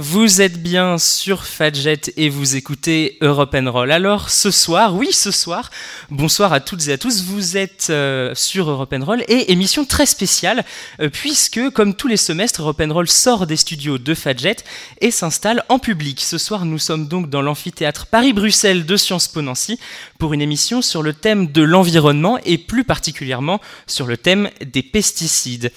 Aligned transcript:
Vous 0.00 0.40
êtes 0.40 0.62
bien 0.62 0.96
sur 0.96 1.44
Fadjet 1.44 2.00
et 2.16 2.28
vous 2.28 2.54
écoutez 2.54 3.18
Europe 3.20 3.56
Roll. 3.66 3.90
Alors 3.90 4.30
ce 4.30 4.52
soir, 4.52 4.94
oui 4.94 5.08
ce 5.10 5.32
soir, 5.32 5.72
bonsoir 6.08 6.52
à 6.52 6.60
toutes 6.60 6.86
et 6.86 6.92
à 6.92 6.98
tous, 6.98 7.24
vous 7.24 7.56
êtes 7.56 7.88
euh, 7.90 8.32
sur 8.36 8.70
Europe 8.70 8.94
Roll 9.00 9.24
et 9.26 9.50
émission 9.50 9.84
très 9.84 10.06
spéciale 10.06 10.64
euh, 11.00 11.08
puisque 11.08 11.70
comme 11.70 11.96
tous 11.96 12.06
les 12.06 12.16
semestres, 12.16 12.62
Europe 12.62 12.80
Roll 12.88 13.08
sort 13.08 13.48
des 13.48 13.56
studios 13.56 13.98
de 13.98 14.14
Fadjet 14.14 14.58
et 15.00 15.10
s'installe 15.10 15.64
en 15.68 15.80
public. 15.80 16.20
Ce 16.20 16.38
soir 16.38 16.64
nous 16.64 16.78
sommes 16.78 17.08
donc 17.08 17.28
dans 17.28 17.42
l'amphithéâtre 17.42 18.06
Paris-Bruxelles 18.06 18.86
de 18.86 18.96
Sciences 18.96 19.26
Po 19.26 19.42
Nancy 19.42 19.80
pour 20.20 20.32
une 20.32 20.42
émission 20.42 20.80
sur 20.80 21.02
le 21.02 21.12
thème 21.12 21.48
de 21.50 21.62
l'environnement 21.62 22.38
et 22.44 22.56
plus 22.56 22.84
particulièrement 22.84 23.60
sur 23.88 24.06
le 24.06 24.16
thème 24.16 24.48
des 24.64 24.84
pesticides. 24.84 25.72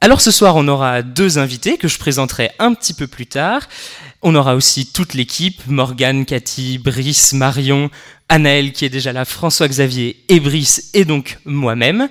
Alors 0.00 0.20
ce 0.20 0.30
soir, 0.30 0.56
on 0.56 0.68
aura 0.68 1.02
deux 1.02 1.38
invités 1.38 1.78
que 1.78 1.88
je 1.88 1.98
présenterai 1.98 2.50
un 2.58 2.74
petit 2.74 2.92
peu 2.92 3.06
plus 3.06 3.26
tard. 3.26 3.66
On 4.22 4.34
aura 4.34 4.54
aussi 4.54 4.86
toute 4.86 5.14
l'équipe, 5.14 5.66
Morgane, 5.66 6.26
Cathy, 6.26 6.78
Brice, 6.78 7.32
Marion, 7.32 7.90
Anaël 8.28 8.72
qui 8.72 8.84
est 8.84 8.90
déjà 8.90 9.12
là, 9.12 9.24
François-Xavier 9.24 10.22
et 10.28 10.40
Brice 10.40 10.90
et 10.94 11.04
donc 11.04 11.38
moi-même. 11.44 12.08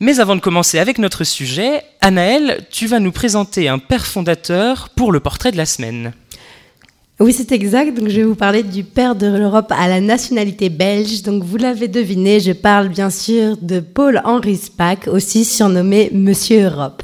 Mais 0.00 0.18
avant 0.18 0.34
de 0.34 0.40
commencer 0.40 0.78
avec 0.78 0.98
notre 0.98 1.24
sujet, 1.24 1.82
Anaël, 2.00 2.66
tu 2.70 2.86
vas 2.86 2.98
nous 2.98 3.12
présenter 3.12 3.68
un 3.68 3.78
père 3.78 4.06
fondateur 4.06 4.88
pour 4.88 5.12
le 5.12 5.20
portrait 5.20 5.52
de 5.52 5.58
la 5.58 5.66
semaine. 5.66 6.12
Oui, 7.20 7.34
c'est 7.34 7.52
exact. 7.52 7.94
Donc, 7.98 8.08
je 8.08 8.16
vais 8.16 8.24
vous 8.24 8.34
parler 8.34 8.62
du 8.62 8.82
père 8.82 9.14
de 9.14 9.26
l'Europe 9.26 9.70
à 9.76 9.88
la 9.88 10.00
nationalité 10.00 10.70
belge. 10.70 11.22
Donc, 11.22 11.44
vous 11.44 11.58
l'avez 11.58 11.86
deviné, 11.86 12.40
je 12.40 12.52
parle 12.52 12.88
bien 12.88 13.10
sûr 13.10 13.58
de 13.60 13.80
Paul-Henri 13.80 14.56
Spaak, 14.56 15.06
aussi 15.06 15.44
surnommé 15.44 16.08
Monsieur 16.14 16.64
Europe. 16.64 17.02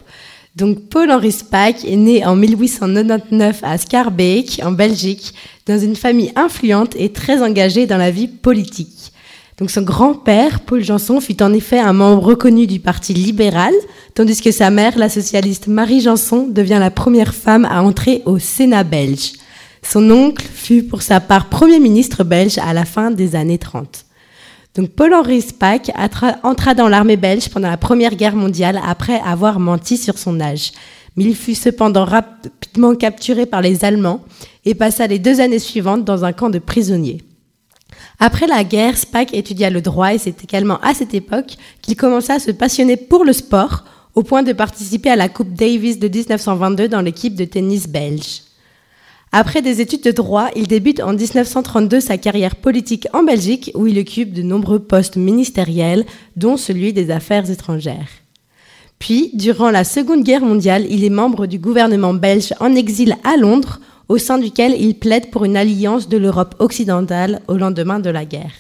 Donc 0.57 0.89
Paul-Henri 0.89 1.33
Spaak 1.33 1.85
est 1.85 1.97
né 1.97 2.25
en 2.25 2.35
1899 2.35 3.61
à 3.63 3.77
Schaerbeek, 3.77 4.63
en 4.65 4.73
Belgique, 4.73 5.35
dans 5.67 5.79
une 5.79 5.97
famille 5.97 6.33
influente 6.35 6.97
et 6.97 7.13
très 7.13 7.43
engagée 7.43 7.87
dans 7.87 7.99
la 7.99 8.11
vie 8.11 8.27
politique. 8.27 9.13
Donc 9.59 9.71
son 9.71 9.83
grand-père, 9.83 10.61
Paul 10.61 10.83
Janson, 10.83 11.21
fut 11.21 11.43
en 11.43 11.53
effet 11.53 11.79
un 11.79 11.93
membre 11.93 12.25
reconnu 12.25 12.67
du 12.67 12.81
Parti 12.81 13.13
libéral, 13.13 13.75
tandis 14.15 14.41
que 14.41 14.51
sa 14.51 14.71
mère, 14.71 14.97
la 14.97 15.11
socialiste 15.11 15.67
Marie 15.67 16.01
Janson, 16.01 16.47
devient 16.49 16.79
la 16.81 16.91
première 16.91 17.35
femme 17.35 17.67
à 17.67 17.83
entrer 17.83 18.23
au 18.25 18.39
Sénat 18.39 18.85
belge. 18.85 19.33
Son 19.83 20.11
oncle 20.11 20.47
fut 20.51 20.85
pour 20.85 21.03
sa 21.03 21.21
part 21.21 21.51
Premier 21.51 21.81
ministre 21.81 22.25
belge 22.25 22.57
à 22.59 22.73
la 22.73 22.87
fin 22.87 23.11
des 23.11 23.37
années 23.37 23.59
30. 23.59 24.06
Donc 24.77 24.91
Paul-Henri 24.91 25.41
Spaak 25.41 25.91
entra 26.43 26.75
dans 26.75 26.89
l'armée 26.89 27.17
belge 27.17 27.49
pendant 27.49 27.71
la 27.71 27.79
Première 27.79 28.15
Guerre 28.15 28.37
mondiale 28.37 28.79
après 28.87 29.21
avoir 29.21 29.59
menti 29.59 29.97
sur 29.97 30.19
son 30.19 30.39
âge. 30.39 30.73
Mais 31.17 31.25
il 31.25 31.35
fut 31.35 31.55
cependant 31.55 32.05
rapidement 32.05 32.95
capturé 32.95 33.47
par 33.47 33.63
les 33.63 33.87
Allemands 33.87 34.23
et 34.67 34.75
passa 34.75 35.07
les 35.07 35.19
deux 35.19 35.41
années 35.41 35.59
suivantes 35.59 36.05
dans 36.05 36.27
un 36.27 36.35
camp 36.35 36.51
de 36.51 36.59
prisonniers. 36.59 37.23
Après 38.19 38.47
la 38.47 38.65
guerre, 38.65 38.99
Spaak 38.99 39.33
étudia 39.33 39.71
le 39.71 39.81
droit 39.81 40.13
et 40.13 40.19
c'est 40.19 40.45
également 40.45 40.79
à 40.81 40.93
cette 40.93 41.15
époque 41.15 41.57
qu'il 41.81 41.97
commença 41.97 42.35
à 42.35 42.39
se 42.39 42.51
passionner 42.51 42.99
pour 42.99 43.25
le 43.25 43.33
sport 43.33 43.85
au 44.15 44.23
point 44.23 44.43
de 44.43 44.53
participer 44.53 45.09
à 45.09 45.17
la 45.17 45.31
Coupe 45.31 45.55
Davis 45.55 45.99
de 45.99 46.09
1922 46.09 46.89
dans 46.89 47.01
l'équipe 47.01 47.35
de 47.35 47.45
tennis 47.47 47.89
belge. 47.89 48.46
Après 49.33 49.61
des 49.61 49.81
études 49.81 50.03
de 50.03 50.13
droit, 50.13 50.49
il 50.57 50.67
débute 50.67 51.01
en 51.01 51.13
1932 51.13 52.01
sa 52.01 52.17
carrière 52.17 52.57
politique 52.57 53.09
en 53.13 53.23
Belgique 53.23 53.71
où 53.75 53.87
il 53.87 53.99
occupe 53.99 54.33
de 54.33 54.43
nombreux 54.43 54.79
postes 54.79 55.17
ministériels, 55.17 56.07
dont 56.37 56.57
celui 56.57 56.93
des 56.93 57.11
affaires 57.11 57.51
étrangères. 57.51 58.09
Puis, 58.99 59.31
durant 59.35 59.71
la 59.71 59.85
Seconde 59.85 60.23
Guerre 60.23 60.45
mondiale, 60.45 60.87
il 60.89 61.05
est 61.05 61.11
membre 61.11 61.47
du 61.47 61.59
gouvernement 61.59 62.15
belge 62.15 62.55
en 62.61 62.75
exil 62.75 63.17
à 63.25 63.37
Londres, 63.37 63.81
au 64.09 64.19
sein 64.19 64.39
duquel 64.39 64.75
il 64.81 64.95
plaide 64.99 65.31
pour 65.31 65.45
une 65.45 65.57
alliance 65.57 66.09
de 66.09 66.17
l'Europe 66.17 66.55
occidentale 66.61 67.43
au 67.49 67.57
lendemain 67.57 67.99
de 67.99 68.11
la 68.11 68.25
guerre. 68.25 68.53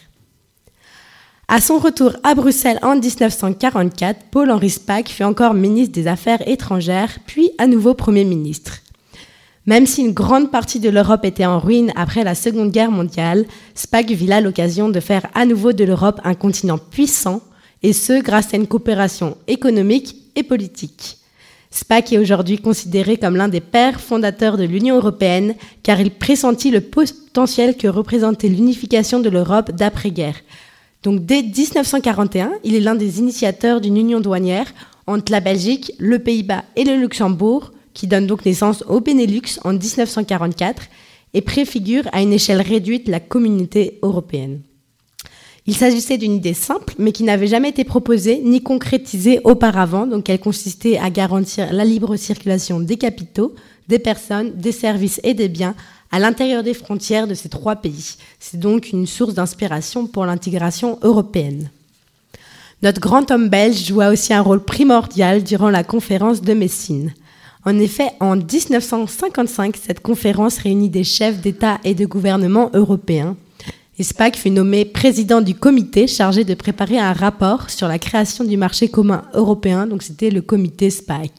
À 1.49 1.61
son 1.61 1.79
retour 1.79 2.13
à 2.25 2.35
Bruxelles 2.35 2.81
en 2.83 2.97
1944, 2.97 4.27
Paul-Henri 4.33 4.69
Spaak 4.69 5.09
fut 5.09 5.23
encore 5.23 5.55
ministre 5.55 5.95
des 5.95 6.09
Affaires 6.09 6.47
étrangères, 6.49 7.19
puis 7.25 7.53
à 7.59 7.69
nouveau 7.69 7.95
Premier 7.95 8.25
ministre. 8.25 8.81
Même 9.67 9.87
si 9.87 10.03
une 10.03 10.13
grande 10.13 10.53
partie 10.53 10.79
de 10.79 10.89
l'Europe 10.89 11.25
était 11.25 11.45
en 11.45 11.59
ruine 11.59 11.93
après 11.97 12.23
la 12.23 12.37
Seconde 12.37 12.71
Guerre 12.71 12.93
mondiale, 12.93 13.47
Spaak 13.75 14.11
vit 14.11 14.29
là 14.29 14.41
l'occasion 14.41 14.89
de 14.89 15.01
faire 15.01 15.27
à 15.35 15.45
nouveau 15.45 15.73
de 15.73 15.85
l'Europe 15.85 16.21
un 16.23 16.35
continent 16.35 16.79
puissant, 16.79 17.43
et 17.83 17.93
ce 17.93 18.23
grâce 18.23 18.55
à 18.55 18.57
une 18.57 18.67
coopération 18.67 19.37
économique 19.49 20.17
et 20.35 20.43
politique. 20.43 21.19
Spaak 21.71 22.13
est 22.13 22.19
aujourd'hui 22.19 22.59
considéré 22.59 23.17
comme 23.17 23.37
l'un 23.37 23.49
des 23.49 23.61
pères 23.61 24.01
fondateurs 24.01 24.57
de 24.57 24.65
l'Union 24.65 24.97
européenne 24.97 25.55
car 25.83 26.01
il 26.01 26.11
pressentit 26.11 26.71
le 26.71 26.81
potentiel 26.81 27.77
que 27.77 27.89
représentait 27.89 28.49
l'unification 28.49 29.21
de 29.21 29.29
l'Europe 29.29 29.73
d'après-guerre. 29.73 30.37
Donc 31.03 31.27
dès 31.27 31.43
1941, 31.43 32.53
il 32.65 32.75
est 32.75 32.81
l'un 32.81 32.95
des 32.95 33.19
initiateurs 33.19 33.81
d'une 33.81 33.97
union 33.97 34.21
douanière 34.21 34.73
entre 35.07 35.31
la 35.31 35.41
Belgique, 35.41 35.93
le 35.99 36.19
Pays-Bas 36.19 36.65
et 36.77 36.85
le 36.85 36.97
Luxembourg, 36.97 37.73
qui 37.97 38.07
donne 38.07 38.27
donc 38.27 38.45
naissance 38.45 38.85
au 38.89 39.01
Benelux 39.01 39.59
en 39.65 39.73
1944 39.73 40.83
et 41.33 41.41
préfigure 41.41 42.05
à 42.13 42.21
une 42.21 42.35
échelle 42.35 42.61
réduite 42.61 43.09
la 43.09 43.21
communauté 43.21 43.99
européenne. 44.03 44.61
Il 45.67 45.75
s'agissait 45.75 46.19
d'une 46.19 46.35
idée 46.35 46.55
simple, 46.55 46.95
mais 46.99 47.11
qui 47.11 47.25
n'avait 47.25 47.47
jamais 47.47 47.71
été 47.71 47.85
proposée 47.85 48.41
ni 48.45 48.63
concrétisée 48.63 49.41
auparavant, 49.45 50.07
donc 50.07 50.29
elle 50.29 50.39
consistait 50.39 50.99
à 50.99 51.09
garantir 51.09 51.73
la 51.73 51.87
libre 51.87 52.17
circulation 52.17 52.81
des 52.81 52.99
capitaux, 52.99 53.55
des 53.89 53.99
personnes, 53.99 54.53
des 54.55 54.73
services 54.73 55.19
et 55.25 55.33
des 55.33 55.49
biens 55.49 55.75
à 56.13 56.19
l'intérieur 56.19 56.63
des 56.63 56.75
frontières 56.75 57.27
de 57.27 57.35
ces 57.35 57.49
trois 57.49 57.77
pays. 57.77 58.17
C'est 58.39 58.61
donc 58.61 58.93
une 58.93 59.07
source 59.07 59.35
d'inspiration 59.35 60.07
pour 60.07 60.27
l'intégration 60.27 60.99
européenne. 61.01 61.71
Notre 62.83 63.01
grand 63.01 63.31
homme 63.31 63.49
belge 63.49 63.87
joua 63.87 64.11
aussi 64.11 64.35
un 64.35 64.43
rôle 64.43 64.63
primordial 64.63 65.43
durant 65.43 65.71
la 65.71 65.83
conférence 65.83 66.43
de 66.43 66.53
Messine. 66.53 67.15
En 67.69 67.81
effet, 67.81 68.13
en 68.21 68.37
1955, 68.37 69.77
cette 69.77 69.99
conférence 69.99 70.59
réunit 70.59 70.89
des 70.89 71.03
chefs 71.03 71.41
d'État 71.41 71.81
et 71.83 71.97
de 71.97 72.07
gouvernement 72.07 72.71
européens. 72.75 73.37
Et 73.99 74.05
Spaak 74.05 74.37
fut 74.37 74.51
nommé 74.51 74.85
président 74.85 75.41
du 75.41 75.57
comité 75.57 76.07
chargé 76.07 76.45
de 76.45 76.55
préparer 76.55 77.01
un 77.01 77.13
rapport 77.13 77.69
sur 77.69 77.89
la 77.89 77.99
création 77.99 78.45
du 78.45 78.57
marché 78.57 78.89
commun 78.89 79.25
européen, 79.35 79.89
donc 79.89 80.05
c'était 80.05 80.31
le 80.31 80.43
comité 80.43 80.91
SPAC. 80.91 81.33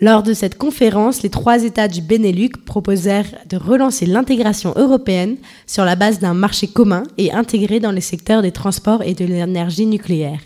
Lors 0.00 0.22
de 0.22 0.32
cette 0.32 0.56
conférence, 0.56 1.22
les 1.22 1.30
trois 1.30 1.62
États 1.62 1.88
du 1.88 2.00
Benelux 2.00 2.52
proposèrent 2.64 3.30
de 3.50 3.58
relancer 3.58 4.06
l'intégration 4.06 4.72
européenne 4.76 5.36
sur 5.66 5.84
la 5.84 5.94
base 5.94 6.20
d'un 6.20 6.34
marché 6.34 6.68
commun 6.68 7.02
et 7.18 7.32
intégré 7.32 7.80
dans 7.80 7.92
les 7.92 8.00
secteurs 8.00 8.40
des 8.40 8.52
transports 8.52 9.02
et 9.02 9.12
de 9.12 9.26
l'énergie 9.26 9.86
nucléaire. 9.86 10.40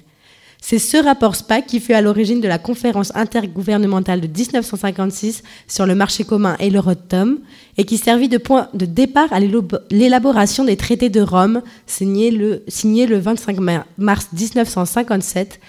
C'est 0.60 0.78
ce 0.78 0.96
rapport 0.96 1.36
SPAC 1.36 1.66
qui 1.66 1.80
fut 1.80 1.94
à 1.94 2.00
l'origine 2.00 2.40
de 2.40 2.48
la 2.48 2.58
conférence 2.58 3.12
intergouvernementale 3.14 4.20
de 4.20 4.26
1956 4.26 5.42
sur 5.66 5.86
le 5.86 5.94
marché 5.94 6.24
commun 6.24 6.56
et 6.58 6.68
l'Eurotom 6.68 7.38
et 7.76 7.84
qui 7.84 7.96
servit 7.96 8.28
de 8.28 8.38
point 8.38 8.68
de 8.74 8.84
départ 8.84 9.32
à 9.32 9.40
l'élaboration 9.40 10.64
des 10.64 10.76
traités 10.76 11.10
de 11.10 11.20
Rome 11.20 11.62
signés 11.86 12.30
le, 12.30 12.64
le 12.66 13.18
25 13.18 13.58
mars 13.96 14.28
1957 14.32 15.60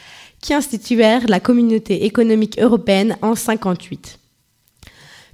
qui 0.42 0.54
instituèrent 0.54 1.28
la 1.28 1.40
communauté 1.40 2.06
économique 2.06 2.60
européenne 2.60 3.16
en 3.22 3.34
1958. 3.34 4.20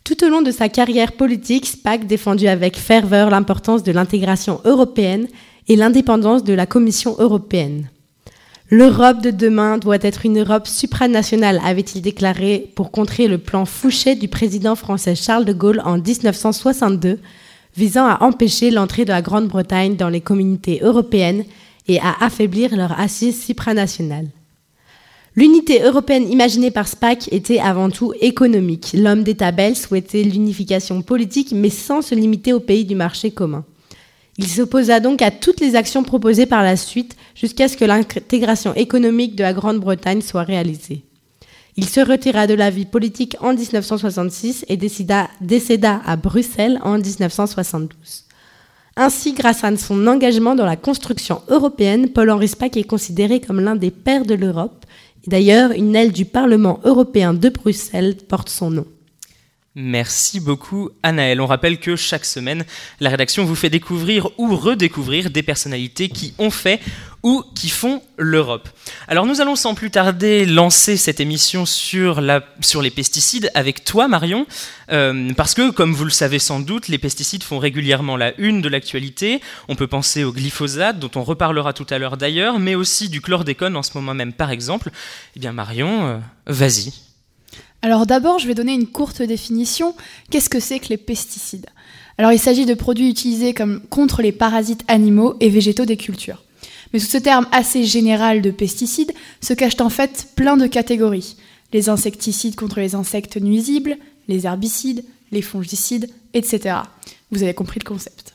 Tout 0.03 0.23
au 0.23 0.29
long 0.29 0.41
de 0.41 0.51
sa 0.51 0.69
carrière 0.69 1.13
politique, 1.13 1.65
SPAC 1.65 2.05
défendit 2.05 2.47
avec 2.47 2.77
ferveur 2.77 3.31
l'importance 3.31 3.81
de 3.81 3.91
l'intégration 3.91 4.61
européenne 4.63 5.27
et 5.67 5.75
l'indépendance 5.75 6.43
de 6.43 6.53
la 6.53 6.67
Commission 6.67 7.15
européenne. 7.17 7.89
L'Europe 8.71 9.21
de 9.21 9.29
demain 9.29 9.77
doit 9.77 9.99
être 10.01 10.25
une 10.25 10.39
Europe 10.39 10.65
supranationale, 10.65 11.61
avait-il 11.63 12.01
déclaré 12.01 12.71
pour 12.73 12.89
contrer 12.89 13.27
le 13.27 13.37
plan 13.37 13.63
Fouché 13.65 14.15
du 14.15 14.27
président 14.27 14.75
français 14.75 15.13
Charles 15.13 15.45
de 15.45 15.53
Gaulle 15.53 15.83
en 15.85 15.99
1962, 15.99 17.19
visant 17.77 18.07
à 18.07 18.23
empêcher 18.23 18.71
l'entrée 18.71 19.05
de 19.05 19.11
la 19.11 19.21
Grande-Bretagne 19.21 19.95
dans 19.95 20.09
les 20.09 20.21
communautés 20.21 20.79
européennes 20.81 21.43
et 21.87 21.99
à 21.99 22.15
affaiblir 22.21 22.75
leur 22.75 22.99
assise 22.99 23.39
supranationale. 23.39 24.29
L'unité 25.35 25.83
européenne 25.83 26.31
imaginée 26.31 26.71
par 26.71 26.87
Spaak 26.87 27.31
était 27.31 27.59
avant 27.59 27.91
tout 27.91 28.13
économique. 28.19 28.93
L'homme 28.95 29.23
d'État 29.23 29.51
belge 29.51 29.77
souhaitait 29.77 30.23
l'unification 30.23 31.03
politique, 31.03 31.51
mais 31.51 31.69
sans 31.69 32.01
se 32.01 32.15
limiter 32.15 32.51
aux 32.51 32.59
pays 32.59 32.85
du 32.85 32.95
marché 32.95 33.29
commun. 33.29 33.63
Il 34.37 34.47
s'opposa 34.47 34.99
donc 34.99 35.21
à 35.21 35.31
toutes 35.31 35.61
les 35.61 35.75
actions 35.75 36.03
proposées 36.03 36.45
par 36.45 36.63
la 36.63 36.75
suite 36.75 37.15
jusqu'à 37.35 37.67
ce 37.67 37.77
que 37.77 37.85
l'intégration 37.85 38.73
économique 38.75 39.35
de 39.35 39.43
la 39.43 39.53
Grande-Bretagne 39.53 40.21
soit 40.21 40.43
réalisée. 40.43 41.03
Il 41.77 41.87
se 41.87 41.99
retira 41.99 42.47
de 42.47 42.53
la 42.53 42.69
vie 42.69 42.85
politique 42.85 43.35
en 43.41 43.53
1966 43.53 44.65
et 44.69 44.77
décéda 44.77 46.01
à 46.05 46.15
Bruxelles 46.15 46.79
en 46.83 46.97
1972. 46.97 48.25
Ainsi, 48.97 49.33
grâce 49.33 49.63
à 49.65 49.75
son 49.75 50.07
engagement 50.07 50.55
dans 50.55 50.65
la 50.65 50.77
construction 50.77 51.41
européenne, 51.49 52.09
Paul-Henri 52.09 52.47
Spaak 52.47 52.77
est 52.77 52.85
considéré 52.85 53.41
comme 53.41 53.59
l'un 53.59 53.75
des 53.75 53.91
pères 53.91 54.25
de 54.25 54.35
l'Europe. 54.35 54.85
D'ailleurs, 55.27 55.71
une 55.71 55.95
aile 55.95 56.13
du 56.13 56.23
Parlement 56.23 56.79
européen 56.85 57.33
de 57.33 57.49
Bruxelles 57.49 58.15
porte 58.15 58.47
son 58.47 58.69
nom. 58.69 58.85
Merci 59.77 60.39
beaucoup 60.39 60.89
Anaël. 61.03 61.41
On 61.41 61.47
rappelle 61.47 61.79
que 61.81 61.97
chaque 61.97 62.23
semaine, 62.23 62.63
la 63.01 63.09
rédaction 63.09 63.43
vous 63.43 63.55
fait 63.55 63.69
découvrir 63.69 64.29
ou 64.37 64.55
redécouvrir 64.55 65.29
des 65.29 65.43
personnalités 65.43 66.07
qui 66.07 66.33
ont 66.37 66.49
fait 66.49 66.79
ou 67.23 67.43
qui 67.55 67.67
font 67.67 68.01
l'Europe. 68.17 68.69
Alors 69.09 69.25
nous 69.25 69.41
allons 69.41 69.57
sans 69.57 69.75
plus 69.75 69.91
tarder 69.91 70.45
lancer 70.45 70.95
cette 70.95 71.19
émission 71.19 71.65
sur, 71.65 72.21
la, 72.21 72.41
sur 72.61 72.81
les 72.81 72.89
pesticides 72.89 73.51
avec 73.53 73.83
toi 73.83 74.07
Marion, 74.07 74.47
euh, 74.93 75.33
parce 75.35 75.53
que 75.53 75.71
comme 75.71 75.93
vous 75.93 76.05
le 76.05 76.09
savez 76.09 76.39
sans 76.39 76.61
doute, 76.61 76.87
les 76.87 76.97
pesticides 76.97 77.43
font 77.43 77.59
régulièrement 77.59 78.15
la 78.15 78.33
une 78.39 78.61
de 78.61 78.69
l'actualité. 78.69 79.41
On 79.67 79.75
peut 79.75 79.87
penser 79.87 80.23
au 80.23 80.31
glyphosate, 80.31 80.99
dont 80.99 81.11
on 81.15 81.23
reparlera 81.23 81.73
tout 81.73 81.87
à 81.89 81.97
l'heure 81.97 82.15
d'ailleurs, 82.15 82.59
mais 82.59 82.75
aussi 82.75 83.09
du 83.09 83.19
chlordécone 83.19 83.75
en 83.75 83.83
ce 83.83 83.91
moment 83.95 84.13
même 84.13 84.31
par 84.31 84.51
exemple. 84.51 84.89
Eh 85.35 85.39
bien 85.41 85.51
Marion, 85.51 86.07
euh, 86.07 86.17
vas-y. 86.47 86.93
Alors 87.85 88.07
d'abord, 88.07 88.39
je 88.39 88.47
vais 88.47 88.55
donner 88.55 88.73
une 88.73 88.87
courte 88.87 89.21
définition. 89.21 89.93
Qu'est-ce 90.31 90.49
que 90.49 90.59
c'est 90.59 90.79
que 90.79 90.89
les 90.89 90.97
pesticides? 90.97 91.67
Alors 92.17 92.31
il 92.31 92.39
s'agit 92.39 92.65
de 92.65 92.73
produits 92.73 93.11
utilisés 93.11 93.53
contre 93.91 94.23
les 94.23 94.31
parasites 94.31 94.83
animaux 94.87 95.35
et 95.39 95.49
végétaux 95.49 95.85
des 95.85 95.95
cultures. 95.95 96.41
Mais 96.91 96.97
sous 96.97 97.11
ce 97.11 97.19
terme 97.19 97.45
assez 97.51 97.83
général 97.83 98.41
de 98.41 98.49
pesticides 98.49 99.13
se 99.39 99.53
cachent 99.53 99.79
en 99.81 99.91
fait 99.91 100.29
plein 100.33 100.57
de 100.57 100.65
catégories. 100.65 101.35
Les 101.73 101.87
insecticides 101.87 102.55
contre 102.55 102.79
les 102.79 102.95
insectes 102.95 103.37
nuisibles, 103.37 103.97
les 104.27 104.47
herbicides, 104.47 105.05
les 105.31 105.43
fongicides, 105.43 106.09
etc. 106.33 106.77
Vous 107.29 107.43
avez 107.43 107.53
compris 107.53 107.79
le 107.83 107.87
concept. 107.87 108.33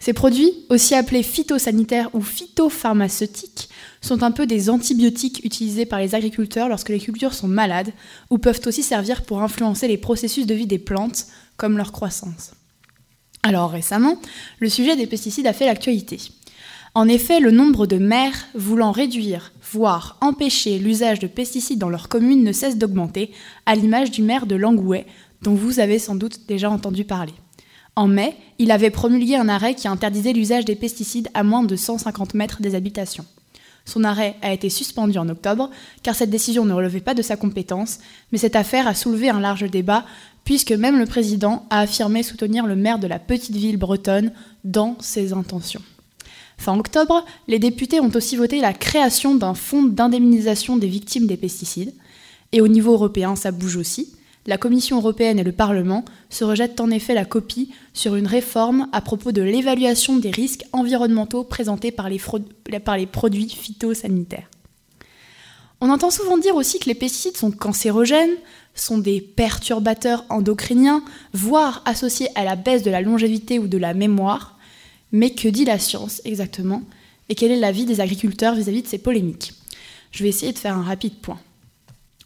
Ces 0.00 0.12
produits, 0.12 0.52
aussi 0.68 0.94
appelés 0.94 1.22
phytosanitaires 1.22 2.10
ou 2.12 2.20
phytopharmaceutiques, 2.20 3.70
sont 4.02 4.22
un 4.22 4.32
peu 4.32 4.46
des 4.46 4.68
antibiotiques 4.68 5.40
utilisés 5.44 5.86
par 5.86 6.00
les 6.00 6.14
agriculteurs 6.14 6.68
lorsque 6.68 6.90
les 6.90 7.00
cultures 7.00 7.34
sont 7.34 7.48
malades, 7.48 7.92
ou 8.28 8.38
peuvent 8.38 8.60
aussi 8.66 8.82
servir 8.82 9.22
pour 9.22 9.40
influencer 9.40 9.88
les 9.88 9.96
processus 9.96 10.46
de 10.46 10.54
vie 10.54 10.66
des 10.66 10.78
plantes, 10.78 11.26
comme 11.56 11.76
leur 11.78 11.92
croissance. 11.92 12.52
Alors 13.42 13.70
récemment, 13.70 14.16
le 14.58 14.68
sujet 14.68 14.96
des 14.96 15.06
pesticides 15.06 15.46
a 15.46 15.52
fait 15.52 15.66
l'actualité. 15.66 16.18
En 16.94 17.08
effet, 17.08 17.40
le 17.40 17.50
nombre 17.50 17.86
de 17.86 17.96
maires 17.96 18.48
voulant 18.54 18.92
réduire, 18.92 19.52
voire 19.72 20.18
empêcher 20.20 20.78
l'usage 20.78 21.18
de 21.18 21.26
pesticides 21.26 21.78
dans 21.78 21.88
leur 21.88 22.08
commune 22.08 22.44
ne 22.44 22.52
cesse 22.52 22.76
d'augmenter, 22.76 23.30
à 23.64 23.74
l'image 23.74 24.10
du 24.10 24.22
maire 24.22 24.46
de 24.46 24.56
Langouet, 24.56 25.06
dont 25.40 25.54
vous 25.54 25.80
avez 25.80 25.98
sans 25.98 26.14
doute 26.14 26.40
déjà 26.46 26.70
entendu 26.70 27.04
parler. 27.04 27.32
En 27.96 28.08
mai, 28.08 28.36
il 28.58 28.70
avait 28.70 28.90
promulgué 28.90 29.36
un 29.36 29.48
arrêt 29.48 29.74
qui 29.74 29.88
interdisait 29.88 30.32
l'usage 30.32 30.64
des 30.64 30.76
pesticides 30.76 31.28
à 31.34 31.42
moins 31.42 31.62
de 31.62 31.76
150 31.76 32.34
mètres 32.34 32.62
des 32.62 32.74
habitations. 32.74 33.26
Son 33.84 34.04
arrêt 34.04 34.36
a 34.42 34.52
été 34.52 34.70
suspendu 34.70 35.18
en 35.18 35.28
octobre, 35.28 35.70
car 36.02 36.14
cette 36.14 36.30
décision 36.30 36.64
ne 36.64 36.72
relevait 36.72 37.00
pas 37.00 37.14
de 37.14 37.22
sa 37.22 37.36
compétence, 37.36 37.98
mais 38.30 38.38
cette 38.38 38.56
affaire 38.56 38.86
a 38.86 38.94
soulevé 38.94 39.28
un 39.28 39.40
large 39.40 39.68
débat, 39.70 40.04
puisque 40.44 40.72
même 40.72 40.98
le 40.98 41.06
président 41.06 41.66
a 41.70 41.80
affirmé 41.80 42.22
soutenir 42.22 42.66
le 42.66 42.76
maire 42.76 42.98
de 42.98 43.06
la 43.06 43.18
petite 43.18 43.56
ville 43.56 43.76
bretonne 43.76 44.32
dans 44.64 44.96
ses 45.00 45.32
intentions. 45.32 45.82
Fin 46.58 46.78
octobre, 46.78 47.24
les 47.48 47.58
députés 47.58 48.00
ont 48.00 48.10
aussi 48.14 48.36
voté 48.36 48.60
la 48.60 48.72
création 48.72 49.34
d'un 49.34 49.54
fonds 49.54 49.82
d'indemnisation 49.82 50.76
des 50.76 50.86
victimes 50.86 51.26
des 51.26 51.36
pesticides, 51.36 51.94
et 52.52 52.60
au 52.60 52.68
niveau 52.68 52.92
européen, 52.92 53.34
ça 53.34 53.50
bouge 53.50 53.76
aussi 53.76 54.14
la 54.46 54.58
Commission 54.58 54.96
européenne 54.96 55.38
et 55.38 55.44
le 55.44 55.52
Parlement 55.52 56.04
se 56.28 56.44
rejettent 56.44 56.80
en 56.80 56.90
effet 56.90 57.14
la 57.14 57.24
copie 57.24 57.70
sur 57.92 58.16
une 58.16 58.26
réforme 58.26 58.88
à 58.92 59.00
propos 59.00 59.30
de 59.30 59.42
l'évaluation 59.42 60.16
des 60.16 60.30
risques 60.30 60.64
environnementaux 60.72 61.44
présentés 61.44 61.92
par 61.92 62.08
les, 62.08 63.06
produits 63.06 63.48
phytosanitaires. 63.48 64.50
On 65.80 65.90
entend 65.90 66.10
souvent 66.10 66.38
dire 66.38 66.56
aussi 66.56 66.78
que 66.78 66.88
les 66.88 66.94
pesticides 66.94 67.36
sont 67.36 67.52
cancérogènes, 67.52 68.36
sont 68.74 68.98
des 68.98 69.20
perturbateurs 69.20 70.24
endocriniens, 70.28 71.04
voire 71.32 71.82
associés 71.84 72.28
à 72.34 72.44
la 72.44 72.56
baisse 72.56 72.82
de 72.82 72.90
la 72.90 73.02
longévité 73.02 73.58
ou 73.58 73.68
de 73.68 73.78
la 73.78 73.94
mémoire. 73.94 74.58
Mais 75.12 75.30
que 75.30 75.48
dit 75.48 75.64
la 75.64 75.78
science 75.78 76.20
exactement? 76.24 76.82
Et 77.28 77.34
quel 77.34 77.50
est 77.50 77.56
l'avis 77.56 77.84
des 77.84 78.00
agriculteurs 78.00 78.54
vis 78.54 78.68
à 78.68 78.72
-vis 78.72 78.82
de 78.82 78.88
ces 78.88 78.98
polémiques? 78.98 79.54
Je 80.10 80.22
vais 80.22 80.28
essayer 80.28 80.52
de 80.52 80.58
faire 80.58 80.76
un 80.76 80.82
rapide 80.82 81.14
point. 81.20 81.40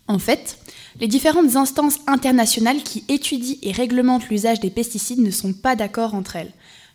En 0.08 0.18
fait, 0.18 0.58
les 1.00 1.08
différentes 1.08 1.56
instances 1.56 1.98
internationales 2.06 2.82
qui 2.82 3.04
étudient 3.08 3.56
et 3.62 3.72
réglementent 3.72 4.28
l'usage 4.28 4.60
des 4.60 4.70
pesticides 4.70 5.20
ne 5.20 5.30
sont 5.30 5.52
pas 5.52 5.76
d'accord 5.76 6.14
entre 6.14 6.36
elles. 6.36 6.52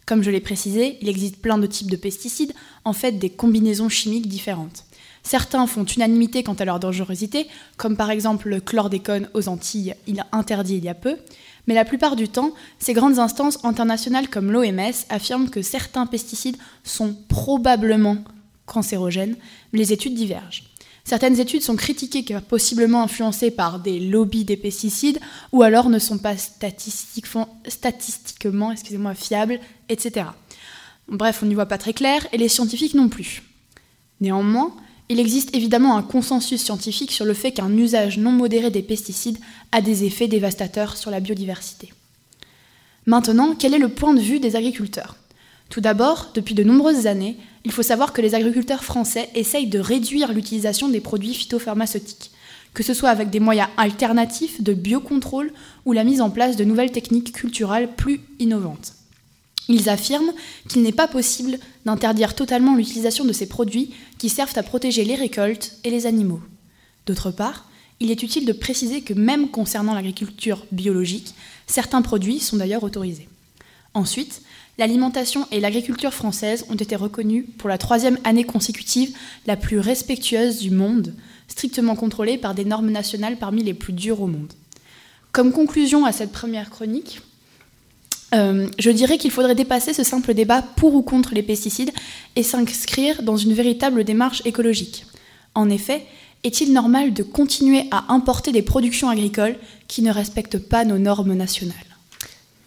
Comme 0.07 0.23
je 0.23 0.31
l'ai 0.31 0.39
précisé, 0.39 0.97
il 1.01 1.09
existe 1.09 1.37
plein 1.37 1.59
de 1.59 1.67
types 1.67 1.91
de 1.91 1.95
pesticides, 1.95 2.53
en 2.83 2.93
fait 2.93 3.13
des 3.13 3.29
combinaisons 3.29 3.89
chimiques 3.89 4.27
différentes. 4.27 4.85
Certains 5.23 5.67
font 5.67 5.85
unanimité 5.85 6.41
quant 6.41 6.55
à 6.55 6.65
leur 6.65 6.79
dangerosité, 6.79 7.47
comme 7.77 7.95
par 7.95 8.09
exemple 8.09 8.49
le 8.49 8.59
chlordécone 8.59 9.29
aux 9.35 9.49
Antilles, 9.49 9.93
il 10.07 10.19
a 10.19 10.27
interdit 10.31 10.77
il 10.77 10.83
y 10.83 10.89
a 10.89 10.95
peu, 10.95 11.17
mais 11.67 11.75
la 11.75 11.85
plupart 11.85 12.15
du 12.15 12.27
temps, 12.27 12.53
ces 12.79 12.93
grandes 12.93 13.19
instances 13.19 13.63
internationales 13.63 14.29
comme 14.29 14.51
l'OMS 14.51 15.05
affirment 15.09 15.49
que 15.49 15.61
certains 15.61 16.07
pesticides 16.07 16.57
sont 16.83 17.15
probablement 17.27 18.17
cancérogènes, 18.65 19.35
mais 19.71 19.79
les 19.79 19.93
études 19.93 20.15
divergent. 20.15 20.70
Certaines 21.03 21.39
études 21.39 21.63
sont 21.63 21.75
critiquées 21.75 22.23
car 22.23 22.41
possiblement 22.41 23.03
influencées 23.03 23.51
par 23.51 23.79
des 23.79 23.99
lobbies 23.99 24.45
des 24.45 24.57
pesticides 24.57 25.19
ou 25.51 25.63
alors 25.63 25.89
ne 25.89 25.99
sont 25.99 26.19
pas 26.19 26.37
statistiquement, 26.37 27.61
fiables, 29.15 29.59
etc. 29.89 30.27
Bref, 31.07 31.41
on 31.43 31.47
n'y 31.47 31.55
voit 31.55 31.65
pas 31.65 31.77
très 31.77 31.93
clair 31.93 32.25
et 32.31 32.37
les 32.37 32.49
scientifiques 32.49 32.93
non 32.93 33.09
plus. 33.09 33.43
Néanmoins, 34.21 34.75
il 35.09 35.19
existe 35.19 35.53
évidemment 35.55 35.97
un 35.97 36.03
consensus 36.03 36.61
scientifique 36.61 37.11
sur 37.11 37.25
le 37.25 37.33
fait 37.33 37.51
qu'un 37.51 37.75
usage 37.75 38.17
non 38.17 38.31
modéré 38.31 38.71
des 38.71 38.83
pesticides 38.83 39.39
a 39.71 39.81
des 39.81 40.05
effets 40.05 40.29
dévastateurs 40.29 40.95
sur 40.95 41.11
la 41.11 41.19
biodiversité. 41.19 41.91
Maintenant, 43.05 43.55
quel 43.57 43.73
est 43.73 43.79
le 43.79 43.89
point 43.89 44.13
de 44.13 44.21
vue 44.21 44.39
des 44.39 44.55
agriculteurs? 44.55 45.17
Tout 45.71 45.81
d'abord, 45.81 46.31
depuis 46.33 46.53
de 46.53 46.65
nombreuses 46.65 47.07
années, 47.07 47.37
il 47.63 47.71
faut 47.71 47.81
savoir 47.81 48.11
que 48.11 48.21
les 48.21 48.35
agriculteurs 48.35 48.83
français 48.83 49.29
essayent 49.35 49.67
de 49.67 49.79
réduire 49.79 50.33
l'utilisation 50.33 50.89
des 50.89 50.99
produits 50.99 51.33
phytopharmaceutiques, 51.33 52.31
que 52.73 52.83
ce 52.83 52.93
soit 52.93 53.09
avec 53.09 53.29
des 53.29 53.39
moyens 53.39 53.69
alternatifs 53.77 54.61
de 54.61 54.73
biocontrôle 54.73 55.53
ou 55.85 55.93
la 55.93 56.03
mise 56.03 56.19
en 56.19 56.29
place 56.29 56.57
de 56.57 56.65
nouvelles 56.65 56.91
techniques 56.91 57.31
culturelles 57.31 57.87
plus 57.95 58.19
innovantes. 58.37 58.95
Ils 59.69 59.87
affirment 59.87 60.33
qu'il 60.67 60.81
n'est 60.81 60.91
pas 60.91 61.07
possible 61.07 61.57
d'interdire 61.85 62.35
totalement 62.35 62.75
l'utilisation 62.75 63.23
de 63.23 63.31
ces 63.31 63.47
produits 63.47 63.93
qui 64.17 64.27
servent 64.27 64.57
à 64.57 64.63
protéger 64.63 65.05
les 65.05 65.15
récoltes 65.15 65.77
et 65.85 65.89
les 65.89 66.05
animaux. 66.05 66.41
D'autre 67.05 67.31
part, 67.31 67.69
il 68.01 68.11
est 68.11 68.23
utile 68.23 68.45
de 68.45 68.51
préciser 68.51 69.03
que 69.03 69.13
même 69.13 69.47
concernant 69.47 69.93
l'agriculture 69.93 70.65
biologique, 70.73 71.33
certains 71.65 72.01
produits 72.01 72.39
sont 72.39 72.57
d'ailleurs 72.57 72.83
autorisés. 72.83 73.29
Ensuite, 73.93 74.41
l'alimentation 74.81 75.45
et 75.51 75.59
l'agriculture 75.59 76.11
française 76.11 76.65
ont 76.67 76.75
été 76.75 76.95
reconnues 76.95 77.43
pour 77.43 77.69
la 77.69 77.77
troisième 77.77 78.17
année 78.23 78.45
consécutive 78.45 79.15
la 79.45 79.55
plus 79.55 79.79
respectueuse 79.79 80.57
du 80.57 80.71
monde, 80.71 81.13
strictement 81.47 81.95
contrôlée 81.95 82.39
par 82.39 82.55
des 82.55 82.65
normes 82.65 82.89
nationales 82.89 83.37
parmi 83.37 83.61
les 83.61 83.75
plus 83.75 83.93
dures 83.93 84.21
au 84.21 84.27
monde. 84.27 84.51
Comme 85.33 85.51
conclusion 85.51 86.03
à 86.03 86.11
cette 86.11 86.31
première 86.31 86.71
chronique, 86.71 87.21
euh, 88.33 88.67
je 88.79 88.89
dirais 88.89 89.19
qu'il 89.19 89.29
faudrait 89.29 89.53
dépasser 89.53 89.93
ce 89.93 90.03
simple 90.03 90.33
débat 90.33 90.63
pour 90.63 90.95
ou 90.95 91.03
contre 91.03 91.35
les 91.35 91.43
pesticides 91.43 91.91
et 92.35 92.41
s'inscrire 92.41 93.21
dans 93.21 93.37
une 93.37 93.53
véritable 93.53 94.03
démarche 94.03 94.41
écologique. 94.45 95.05
En 95.53 95.69
effet, 95.69 96.07
est-il 96.43 96.73
normal 96.73 97.13
de 97.13 97.21
continuer 97.21 97.83
à 97.91 98.11
importer 98.11 98.51
des 98.51 98.63
productions 98.63 99.09
agricoles 99.09 99.57
qui 99.87 100.01
ne 100.01 100.11
respectent 100.11 100.57
pas 100.57 100.85
nos 100.85 100.97
normes 100.97 101.35
nationales? 101.35 101.90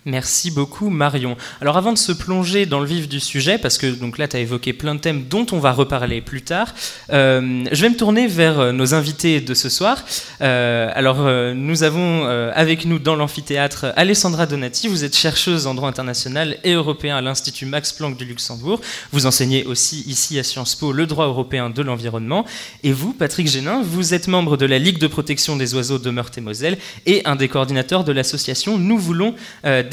Merci 0.06 0.50
beaucoup 0.50 0.90
Marion. 0.90 1.34
Alors 1.62 1.78
avant 1.78 1.92
de 1.92 1.98
se 1.98 2.12
plonger 2.12 2.66
dans 2.66 2.80
le 2.80 2.84
vif 2.84 3.08
du 3.08 3.20
sujet, 3.20 3.56
parce 3.56 3.78
que 3.78 3.86
donc 3.86 4.18
là 4.18 4.28
tu 4.28 4.36
as 4.36 4.40
évoqué 4.40 4.74
plein 4.74 4.94
de 4.94 5.00
thèmes 5.00 5.24
dont 5.24 5.46
on 5.50 5.58
va 5.58 5.72
reparler 5.72 6.20
plus 6.20 6.42
tard, 6.42 6.74
euh, 7.10 7.64
je 7.72 7.80
vais 7.80 7.88
me 7.88 7.96
tourner 7.96 8.26
vers 8.26 8.60
euh, 8.60 8.72
nos 8.72 8.92
invités 8.92 9.40
de 9.40 9.54
ce 9.54 9.70
soir. 9.70 10.04
Euh, 10.42 10.90
alors 10.94 11.24
nous 11.54 11.84
avons 11.84 12.26
avec 12.52 12.84
nous 12.84 12.98
dans 12.98 13.16
l'amphithéâtre 13.16 13.86
Alessandra 13.96 14.44
Donati, 14.44 14.88
vous 14.88 15.04
êtes 15.04 15.16
chercheuse 15.16 15.66
en 15.66 15.74
droit 15.74 15.88
international 15.88 16.58
et 16.64 16.72
européen 16.72 17.16
à 17.16 17.22
l'Institut 17.22 17.64
Max 17.64 17.92
Planck 17.92 18.18
du 18.18 18.26
Luxembourg. 18.26 18.82
Vous 19.10 19.24
enseignez 19.24 19.64
aussi 19.64 20.04
ici 20.06 20.38
à 20.38 20.42
Sciences 20.42 20.74
Po 20.74 20.92
le 20.92 21.06
droit 21.06 21.26
européen 21.26 21.70
de 21.70 21.80
l'environnement. 21.80 22.44
Et 22.82 22.92
vous, 22.92 23.14
Patrick 23.14 23.48
Génin, 23.48 23.80
vous 23.82 24.12
êtes 24.12 24.28
membre 24.28 24.58
de 24.58 24.66
la 24.66 24.78
Ligue 24.78 24.98
de 24.98 25.06
protection 25.06 25.56
des 25.56 25.74
oiseaux 25.74 25.98
de 25.98 26.10
Meurthe-et-Moselle 26.10 26.76
et 27.06 27.22
un 27.24 27.36
des 27.36 27.48
coordinateurs 27.48 28.04
de 28.04 28.12
l'association 28.12 28.76
Nous 28.76 28.98
voulons 28.98 29.34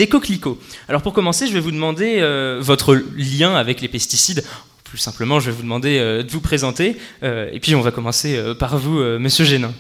coquelicots. 0.08 0.60
Alors 0.88 1.02
pour 1.02 1.14
commencer, 1.14 1.48
je 1.48 1.54
vais 1.54 1.60
vous 1.60 1.72
demander 1.72 2.20
euh, 2.20 2.60
votre 2.62 2.96
lien 3.16 3.56
avec 3.56 3.82
les 3.82 3.88
pesticides. 3.88 4.44
Plus 4.84 4.98
simplement, 4.98 5.40
je 5.40 5.48
vais 5.50 5.56
vous 5.56 5.64
demander 5.64 6.00
euh, 6.00 6.24
de 6.24 6.32
vous 6.32 6.42
présenter. 6.42 6.98
Euh, 7.24 7.50
et 7.52 7.60
puis 7.60 7.76
on 7.76 7.82
va 7.82 7.92
commencer 7.92 8.42
par 8.60 8.78
vous, 8.78 9.00
Monsieur 9.20 9.46
Génin. 9.46 9.74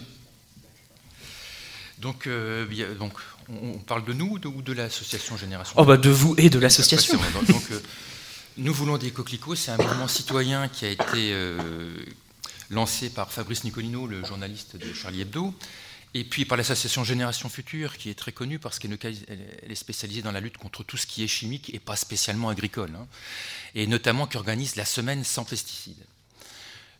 Donc, 1.99 2.27
donc 2.97 3.13
on, 3.49 3.77
parle 3.79 4.03
de 4.05 4.13
nous 4.13 4.39
ou 4.43 4.61
de, 4.61 4.73
l'association 4.73 5.37
Génération 5.37 5.75
Oh 5.77 5.85
bah 5.85 5.97
de 5.97 6.09
vous 6.09 6.33
et 6.37 6.49
de 6.49 6.57
l'association. 6.57 7.19
Donc, 7.47 7.63
nous 8.57 8.73
voulons 8.73 8.97
des 8.97 9.11
coquelicots, 9.11 9.55
c'est 9.55 9.71
un 9.71 9.77
mouvement 9.77 10.07
citoyen 10.07 10.67
qui 10.67 10.85
a 10.85 10.89
été 10.89 11.35
lancé 12.71 13.09
par 13.09 13.31
Fabrice 13.31 13.63
Nicolino, 13.63 14.07
le 14.07 14.25
journaliste 14.25 14.77
de 14.77 14.93
Charlie 14.93 15.21
Hebdo, 15.21 15.53
et 16.13 16.23
puis 16.23 16.45
par 16.45 16.57
l'association 16.57 17.03
Génération 17.03 17.47
Future, 17.47 17.97
qui 17.97 18.09
est 18.09 18.15
très 18.15 18.31
connue 18.31 18.59
parce 18.59 18.79
qu'elle 18.79 18.93
est 18.93 19.75
spécialisée 19.75 20.21
dans 20.21 20.31
la 20.31 20.41
lutte 20.41 20.57
contre 20.57 20.83
tout 20.83 20.97
ce 20.97 21.07
qui 21.07 21.23
est 21.23 21.27
chimique 21.27 21.73
et 21.73 21.79
pas 21.79 21.95
spécialement 21.95 22.49
agricole, 22.49 22.91
hein. 22.95 23.07
et 23.75 23.87
notamment 23.87 24.27
qui 24.27 24.37
organise 24.37 24.75
la 24.75 24.85
semaine 24.85 25.23
sans 25.23 25.45
pesticides. 25.45 26.05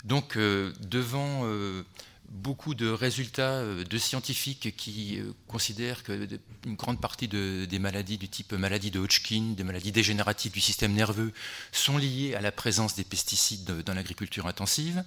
Donc, 0.04 0.36
euh, 0.36 0.74
devant 0.80 1.42
euh, 1.44 1.84
beaucoup 2.30 2.74
de 2.74 2.90
résultats 2.90 3.60
euh, 3.60 3.84
de 3.84 3.98
scientifiques 3.98 4.76
qui 4.76 5.20
considèrent 5.48 6.04
qu'une 6.04 6.40
grande 6.76 7.00
partie 7.00 7.28
des 7.28 7.80
maladies 7.80 8.18
du 8.18 8.30
type 8.30 8.54
maladie 8.54 8.92
de 8.92 9.00
Hodgkin, 9.00 9.54
des 9.56 9.64
maladies 9.64 9.92
dégénératives 9.92 10.52
du 10.52 10.62
système 10.62 10.94
nerveux, 10.94 11.34
sont 11.72 11.98
liées 11.98 12.34
à 12.36 12.42
la 12.42 12.52
présence 12.52 12.96
des 12.96 13.04
pesticides 13.04 13.84
dans 13.84 13.94
l'agriculture 13.94 14.48
intensive, 14.48 15.04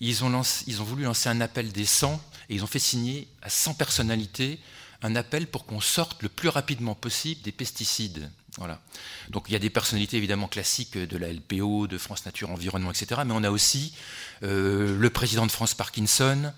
ils 0.00 0.24
ont, 0.24 0.42
voulu 0.84 1.04
lancer 1.04 1.28
un 1.28 1.40
appel 1.40 1.72
des 1.72 1.86
100 1.86 2.20
et 2.48 2.54
ils 2.54 2.64
ont 2.64 2.68
fait 2.68 2.78
signer 2.78 3.28
à 3.42 3.50
100 3.50 3.74
personnalités 3.74 4.58
un 5.02 5.16
appel 5.16 5.46
pour 5.46 5.66
qu'on 5.66 5.80
sorte 5.80 6.22
le 6.22 6.28
plus 6.28 6.48
rapidement 6.48 6.94
possible 6.94 7.42
des 7.42 7.52
pesticides. 7.52 8.30
Voilà. 8.58 8.80
Donc 9.28 9.44
il 9.48 9.52
y 9.52 9.56
a 9.56 9.58
des 9.58 9.68
personnalités 9.68 10.16
évidemment 10.16 10.48
classiques 10.48 10.96
de 10.96 11.16
la 11.18 11.30
LPO, 11.30 11.86
de 11.86 11.98
France 11.98 12.24
Nature 12.24 12.50
Environnement, 12.50 12.90
etc. 12.90 13.20
Mais 13.26 13.34
on 13.34 13.44
a 13.44 13.50
aussi 13.50 13.94
euh, 14.42 14.98
le 14.98 15.10
président 15.10 15.46
de 15.46 15.52
France 15.52 15.74
Parkinson, 15.74 16.52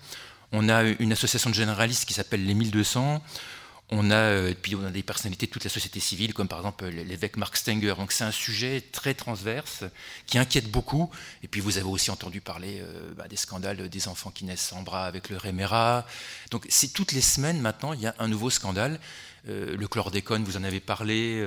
on 0.51 0.69
a 0.69 0.83
une 0.83 1.11
association 1.11 1.49
de 1.49 1.55
généralistes 1.55 2.05
qui 2.05 2.13
s'appelle 2.13 2.45
les 2.45 2.53
1200, 2.53 3.21
on 3.91 4.11
a, 4.11 4.15
euh, 4.15 4.53
puis 4.59 4.75
on 4.75 4.85
a 4.85 4.91
des 4.91 5.01
personnalités 5.01 5.47
de 5.47 5.51
toute 5.51 5.63
la 5.63 5.69
société 5.69 5.99
civile, 5.99 6.33
comme 6.33 6.47
par 6.47 6.59
exemple 6.59 6.85
l'évêque 6.85 7.37
Mark 7.37 7.55
Stenger. 7.57 7.95
Donc 7.97 8.11
c'est 8.11 8.23
un 8.23 8.31
sujet 8.31 8.81
très 8.81 9.13
transverse 9.13 9.83
qui 10.27 10.37
inquiète 10.37 10.69
beaucoup. 10.69 11.09
Et 11.43 11.47
puis 11.47 11.59
vous 11.61 11.77
avez 11.77 11.87
aussi 11.87 12.11
entendu 12.11 12.39
parler 12.41 12.81
euh, 12.81 13.13
bah, 13.15 13.27
des 13.27 13.35
scandales 13.35 13.89
des 13.89 14.07
enfants 14.07 14.29
qui 14.29 14.45
naissent 14.45 14.67
sans 14.67 14.83
bras 14.83 15.05
avec 15.05 15.29
le 15.29 15.37
Réméra. 15.37 16.05
Donc 16.51 16.65
c'est 16.69 16.93
toutes 16.93 17.13
les 17.13 17.21
semaines 17.21 17.59
maintenant, 17.59 17.93
il 17.93 18.01
y 18.01 18.07
a 18.07 18.15
un 18.19 18.27
nouveau 18.27 18.49
scandale. 18.49 18.99
Euh, 19.47 19.75
le 19.75 19.87
chlordécone, 19.87 20.43
vous 20.43 20.57
en 20.57 20.63
avez 20.63 20.81
parlé, 20.81 21.43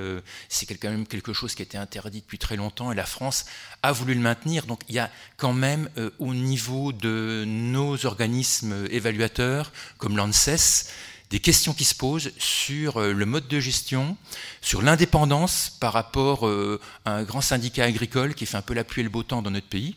c'est 0.49 0.65
quand 0.65 0.89
même 0.89 1.07
quelque 1.07 1.31
chose 1.31 1.55
qui 1.55 1.61
a 1.61 1.65
été 1.65 1.77
interdit 1.77 2.21
depuis 2.21 2.39
très 2.39 2.55
longtemps 2.55 2.91
et 2.91 2.95
la 2.95 3.05
France 3.05 3.45
a 3.83 3.91
voulu 3.91 4.15
le 4.15 4.19
maintenir. 4.19 4.65
Donc 4.65 4.81
il 4.89 4.95
y 4.95 4.99
a 4.99 5.09
quand 5.37 5.53
même 5.53 5.89
au 6.19 6.33
niveau 6.33 6.91
de 6.91 7.45
nos 7.47 8.05
organismes 8.05 8.87
évaluateurs, 8.89 9.71
comme 9.97 10.17
l'ANSES, 10.17 10.89
des 11.33 11.39
questions 11.39 11.73
qui 11.73 11.83
se 11.83 11.95
posent 11.95 12.31
sur 12.37 12.97
euh, 12.97 13.11
le 13.11 13.25
mode 13.25 13.47
de 13.47 13.59
gestion, 13.59 14.17
sur 14.61 14.83
l'indépendance 14.83 15.75
par 15.79 15.91
rapport 15.91 16.45
euh, 16.45 16.79
à 17.05 17.15
un 17.15 17.23
grand 17.23 17.41
syndicat 17.41 17.85
agricole 17.85 18.35
qui 18.35 18.45
fait 18.45 18.55
un 18.55 18.61
peu 18.61 18.75
la 18.75 18.83
pluie 18.83 18.99
et 18.99 19.03
le 19.03 19.09
beau 19.09 19.23
temps 19.23 19.41
dans 19.41 19.49
notre 19.49 19.67
pays. 19.67 19.95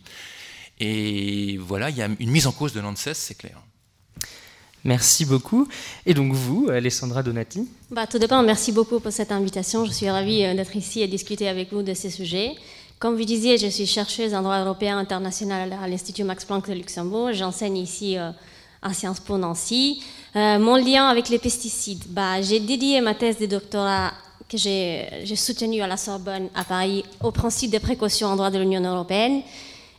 Et 0.81 1.59
voilà, 1.59 1.90
il 1.90 1.97
y 1.99 2.00
a 2.00 2.09
une 2.19 2.31
mise 2.31 2.47
en 2.47 2.52
cause 2.52 2.73
de 2.73 2.81
l'ANSES, 2.81 3.12
c'est 3.12 3.35
clair. 3.37 3.61
Merci 4.83 5.26
beaucoup. 5.26 5.69
Et 6.07 6.14
donc 6.14 6.33
vous, 6.33 6.71
Alessandra 6.71 7.23
Donati? 7.23 7.69
Bah, 7.90 8.07
Tout 8.07 8.19
d'abord, 8.19 8.43
merci 8.43 8.73
beaucoup 8.73 8.99
pour 8.99 9.12
cette 9.12 9.31
invitation. 9.31 9.85
Je 9.85 9.93
suis 9.93 10.09
ravie 10.09 10.43
euh, 10.43 10.55
d'être 10.55 10.75
ici 10.75 11.02
et 11.02 11.07
discuter 11.07 11.49
avec 11.49 11.71
vous 11.71 11.83
de 11.83 11.93
ces 11.93 12.09
sujets. 12.09 12.55
Comme 12.99 13.14
vous 13.14 13.26
disiez, 13.26 13.59
je 13.59 13.66
suis 13.66 13.87
chercheuse 13.87 14.33
en 14.33 14.40
droit 14.40 14.59
européen 14.59 14.97
international 14.97 15.76
à 15.83 15.87
l'Institut 15.87 16.25
Max 16.25 16.47
Planck 16.47 16.66
de 16.66 16.73
Luxembourg. 16.73 17.35
J'enseigne 17.35 17.76
ici 17.76 18.16
à 18.87 18.93
Sciences 18.93 19.21
Po 19.21 19.37
Nancy. 19.37 20.02
Euh, 20.35 20.59
mon 20.59 20.76
lien 20.76 21.09
avec 21.09 21.28
les 21.28 21.38
pesticides, 21.38 22.05
bah, 22.09 22.40
j'ai 22.40 22.61
dédié 22.61 23.00
ma 23.00 23.14
thèse 23.14 23.38
de 23.38 23.47
doctorat 23.47 24.12
que 24.49 24.57
j'ai 24.57 25.37
soutenue 25.37 25.83
à 25.83 25.88
la 25.88 25.97
Sorbonne 25.97 26.49
à 26.55 26.62
Paris 26.62 27.05
au 27.23 27.33
principe 27.33 27.71
des 27.71 27.81
précautions 27.81 28.28
en 28.28 28.37
droit 28.37 28.50
de 28.50 28.59
l'Union 28.59 28.81
européenne. 28.81 29.43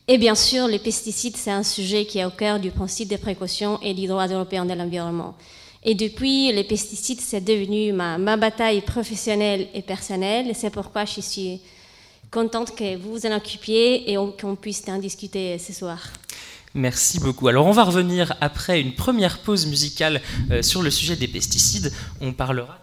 Et 0.08 0.18
bien 0.18 0.36
sûr, 0.36 0.68
les 0.68 0.80
pesticides, 0.80 1.36
c'est 1.36 1.52
un 1.52 1.64
sujet 1.64 2.06
qui 2.06 2.20
est 2.20 2.26
au 2.26 2.30
cœur 2.30 2.60
du 2.60 2.72
principe 2.72 3.10
des 3.10 3.18
précautions 3.18 3.78
et 3.82 3.94
du 3.94 4.08
droit 4.08 4.26
européen 4.28 4.64
de 4.66 4.74
l'environnement. 4.74 5.36
Et 5.84 5.96
depuis, 5.96 6.52
les 6.54 6.64
pesticides, 6.64 7.20
c'est 7.20 7.42
devenu 7.42 7.92
ma, 7.92 8.18
ma, 8.18 8.38
bataille 8.38 8.82
professionnelle 8.82 9.68
et 9.74 9.82
personnelle. 9.82 10.52
C'est 10.54 10.70
pourquoi 10.70 11.04
je 11.04 11.20
suis 11.20 11.60
contente 12.32 12.74
que 12.74 12.96
vous 12.96 13.12
vous 13.12 13.26
en 13.26 13.36
occupiez 13.36 14.12
et 14.12 14.16
qu'on 14.16 14.56
puisse 14.56 14.84
en 14.88 14.98
discuter 14.98 15.58
ce 15.58 15.74
soir. 15.74 16.00
Merci 16.78 17.20
beaucoup. 17.20 17.48
Alors 17.48 17.66
on 17.66 17.72
va 17.72 17.84
revenir 17.84 18.36
après 18.40 18.80
une 18.80 18.94
première 18.94 19.40
pause 19.40 19.66
musicale 19.66 20.22
euh, 20.52 20.62
sur 20.62 20.84
le 20.84 20.92
sujet 20.92 21.16
des 21.16 21.28
pesticides. 21.28 21.92
On 22.22 22.34
parlera 22.34 22.78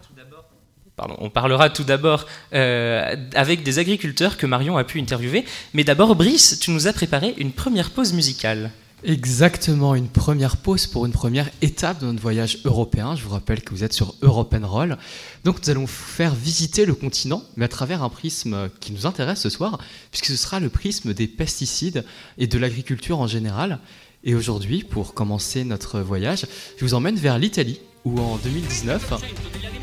tout 1.69 1.83
d'abord, 1.85 2.25
euh, 2.53 3.15
avec 3.33 3.63
des 3.63 3.79
agriculteurs 3.79 4.35
que 4.35 4.45
Marion 4.45 4.75
a 4.75 4.83
pu 4.83 4.99
interviewer. 4.99 5.45
Mais 5.73 5.85
d'abord, 5.85 6.13
Brice, 6.15 6.59
tu 6.59 6.71
nous 6.71 6.87
as 6.87 6.93
préparé 6.93 7.35
une 7.37 7.53
première 7.53 7.91
pause 7.91 8.11
musicale. 8.11 8.71
Exactement, 9.07 9.93
une 9.93 10.07
première 10.07 10.57
pause 10.57 10.87
pour 10.87 11.05
une 11.05 11.11
première 11.11 11.51
étape 11.61 12.01
de 12.01 12.07
notre 12.07 12.19
voyage 12.19 12.57
européen. 12.65 13.15
Je 13.15 13.23
vous 13.23 13.29
rappelle 13.29 13.61
que 13.61 13.69
vous 13.69 13.83
êtes 13.83 13.93
sur 13.93 14.15
Europe 14.23 14.55
Roll. 14.63 14.97
Donc 15.43 15.61
nous 15.61 15.69
allons 15.69 15.81
vous 15.81 15.87
faire 15.87 16.33
visiter 16.33 16.87
le 16.87 16.95
continent, 16.95 17.43
mais 17.55 17.65
à 17.65 17.67
travers 17.67 18.01
un 18.01 18.09
prisme 18.09 18.67
qui 18.79 18.93
nous 18.93 19.05
intéresse 19.05 19.41
ce 19.41 19.51
soir, 19.51 19.77
puisque 20.09 20.25
ce 20.25 20.35
sera 20.35 20.59
le 20.59 20.69
prisme 20.69 21.13
des 21.13 21.27
pesticides 21.27 22.03
et 22.39 22.47
de 22.47 22.57
l'agriculture 22.57 23.19
en 23.19 23.27
général. 23.27 23.77
Et 24.23 24.33
aujourd'hui, 24.33 24.83
pour 24.83 25.13
commencer 25.13 25.65
notre 25.65 25.99
voyage, 25.99 26.47
je 26.79 26.83
vous 26.83 26.95
emmène 26.95 27.15
vers 27.15 27.37
l'Italie, 27.37 27.79
où 28.05 28.19
en 28.19 28.37
2019, 28.37 29.13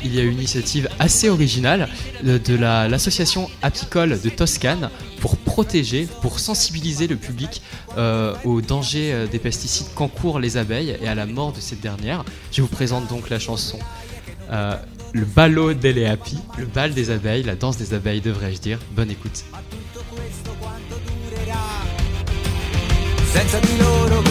il 0.03 0.15
y 0.15 0.19
a 0.19 0.23
une 0.23 0.33
initiative 0.33 0.89
assez 0.99 1.29
originale 1.29 1.87
de 2.23 2.55
l'association 2.55 3.49
apicole 3.61 4.19
de 4.21 4.29
Toscane 4.29 4.89
pour 5.19 5.37
protéger, 5.37 6.07
pour 6.21 6.39
sensibiliser 6.39 7.07
le 7.07 7.15
public 7.15 7.61
euh, 7.97 8.33
aux 8.43 8.61
dangers 8.61 9.13
euh, 9.13 9.27
des 9.27 9.39
pesticides 9.39 9.87
qu'encourent 9.95 10.39
les 10.39 10.57
abeilles 10.57 10.97
et 11.01 11.07
à 11.07 11.15
la 11.15 11.25
mort 11.25 11.53
de 11.53 11.61
cette 11.61 11.79
dernière. 11.79 12.25
Je 12.51 12.61
vous 12.61 12.67
présente 12.67 13.07
donc 13.07 13.29
la 13.29 13.39
chanson 13.39 13.79
euh, 14.51 14.75
Le 15.13 15.23
ballo 15.23 15.73
delle 15.73 16.05
api, 16.05 16.37
le 16.57 16.65
bal 16.65 16.93
des 16.93 17.09
abeilles, 17.09 17.43
la 17.43 17.55
danse 17.55 17.77
des 17.77 17.93
abeilles 17.93 18.21
devrais-je 18.21 18.59
dire. 18.59 18.79
Bonne 18.91 19.11
écoute. 19.11 19.43
Senza 23.33 23.59
di 23.59 23.77
loro? 23.79 24.23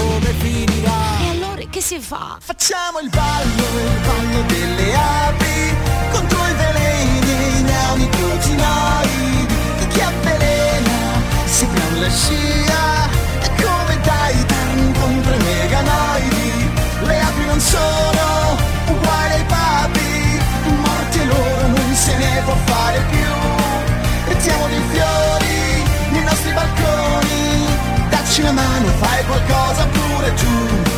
Si 1.83 1.99
fa? 1.99 2.39
Facciamo 2.39 3.01
il 3.01 3.09
ballo, 3.11 3.65
il 3.91 4.01
ballo 4.07 4.43
delle 4.47 4.95
api 4.95 5.75
Contro 6.13 6.39
i 6.47 6.55
veleni 6.55 7.59
i 7.59 7.63
neonicotinoidi 7.63 9.47
Che 9.79 9.87
chi 9.89 10.01
avvelena 10.01 11.21
seguiamo 11.45 12.01
la 12.01 12.09
scia 12.09 13.11
E 13.43 13.51
come 13.61 14.01
Titan 14.01 14.93
contro 15.01 15.35
i 15.35 15.39
meganoidi 15.43 16.71
Le 17.03 17.21
api 17.21 17.45
non 17.47 17.61
sono 17.61 18.57
uguali 18.87 19.33
ai 19.33 19.45
papi 19.45 20.41
Morti 20.87 21.27
loro 21.27 21.67
non 21.67 21.95
se 21.97 22.17
ne 22.17 22.43
può 22.45 22.55
fare 22.65 23.03
più 23.11 24.29
Mettiamo 24.29 24.69
dei 24.69 24.83
fiori 24.93 25.85
nei 26.13 26.23
nostri 26.23 26.53
balconi 26.53 27.67
dacci 28.09 28.41
una 28.41 28.53
mano, 28.53 28.87
fai 29.01 29.25
qualcosa 29.25 29.87
pure 29.87 30.35
tu. 30.35 30.92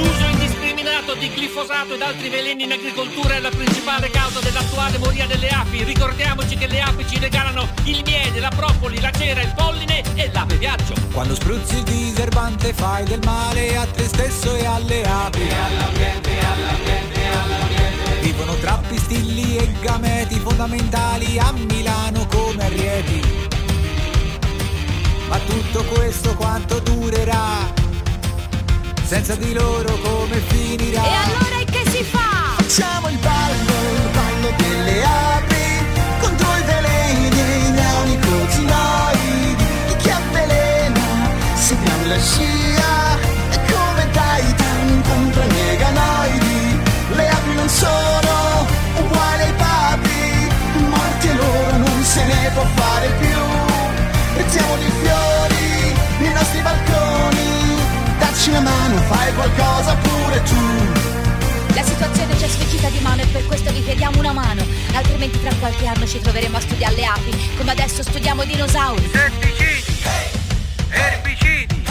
L'uso 0.00 0.24
indiscriminato 0.28 1.14
di 1.14 1.28
glifosato 1.28 1.92
ed 1.92 2.00
altri 2.00 2.30
veleni 2.30 2.64
in 2.64 2.72
agricoltura 2.72 3.34
è 3.34 3.38
la 3.38 3.50
principale 3.50 4.08
causa 4.08 4.40
dell'attuale 4.40 4.96
moria 4.96 5.26
delle 5.26 5.48
api. 5.48 5.84
Ricordiamoci 5.84 6.56
che 6.56 6.66
le 6.66 6.80
api 6.80 7.06
ci 7.06 7.18
regalano 7.18 7.68
il 7.84 8.02
miele, 8.06 8.40
la 8.40 8.48
propoli, 8.48 8.98
la 8.98 9.10
cera, 9.10 9.42
il 9.42 9.52
polline 9.54 10.02
e 10.14 10.30
l'ape 10.32 10.56
viaggio. 10.56 10.94
Quando 11.12 11.34
spruzzi 11.34 11.76
il 11.76 11.82
diserbante 11.82 12.72
fai 12.72 13.04
del 13.04 13.20
male 13.24 13.76
a 13.76 13.84
te 13.84 14.04
stesso 14.04 14.54
e 14.54 14.64
alle 14.64 15.02
api. 15.04 15.40
E 15.40 15.54
all'ambiente, 15.54 16.30
all'ambiente, 16.38 17.26
all'ambiente. 17.26 18.20
Vivono 18.22 18.54
tra 18.54 18.80
pistilli 18.88 19.58
e 19.58 19.70
gameti 19.82 20.38
fondamentali 20.38 21.38
a 21.38 21.52
Milano 21.52 22.26
come 22.26 22.64
a 22.64 22.68
Rieti 22.68 23.48
ma 25.28 25.38
tutto 25.38 25.84
questo 25.84 26.34
quanto 26.34 26.80
durerà? 26.80 27.79
Senza 29.10 29.34
di 29.34 29.52
loro 29.52 29.92
come 30.04 30.40
finirà? 30.50 31.02
E 31.02 31.14
allora 31.24 31.64
che 31.68 31.82
si 31.90 32.04
fa? 32.04 32.54
Facciamo 32.58 33.08
il 33.08 33.18
ballo, 33.18 33.72
il 34.04 34.08
ballo 34.12 34.54
delle 34.56 35.02
api 35.02 35.64
Contro 36.20 36.46
i 36.56 36.62
veleni 36.62 37.40
e 37.40 37.56
i 37.58 37.70
neonicotinoidi 37.72 39.64
E 39.88 39.96
chi 39.96 40.10
avvelena, 40.10 41.02
seguiamo 41.54 42.06
la 42.06 42.20
scia 42.20 43.18
E 43.50 43.58
come 43.72 44.10
Titan 44.12 45.02
contro 45.02 45.42
i 45.42 45.48
meganoidi 45.54 46.80
Le 47.16 47.28
api 47.28 47.54
non 47.54 47.68
sono 47.68 48.64
uguali 48.94 49.42
ai 49.42 49.54
papi 49.54 50.48
Morti 50.88 51.26
e 51.26 51.34
loro 51.34 51.76
non 51.78 52.04
se 52.04 52.24
ne 52.26 52.50
può 52.54 52.64
fare 52.76 53.08
più 53.18 53.29
dacci 58.50 58.56
una 58.56 58.60
mano, 58.60 58.96
fai 59.02 59.34
qualcosa 59.34 59.94
pure 59.96 60.42
tu. 60.42 61.74
La 61.74 61.82
situazione 61.82 62.36
ci 62.36 62.44
è 62.44 62.48
sfuggita 62.48 62.88
di 62.88 62.98
mano 63.00 63.22
e 63.22 63.26
per 63.26 63.46
questo 63.46 63.70
vi 63.72 63.82
chiediamo 63.84 64.18
una 64.18 64.32
mano. 64.32 64.64
Altrimenti 64.92 65.40
tra 65.40 65.54
qualche 65.54 65.86
anno 65.86 66.06
ci 66.06 66.20
troveremo 66.20 66.56
a 66.56 66.60
studiare 66.60 66.94
le 66.96 67.04
api, 67.04 67.54
come 67.56 67.70
adesso 67.70 68.02
studiamo 68.02 68.44
dinosauri. 68.44 69.02
Pesticidi, 69.02 70.02
erbicidi, 70.90 71.82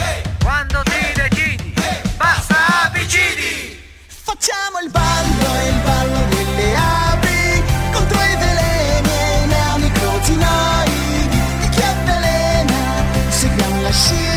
quando 0.44 0.82
ti 0.84 1.14
decidi, 1.16 1.74
basta 2.18 2.84
apicidi. 2.86 3.78
Facciamo 4.08 4.80
il 4.84 4.92
ballo, 4.92 5.68
il 5.68 5.80
ballo 5.84 6.20
delle 6.30 6.76
api 6.76 7.64
contro 7.92 8.18
i 8.18 8.36
veleni 8.36 9.10
e 9.10 9.44
i 9.44 9.48
neonicotinoidi. 9.48 11.40
E 11.64 11.70
chi 11.70 11.82
avvelena, 11.82 13.04
seguiamo 13.30 13.82
la 13.82 13.92
scia. 13.92 14.29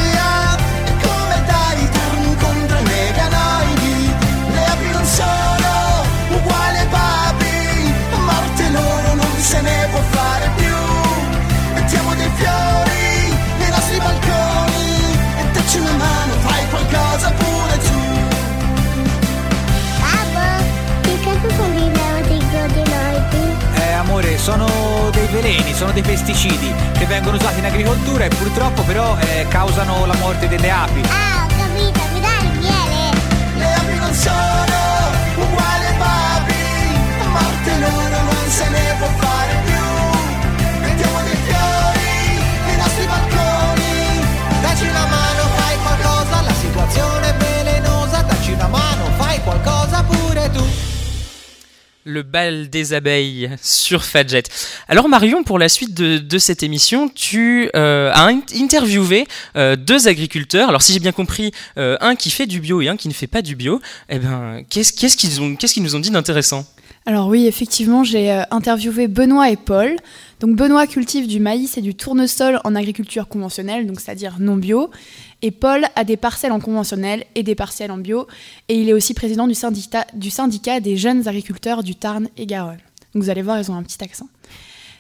Sono 24.43 25.09
dei 25.13 25.29
veleni, 25.29 25.73
sono 25.73 25.93
dei 25.93 26.03
pesticidi 26.03 26.75
che 26.99 27.07
vengono 27.07 27.37
usati 27.37 27.61
in 27.61 27.65
agricoltura 27.65 28.25
e 28.25 28.29
purtroppo 28.29 28.83
però 28.83 29.17
eh, 29.19 29.47
causano 29.49 30.05
la 30.05 30.17
morte 30.17 30.49
delle 30.49 30.69
api. 30.69 31.01
Ah, 31.07 31.45
ho 31.45 31.55
capito, 31.57 32.01
mi 32.13 32.21
dai 32.21 32.47
il 32.47 32.59
miele? 32.59 33.11
Le 33.55 33.73
api 33.73 33.95
non 33.99 34.13
sono 34.13 35.47
uguali 35.47 35.85
ai 35.87 35.97
papi, 35.97 36.55
a 37.23 37.29
morte 37.29 37.79
loro 37.79 38.23
non 38.33 38.49
se 38.49 38.69
ne 38.69 38.95
può 38.99 39.07
fare 39.23 39.55
più. 39.65 40.81
Mettiamo 40.81 41.23
dei 41.23 41.39
fiori 41.47 42.43
nei 42.67 42.77
nostri 42.79 43.07
balconi, 43.07 44.27
dacci 44.61 44.87
una 44.89 45.07
mano, 45.07 45.43
fai 45.55 45.77
qualcosa, 45.83 46.41
la 46.43 46.55
situazione 46.55 47.29
è 47.29 47.35
velenosa, 47.37 48.23
dacci 48.23 48.51
una 48.51 48.67
mano, 48.67 49.05
fai 49.19 49.41
qualcosa 49.41 50.03
pure 50.03 50.51
tu. 50.51 50.82
Le 52.05 52.23
bal 52.23 52.69
des 52.69 52.95
abeilles 52.95 53.49
sur 53.63 54.05
Fadjet. 54.05 54.43
Alors 54.89 55.09
Marion, 55.09 55.45
pour 55.45 55.61
la 55.61 55.69
suite 55.69 55.95
de, 55.95 56.39
cette 56.39 56.65
émission, 56.65 57.09
tu 57.09 57.71
euh, 57.77 58.11
as 58.13 58.27
in- 58.27 58.43
interviewé 58.57 59.29
euh, 59.55 59.77
deux 59.77 60.09
agriculteurs. 60.09 60.69
Alors 60.69 60.83
si 60.83 60.93
j'ai 60.93 60.99
bien 60.99 61.13
compris, 61.13 61.53
euh, 61.79 61.97
un 62.01 62.17
qui 62.17 62.31
fait 62.31 62.47
du 62.47 62.59
bio 62.59 62.81
et 62.81 62.89
un 62.89 62.97
qui 62.97 63.07
ne 63.07 63.13
fait 63.13 63.29
pas 63.29 63.41
du 63.41 63.55
bio. 63.55 63.81
Eh 64.09 64.19
ben, 64.19 64.65
qu'est-ce 64.69 65.17
qu'ils 65.17 65.83
nous 65.83 65.95
ont 65.95 66.01
dit 66.01 66.11
d'intéressant? 66.11 66.67
Alors 67.05 67.27
oui, 67.27 67.47
effectivement, 67.47 68.05
j'ai 68.05 68.31
euh, 68.31 68.43
interviewé 68.53 69.09
Benoît 69.09 69.51
et 69.51 69.57
Paul. 69.57 69.97
Donc 70.39 70.55
Benoît 70.57 70.87
cultive 70.87 71.27
du 71.27 71.41
maïs 71.41 71.77
et 71.77 71.81
du 71.81 71.95
tournesol 71.97 72.61
en 72.63 72.77
agriculture 72.77 73.27
conventionnelle, 73.27 73.87
donc 73.87 74.01
c'est-à-dire 74.01 74.37
non 74.39 74.57
bio. 74.57 74.91
Et 75.43 75.51
Paul 75.51 75.85
a 75.97 76.05
des 76.05 76.17
parcelles 76.17 76.53
en 76.53 76.61
conventionnel 76.61 77.25
et 77.35 77.43
des 77.43 77.57
parcelles 77.57 77.91
en 77.91 77.99
bio. 77.99 78.29
Et 78.69 78.81
il 78.81 78.89
est 78.89 78.93
aussi 78.93 79.15
président 79.15 79.49
du 79.49 79.55
syndicat, 79.55 80.07
du 80.15 80.31
syndicat 80.31 80.79
des 80.79 80.97
jeunes 80.97 81.27
agriculteurs 81.27 81.83
du 81.83 81.97
Tarn 81.97 82.29
et 82.37 82.47
Garonne. 82.47 82.79
Donc 83.15 83.25
vous 83.25 83.31
allez 83.31 83.43
voir, 83.43 83.59
ils 83.59 83.71
ont 83.71 83.75
un 83.75 83.83
petit 83.83 84.03
accent. 84.03 84.29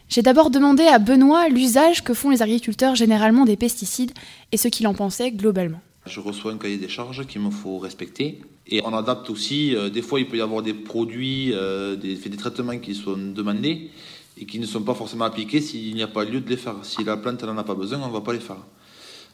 J'ai 0.08 0.22
d'abord 0.22 0.50
demandé 0.50 0.82
à 0.84 0.98
Benoît 0.98 1.48
l'usage 1.48 2.02
que 2.02 2.14
font 2.14 2.30
les 2.30 2.42
agriculteurs 2.42 2.96
généralement 2.96 3.44
des 3.44 3.56
pesticides 3.56 4.12
et 4.50 4.56
ce 4.56 4.68
qu'il 4.68 4.86
en 4.88 4.94
pensait 4.94 5.30
globalement. 5.30 5.80
Je 6.06 6.18
reçois 6.18 6.52
un 6.52 6.58
cahier 6.58 6.78
des 6.78 6.88
charges 6.88 7.24
qu'il 7.26 7.40
me 7.40 7.50
faut 7.50 7.78
respecter. 7.78 8.42
Et 8.74 8.80
on 8.86 8.94
adapte 8.94 9.28
aussi, 9.28 9.76
euh, 9.76 9.90
des 9.90 10.00
fois 10.00 10.18
il 10.18 10.26
peut 10.26 10.38
y 10.38 10.40
avoir 10.40 10.62
des 10.62 10.72
produits, 10.72 11.52
euh, 11.52 11.94
des, 11.94 12.14
des 12.14 12.36
traitements 12.38 12.78
qui 12.78 12.94
sont 12.94 13.18
demandés 13.18 13.90
et 14.38 14.46
qui 14.46 14.58
ne 14.58 14.64
sont 14.64 14.82
pas 14.82 14.94
forcément 14.94 15.26
appliqués 15.26 15.60
s'il 15.60 15.94
n'y 15.94 16.02
a 16.02 16.08
pas 16.08 16.24
lieu 16.24 16.40
de 16.40 16.48
les 16.48 16.56
faire. 16.56 16.76
Si 16.82 17.04
la 17.04 17.18
plante 17.18 17.44
n'en 17.44 17.58
a 17.58 17.64
pas 17.64 17.74
besoin, 17.74 18.00
on 18.02 18.08
ne 18.08 18.12
va 18.12 18.22
pas 18.22 18.32
les 18.32 18.40
faire. 18.40 18.56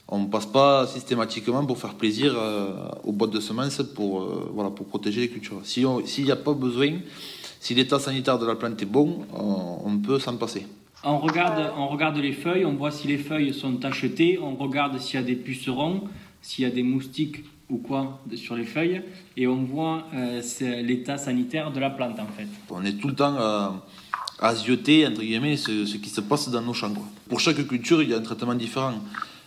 On 0.09 0.19
ne 0.19 0.27
passe 0.27 0.47
pas 0.47 0.89
systématiquement 0.89 1.65
pour 1.65 1.79
faire 1.79 1.95
plaisir 1.95 2.35
euh, 2.37 2.89
aux 3.05 3.13
boîtes 3.13 3.31
de 3.31 3.39
semences 3.39 3.81
pour, 3.95 4.27
voilà, 4.53 4.71
pour 4.71 4.87
protéger 4.87 5.21
les 5.21 5.29
cultures. 5.29 5.61
S'il 5.63 6.25
n'y 6.25 6.33
a 6.33 6.37
pas 6.37 6.55
besoin, 6.55 6.95
si 7.61 7.75
l'état 7.75 8.01
sanitaire 8.01 8.41
de 8.41 8.47
la 8.47 8.57
plante 8.57 8.83
est 8.83 8.87
bon, 8.87 9.21
on, 9.33 9.83
on 9.85 9.99
peut 9.99 10.19
s'en 10.19 10.37
passer. 10.37 10.67
On 11.05 11.19
regarde, 11.19 11.73
on 11.77 11.87
regarde 11.87 12.17
les 12.17 12.33
feuilles, 12.33 12.65
on 12.65 12.73
voit 12.75 12.91
si 12.91 13.07
les 13.07 13.19
feuilles 13.19 13.55
sont 13.55 13.77
tachetées, 13.77 14.41
on 14.43 14.57
regarde 14.57 14.99
s'il 14.99 15.21
y 15.21 15.23
a 15.23 15.27
des 15.27 15.37
pucerons, 15.37 16.03
s'il 16.43 16.65
y 16.65 16.67
a 16.67 16.71
des 16.71 16.83
moustiques 16.83 17.45
ou 17.71 17.79
quoi 17.79 18.21
sur 18.35 18.57
les 18.57 18.65
feuilles, 18.65 19.03
et 19.37 19.47
on 19.47 19.63
voit 19.63 20.07
euh, 20.15 20.41
l'état 20.83 21.19
sanitaire 21.19 21.71
de 21.71 21.81
la 21.81 21.91
plante 21.91 22.19
en 22.19 22.27
fait. 22.27 22.49
On 22.71 22.83
est 22.85 22.95
tout 22.95 23.09
le 23.09 23.15
temps 23.15 23.37
à, 23.37 23.85
à 24.41 24.55
zioter, 24.55 25.07
entre 25.07 25.21
guillemets, 25.21 25.57
ce, 25.57 25.97
qui 25.97 26.11
se 26.11 26.21
passe 26.21 26.49
dans 26.49 26.63
nos 26.63 26.73
champs. 26.73 26.93
quoi. 26.93 27.05
Pour 27.29 27.41
chaque 27.41 27.67
culture, 27.67 28.03
il 28.03 28.11
y 28.11 28.15
a 28.15 28.19
un 28.19 28.23
traitement 28.23 28.55
différent. 28.55 28.95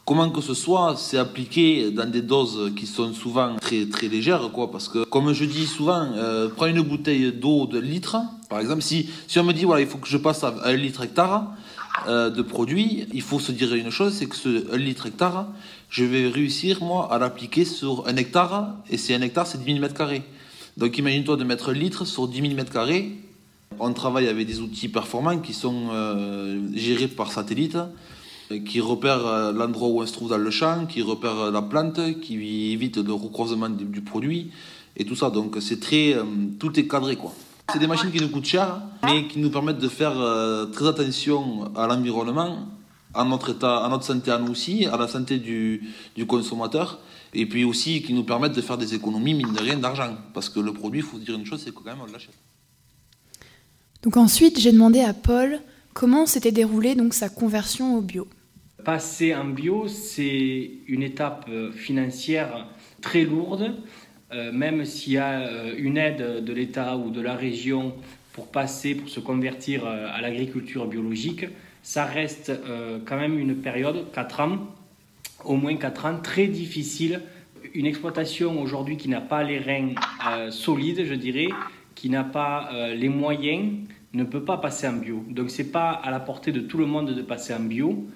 Comment 0.04 0.30
que 0.30 0.42
ce 0.42 0.54
soit, 0.54 0.96
c'est 0.98 1.18
appliqué 1.18 1.92
dans 1.92 2.10
des 2.10 2.22
doses 2.22 2.74
qui 2.76 2.88
sont 2.88 3.14
souvent 3.14 3.56
très, 3.58 3.86
très 3.86 4.08
légères, 4.08 4.50
quoi, 4.52 4.72
parce 4.72 4.90
que, 4.90 5.04
comme 5.06 5.32
je 5.32 5.46
dis 5.46 5.68
souvent, 5.68 6.08
euh, 6.16 6.50
prends 6.50 6.66
une 6.66 6.82
bouteille 6.82 7.32
d'eau 7.32 7.68
de 7.68 7.80
litre, 7.80 8.18
par 8.50 8.60
exemple, 8.60 8.82
si, 8.82 9.10
si 9.28 9.40
on 9.40 9.44
me 9.44 9.54
dit, 9.54 9.64
voilà, 9.64 9.82
il 9.82 9.88
faut 9.88 10.00
que 10.00 10.10
je 10.10 10.18
passe 10.18 10.44
à 10.44 10.54
un 10.66 10.74
litre 10.74 11.04
hectare 11.04 11.44
euh, 11.44 11.56
de 12.08 12.42
produit, 12.42 13.06
il 13.14 13.22
faut 13.22 13.40
se 13.40 13.52
dire 13.52 13.74
une 13.74 13.90
chose, 13.90 14.14
c'est 14.14 14.26
que 14.26 14.36
ce 14.36 14.74
1 14.74 14.78
litre 14.78 15.08
hectare, 15.08 15.48
je 15.90 16.04
vais 16.04 16.28
réussir, 16.28 16.82
moi, 16.82 17.14
à 17.14 17.20
l'appliquer 17.20 17.66
sur 17.66 18.08
un 18.08 18.16
hectare, 18.16 18.76
et 18.90 18.98
c'est 18.98 19.14
un 19.14 19.22
hectare, 19.22 19.46
c'est 19.46 19.60
10 19.60 19.66
000 19.66 19.80
mètres 19.80 19.94
carrés. 19.94 20.24
Donc 20.78 20.98
imagine-toi 20.98 21.36
de 21.38 21.44
mettre 21.44 21.70
un 21.70 21.74
litre 21.74 22.06
sur 22.06 22.28
10 22.28 22.42
000 22.42 22.54
mètres 22.56 22.72
carrés, 22.72 23.12
on 23.80 23.94
travaille 23.94 24.28
avec 24.28 24.48
des 24.48 24.60
outils 24.60 24.90
performants 24.90 25.40
qui 25.40 25.54
sont 25.54 25.90
euh, 25.92 26.60
gérés 26.74 27.08
par 27.08 27.32
satellite, 27.32 27.78
euh, 28.52 28.60
qui 28.60 28.80
repèrent 28.80 29.26
euh, 29.26 29.52
l'endroit 29.52 29.90
où 29.90 30.02
on 30.02 30.06
se 30.06 30.14
trouve 30.14 30.30
dans 30.30 30.38
le 30.38 30.52
champ, 30.52 30.86
qui 30.86 31.02
repèrent 31.02 31.40
euh, 31.40 31.52
la 31.52 31.62
plante, 31.62 32.00
qui 32.22 32.72
évite 32.72 32.98
le 32.98 33.14
recroisement 33.14 33.70
du, 33.70 33.86
du 33.86 34.02
produit 34.02 34.52
et 34.98 35.06
tout 35.06 35.16
ça. 35.16 35.30
Donc 35.30 35.58
c'est 35.62 35.80
très, 35.80 36.14
euh, 36.14 36.24
tout 36.60 36.78
est 36.80 36.88
cadré 36.88 37.16
quoi. 37.16 37.34
C'est 37.72 37.80
des 37.80 37.88
machines 37.88 38.12
qui 38.12 38.20
nous 38.20 38.30
coûtent 38.30 38.46
cher, 38.46 38.82
mais 39.04 39.28
qui 39.28 39.40
nous 39.40 39.50
permettent 39.50 39.80
de 39.80 39.88
faire 39.88 40.20
euh, 40.20 40.66
très 40.66 40.88
attention 40.88 41.74
à 41.76 41.88
l'environnement, 41.88 42.68
à 43.14 43.24
notre 43.24 43.52
état, 43.52 43.86
à 43.86 43.90
notre 43.90 44.04
santé 44.04 44.32
à 44.32 44.40
nous 44.40 44.52
aussi, 44.52 44.86
à 44.86 44.98
la 44.98 45.08
santé 45.08 45.38
du, 45.38 45.90
du 46.16 46.26
consommateur, 46.26 47.00
et 47.34 47.46
puis 47.46 47.64
aussi 47.64 48.02
qui 48.02 48.14
nous 48.14 48.24
permettent 48.24 48.56
de 48.56 48.62
faire 48.62 48.78
des 48.78 48.94
économies 48.94 49.34
mine 49.34 49.54
de 49.54 49.60
rien 49.60 49.78
d'argent, 49.78 50.18
parce 50.34 50.50
que 50.50 50.60
le 50.60 50.74
produit, 50.74 51.00
il 51.00 51.06
faut 51.06 51.18
dire 51.18 51.36
une 51.36 51.46
chose, 51.46 51.62
c'est 51.64 51.72
que 51.72 51.80
quand 51.80 51.86
même 51.86 52.02
on 52.02 52.12
l'achète. 52.12 52.36
Donc 54.04 54.18
ensuite, 54.18 54.60
j'ai 54.60 54.72
demandé 54.72 55.00
à 55.02 55.14
Paul 55.14 55.60
comment 55.94 56.26
s'était 56.26 56.52
déroulée 56.52 56.96
donc 56.96 57.14
sa 57.14 57.30
conversion 57.30 57.98
au 57.98 58.02
bio. 58.02 58.28
Passer 58.84 59.36
en 59.36 59.46
bio, 59.46 59.88
c'est 59.88 60.72
une 60.88 61.04
étape 61.04 61.46
euh, 61.50 61.72
financière 61.72 62.68
très 63.02 63.24
lourde, 63.24 63.76
euh, 64.34 64.52
même 64.52 64.86
s'il 64.86 65.13
y 65.13 65.17
a 65.17 65.41
euh, 65.41 65.74
une 65.78 65.98
aide 65.98 66.44
de 66.44 66.54
l'État 66.54 66.96
ou 66.96 67.10
de 67.10 67.20
la 67.20 67.36
région 67.36 67.94
pour 68.32 68.48
passer, 68.48 68.96
pour 68.96 69.10
se 69.10 69.20
convertir 69.20 69.86
euh, 69.86 70.08
à 70.10 70.22
l'agriculture 70.22 70.88
biologique, 70.88 71.46
ça 71.84 72.06
reste 72.06 72.52
quand 73.06 73.17
même 73.17 73.39
une 73.39 73.56
période, 73.56 74.06
4 74.13 74.39
ans, 74.41 74.60
au 75.44 75.56
moins 75.56 75.76
4 75.76 76.06
ans, 76.06 76.20
très 76.22 76.46
difficile. 76.46 77.22
Une 77.74 77.88
exploitation 77.88 78.62
aujourd'hui 78.62 78.98
qui 78.98 79.10
n'a 79.10 79.20
pas 79.20 79.41
les 79.41 79.58
reins 79.58 79.96
solides, 80.52 81.06
je 81.06 81.15
dirais, 81.15 81.48
qui 81.96 82.12
n'a 82.12 82.24
pas 82.24 82.70
les 82.94 83.10
moyens, 83.10 83.80
ne 84.13 84.24
peut 84.24 84.44
pas 84.44 84.58
passer 84.58 84.88
en 84.88 84.94
bio. 84.94 85.26
Donc 85.28 85.50
c'est 85.50 85.72
pas 85.72 85.89
à 85.89 86.12
la 86.12 86.20
portée 86.20 86.52
de 86.52 86.60
tout 86.60 86.78
le 86.78 86.86
monde 86.86 87.15
de 87.15 87.22
passer 87.24 87.52
en 87.52 87.62
bio, 87.62 88.08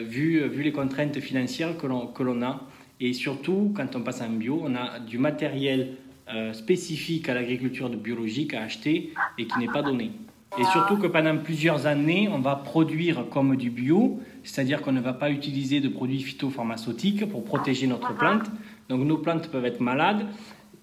vu, 0.00 0.48
vu 0.48 0.62
les 0.62 0.72
contraintes 0.72 1.20
financières 1.20 1.76
que 1.76 1.86
l'on 2.22 2.42
a. 2.42 2.67
Et 3.00 3.12
surtout, 3.12 3.72
quand 3.76 3.94
on 3.94 4.00
passe 4.00 4.20
en 4.22 4.30
bio, 4.30 4.60
on 4.64 4.74
a 4.74 4.98
du 4.98 5.18
matériel 5.18 5.94
euh, 6.34 6.52
spécifique 6.52 7.28
à 7.28 7.34
l'agriculture 7.34 7.88
biologique 7.88 8.54
à 8.54 8.62
acheter 8.62 9.14
et 9.38 9.46
qui 9.46 9.58
n'est 9.58 9.68
pas 9.68 9.82
donné. 9.82 10.10
Et 10.58 10.64
surtout 10.64 10.96
que 10.96 11.06
pendant 11.06 11.36
plusieurs 11.36 11.86
années, 11.86 12.28
on 12.32 12.40
va 12.40 12.56
produire 12.56 13.28
comme 13.30 13.56
du 13.56 13.70
bio, 13.70 14.18
c'est-à-dire 14.42 14.82
qu'on 14.82 14.92
ne 14.92 15.00
va 15.00 15.12
pas 15.12 15.30
utiliser 15.30 15.80
de 15.80 15.88
produits 15.88 16.22
phytopharmaceutiques 16.22 17.28
pour 17.28 17.44
protéger 17.44 17.86
notre 17.86 18.14
plante. 18.14 18.46
Donc 18.88 19.04
nos 19.04 19.18
plantes 19.18 19.48
peuvent 19.48 19.66
être 19.66 19.80
malades 19.80 20.26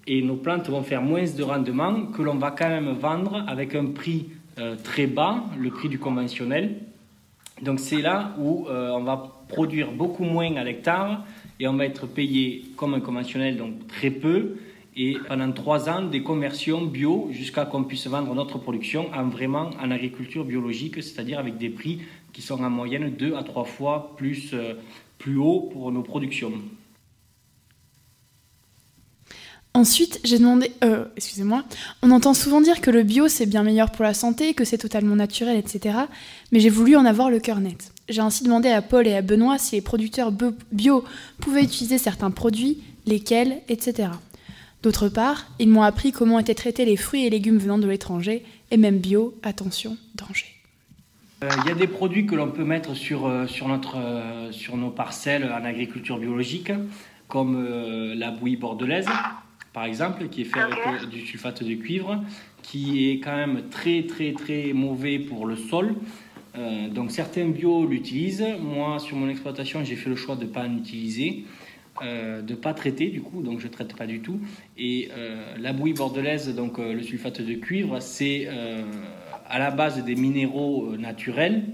et 0.06 0.22
nos 0.22 0.36
plantes 0.36 0.68
vont 0.70 0.82
faire 0.82 1.02
moins 1.02 1.24
de 1.24 1.42
rendement 1.42 2.06
que 2.06 2.22
l'on 2.22 2.36
va 2.36 2.52
quand 2.52 2.68
même 2.68 2.92
vendre 2.92 3.44
avec 3.48 3.74
un 3.74 3.86
prix 3.86 4.30
euh, 4.58 4.76
très 4.82 5.06
bas, 5.06 5.44
le 5.58 5.70
prix 5.70 5.88
du 5.88 5.98
conventionnel. 5.98 6.76
Donc 7.60 7.80
c'est 7.80 8.00
là 8.00 8.34
où 8.38 8.66
euh, 8.68 8.90
on 8.92 9.02
va 9.02 9.32
produire 9.48 9.92
beaucoup 9.92 10.24
moins 10.24 10.54
à 10.56 10.64
l'hectare 10.64 11.24
et 11.58 11.68
on 11.68 11.74
va 11.74 11.86
être 11.86 12.06
payé 12.06 12.64
comme 12.76 12.94
un 12.94 13.00
conventionnel, 13.00 13.56
donc 13.56 13.86
très 13.88 14.10
peu. 14.10 14.56
Et 14.96 15.18
pendant 15.28 15.52
trois 15.52 15.90
ans, 15.90 16.02
des 16.02 16.22
conversions 16.22 16.82
bio 16.82 17.28
jusqu'à 17.30 17.66
qu'on 17.66 17.84
puisse 17.84 18.06
vendre 18.06 18.34
notre 18.34 18.58
production 18.58 19.10
en 19.14 19.28
vraiment 19.28 19.70
en 19.80 19.90
agriculture 19.90 20.44
biologique, 20.44 21.02
c'est-à-dire 21.02 21.38
avec 21.38 21.58
des 21.58 21.68
prix 21.68 22.00
qui 22.32 22.40
sont 22.42 22.62
en 22.62 22.70
moyenne 22.70 23.10
deux 23.10 23.34
à 23.34 23.42
trois 23.42 23.64
fois 23.64 24.14
plus, 24.16 24.50
euh, 24.54 24.74
plus 25.18 25.36
haut 25.36 25.68
pour 25.72 25.92
nos 25.92 26.02
productions. 26.02 26.52
Ensuite, 29.74 30.20
j'ai 30.24 30.38
demandé, 30.38 30.72
euh, 30.82 31.04
excusez-moi, 31.16 31.62
on 32.00 32.10
entend 32.10 32.32
souvent 32.32 32.62
dire 32.62 32.80
que 32.80 32.90
le 32.90 33.02
bio 33.02 33.28
c'est 33.28 33.44
bien 33.44 33.62
meilleur 33.62 33.92
pour 33.92 34.04
la 34.04 34.14
santé, 34.14 34.54
que 34.54 34.64
c'est 34.64 34.78
totalement 34.78 35.16
naturel, 35.16 35.58
etc. 35.58 35.98
Mais 36.50 36.60
j'ai 36.60 36.70
voulu 36.70 36.96
en 36.96 37.04
avoir 37.04 37.28
le 37.28 37.40
cœur 37.40 37.60
net. 37.60 37.92
J'ai 38.08 38.20
ainsi 38.20 38.44
demandé 38.44 38.68
à 38.68 38.82
Paul 38.82 39.06
et 39.06 39.14
à 39.14 39.22
Benoît 39.22 39.58
si 39.58 39.74
les 39.74 39.80
producteurs 39.82 40.32
bio 40.72 41.04
pouvaient 41.40 41.64
utiliser 41.64 41.98
certains 41.98 42.30
produits, 42.30 42.82
lesquels, 43.04 43.62
etc. 43.68 44.10
D'autre 44.82 45.08
part, 45.08 45.46
ils 45.58 45.68
m'ont 45.68 45.82
appris 45.82 46.12
comment 46.12 46.38
étaient 46.38 46.54
traités 46.54 46.84
les 46.84 46.96
fruits 46.96 47.26
et 47.26 47.30
légumes 47.30 47.58
venant 47.58 47.78
de 47.78 47.88
l'étranger, 47.88 48.44
et 48.70 48.76
même 48.76 48.98
bio, 48.98 49.34
attention, 49.42 49.96
danger. 50.14 50.46
Euh, 51.42 51.48
Il 51.64 51.68
y 51.68 51.72
a 51.72 51.74
des 51.74 51.88
produits 51.88 52.26
que 52.26 52.36
l'on 52.36 52.50
peut 52.50 52.64
mettre 52.64 52.94
sur, 52.94 53.26
euh, 53.26 53.46
sur, 53.46 53.66
notre, 53.66 53.96
euh, 53.98 54.52
sur 54.52 54.76
nos 54.76 54.90
parcelles 54.90 55.52
en 55.52 55.64
agriculture 55.64 56.18
biologique, 56.18 56.70
comme 57.28 57.56
euh, 57.56 58.14
la 58.14 58.30
bouillie 58.30 58.56
bordelaise, 58.56 59.08
par 59.72 59.84
exemple, 59.84 60.28
qui 60.28 60.42
est 60.42 60.44
faite 60.44 60.62
avec 60.62 60.78
euh, 61.02 61.06
du 61.06 61.26
sulfate 61.26 61.64
de 61.64 61.74
cuivre, 61.74 62.22
qui 62.62 63.10
est 63.10 63.20
quand 63.20 63.36
même 63.36 63.64
très 63.70 64.04
très 64.04 64.32
très 64.32 64.72
mauvais 64.72 65.18
pour 65.18 65.46
le 65.46 65.56
sol. 65.56 65.96
Euh, 66.56 66.88
donc 66.88 67.10
certains 67.10 67.48
bio 67.48 67.86
l'utilisent. 67.86 68.46
Moi, 68.60 68.98
sur 68.98 69.16
mon 69.16 69.28
exploitation, 69.28 69.84
j'ai 69.84 69.96
fait 69.96 70.08
le 70.10 70.16
choix 70.16 70.36
de 70.36 70.44
ne 70.44 70.50
pas 70.50 70.64
en 70.66 70.76
utiliser. 70.76 71.44
euh, 72.02 72.42
de 72.42 72.52
ne 72.52 72.58
pas 72.58 72.74
traiter 72.74 73.08
du 73.08 73.22
coup, 73.22 73.42
donc 73.42 73.60
je 73.60 73.66
ne 73.66 73.72
traite 73.72 73.96
pas 73.96 74.06
du 74.06 74.20
tout. 74.20 74.40
Et 74.76 75.08
euh, 75.16 75.54
la 75.58 75.72
bouillie 75.72 75.94
bordelaise, 75.94 76.54
donc 76.54 76.78
le 76.78 77.02
sulfate 77.02 77.40
de 77.40 77.54
cuivre, 77.54 78.00
c'est 78.00 78.48
à 79.48 79.58
la 79.58 79.70
base 79.70 80.04
des 80.04 80.14
minéraux 80.14 80.96
naturels, 80.96 81.64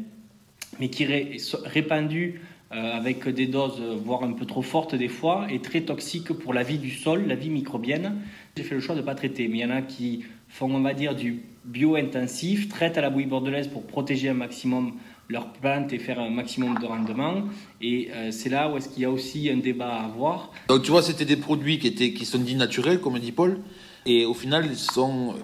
mais 0.78 0.88
qui 0.88 1.04
est 1.04 1.36
répandu 1.64 2.40
euh, 2.72 2.96
avec 2.96 3.28
des 3.28 3.46
doses, 3.46 3.80
voire 4.04 4.24
un 4.24 4.32
peu 4.32 4.46
trop 4.46 4.62
fortes 4.62 4.94
des 4.94 5.08
fois, 5.08 5.46
et 5.50 5.58
très 5.58 5.82
toxique 5.82 6.32
pour 6.32 6.54
la 6.54 6.62
vie 6.62 6.78
du 6.78 6.90
sol, 6.90 7.26
la 7.26 7.34
vie 7.34 7.50
microbienne. 7.50 8.16
J'ai 8.56 8.62
fait 8.62 8.74
le 8.74 8.80
choix 8.80 8.94
de 8.94 9.00
ne 9.00 9.06
pas 9.06 9.14
traiter, 9.14 9.48
mais 9.48 9.58
il 9.58 9.60
y 9.60 9.64
en 9.64 9.70
a 9.70 9.82
qui 9.82 10.24
font, 10.48 10.72
on 10.74 10.80
va 10.80 10.94
dire, 10.94 11.14
du 11.14 11.42
bio-intensif, 11.64 12.68
traitent 12.68 12.98
à 12.98 13.00
la 13.00 13.10
bouillie 13.10 13.26
bordelaise 13.26 13.68
pour 13.68 13.84
protéger 13.84 14.28
un 14.28 14.34
maximum 14.34 14.94
leurs 15.28 15.52
plantes 15.52 15.92
et 15.92 15.98
faire 15.98 16.20
un 16.20 16.30
maximum 16.30 16.78
de 16.78 16.86
rendement. 16.86 17.42
Et 17.80 18.10
euh, 18.12 18.30
c'est 18.30 18.48
là 18.48 18.70
où 18.70 18.76
est-ce 18.76 18.88
qu'il 18.88 19.02
y 19.02 19.04
a 19.04 19.10
aussi 19.10 19.50
un 19.50 19.56
débat 19.56 19.88
à 19.88 20.04
avoir. 20.04 20.52
Donc 20.68 20.82
tu 20.82 20.90
vois, 20.90 21.02
c'était 21.02 21.24
des 21.24 21.36
produits 21.36 21.78
qui, 21.78 21.88
étaient, 21.88 22.12
qui 22.12 22.24
sont 22.26 22.38
dits 22.38 22.54
naturels, 22.54 23.00
comme 23.00 23.18
dit 23.18 23.32
Paul, 23.32 23.60
et 24.06 24.24
au 24.24 24.34
final, 24.34 24.66
ils 24.66 24.76
sont 24.76 25.34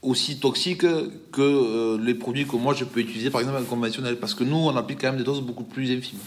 aussi 0.00 0.38
toxiques 0.38 0.80
que 0.80 1.40
euh, 1.40 1.98
les 2.02 2.14
produits 2.14 2.46
que 2.46 2.56
moi 2.56 2.72
je 2.72 2.84
peux 2.84 3.00
utiliser, 3.00 3.30
par 3.30 3.40
exemple, 3.40 3.58
en 3.60 3.64
conventionnel, 3.64 4.16
parce 4.16 4.34
que 4.34 4.44
nous, 4.44 4.56
on 4.56 4.74
applique 4.76 5.00
quand 5.00 5.08
même 5.08 5.18
des 5.18 5.24
doses 5.24 5.42
beaucoup 5.42 5.64
plus 5.64 5.90
infimes. 5.90 6.20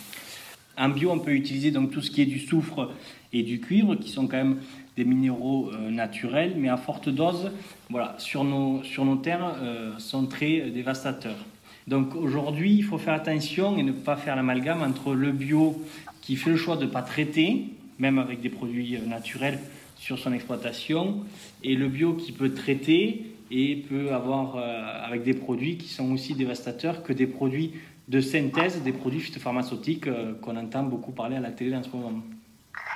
En 0.78 0.90
bio, 0.90 1.12
on 1.12 1.20
peut 1.20 1.34
utiliser 1.34 1.72
donc 1.72 1.92
tout 1.92 2.02
ce 2.02 2.12
qui 2.12 2.22
est 2.22 2.26
du 2.26 2.40
soufre 2.40 2.92
et 3.34 3.44
du 3.44 3.60
cuivre, 3.60 3.96
qui 3.96 4.10
sont 4.10 4.28
quand 4.28 4.38
même 4.38 4.58
des 4.96 5.06
minéraux 5.06 5.70
euh, 5.72 5.90
naturels, 5.90 6.54
mais 6.58 6.70
à 6.70 6.78
forte 6.78 7.10
dose, 7.10 7.52
voilà, 7.90 8.16
sur 8.18 8.44
nos, 8.44 8.84
sur 8.84 9.06
nos 9.06 9.16
terres, 9.16 9.56
euh, 9.62 9.98
sont 10.00 10.26
très 10.26 10.70
dévastateurs. 10.70 11.46
Donc 11.88 12.16
aujourd'hui, 12.16 12.74
il 12.74 12.84
faut 12.84 12.98
faire 12.98 13.14
attention 13.14 13.78
et 13.78 13.84
ne 13.84 13.92
pas 13.92 14.16
faire 14.16 14.36
l'amalgame 14.36 14.82
entre 14.84 15.14
le 15.14 15.32
bio 15.32 15.82
qui 16.22 16.36
fait 16.36 16.52
le 16.52 16.58
choix 16.58 16.78
de 16.78 16.86
ne 16.86 16.90
pas 16.90 17.02
traiter, 17.02 17.66
même 18.00 18.20
avec 18.20 18.42
des 18.42 18.50
produits 18.50 18.96
euh, 18.96 19.06
naturels 19.06 19.60
sur 19.98 20.20
son 20.20 20.34
exploitation, 20.34 21.18
et 21.64 21.76
le 21.76 21.88
bio 21.88 22.14
qui 22.14 22.32
peut 22.32 22.54
traiter 22.54 23.26
et 23.52 23.76
peut 23.76 24.14
avoir 24.14 24.56
avec 25.06 25.24
des 25.24 25.34
produits 25.34 25.76
qui 25.76 25.90
sont 25.90 26.12
aussi 26.14 26.34
dévastateurs 26.34 27.04
que 27.04 27.12
des 27.12 27.28
produits 27.28 27.74
de 28.12 28.20
synthèse, 28.20 28.84
des 28.84 28.92
produits 28.92 29.22
phytopharmaceutiques 29.22 30.08
euh, 30.08 30.34
qu'on 30.42 30.58
entend 30.58 30.84
beaucoup 30.84 31.14
parler 31.14 31.38
à 31.38 31.40
la 31.40 31.52
télé 31.52 31.74
en 31.78 31.82
ce 31.82 31.90
moment. 31.90 32.20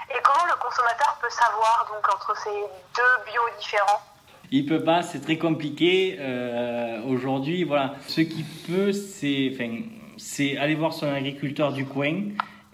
Et 0.10 0.20
comment 0.22 0.46
le 0.46 0.58
consommateur 0.62 1.18
peut 1.22 1.30
savoir 1.30 1.90
donc 1.90 2.06
entre 2.14 2.34
ces 2.44 2.58
deux 2.98 3.14
bios 3.26 3.50
différents? 3.58 4.02
Il 4.52 4.66
peut 4.66 4.84
pas, 4.84 5.02
c'est 5.02 5.22
très 5.22 5.38
compliqué. 5.38 6.18
euh, 6.20 7.02
Aujourd'hui, 7.04 7.64
voilà, 7.64 7.96
ce 8.08 8.22
qui 8.22 8.44
peut, 8.68 8.92
c'est, 8.92 9.52
enfin, 9.54 9.84
c'est 10.18 10.58
aller 10.58 10.76
voir 10.76 10.92
son 10.92 11.08
agriculteur 11.08 11.72
du 11.72 11.86
coin, 11.86 12.16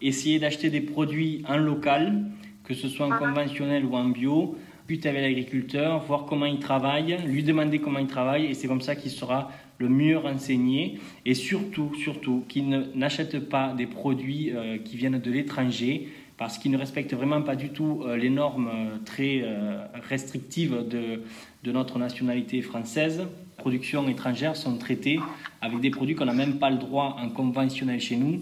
essayer 0.02 0.40
d'acheter 0.40 0.72
des 0.72 0.82
produits 0.82 1.46
en 1.48 1.58
local, 1.58 2.24
que 2.64 2.74
ce 2.74 2.90
soit 2.90 3.06
en 3.06 3.18
conventionnel 3.18 3.86
ou 3.86 3.96
en 3.96 4.06
bio, 4.06 4.58
discuter 4.92 5.10
avec 5.10 5.22
l'agriculteur, 5.22 6.00
voir 6.00 6.26
comment 6.26 6.46
il 6.46 6.60
travaille, 6.60 7.18
lui 7.26 7.44
demander 7.44 7.80
comment 7.80 8.00
il 8.00 8.08
travaille, 8.08 8.48
et 8.48 8.54
c'est 8.54 8.68
comme 8.68 8.82
ça 8.82 8.96
qu'il 8.96 9.12
sera 9.12 9.50
le 9.82 9.89
mieux 9.89 10.17
renseigné. 10.17 11.00
Et 11.26 11.34
surtout, 11.34 11.91
surtout, 11.96 12.44
qu'il 12.48 12.70
ne- 12.70 12.86
n'achète 12.96 13.38
pas 13.50 13.74
des 13.74 13.88
produits 13.88 14.52
euh, 14.52 14.78
qui 14.78 14.96
viennent 14.98 15.20
de 15.20 15.32
l'étranger, 15.32 16.08
parce 16.38 16.58
qu'ils 16.58 16.72
ne 16.72 16.78
respectent 16.78 17.13
vraiment 17.13 17.41
pas 17.41 17.56
du 17.56 17.70
tout 17.70 18.02
euh, 18.06 18.15
les 18.17 18.30
normes 18.30 18.70
euh, 18.74 18.98
très 19.06 19.41
euh, 19.44 19.78
restrictives 20.10 20.76
de, 20.89 21.22
de 21.63 21.72
notre 21.72 22.00
nationalité 22.00 22.62
française. 22.62 23.20
Les 23.20 23.62
productions 23.63 24.08
étrangères 24.10 24.56
sont 24.56 24.76
traitées 24.78 25.20
avec 25.62 25.80
des 25.82 25.91
produits 25.91 26.15
qu'on 26.15 26.26
n'a 26.26 26.34
même 26.34 26.58
pas 26.58 26.72
le 26.72 26.78
droit 26.78 27.15
en 27.22 27.30
conventionnel 27.30 28.00
chez 28.02 28.15
nous 28.15 28.36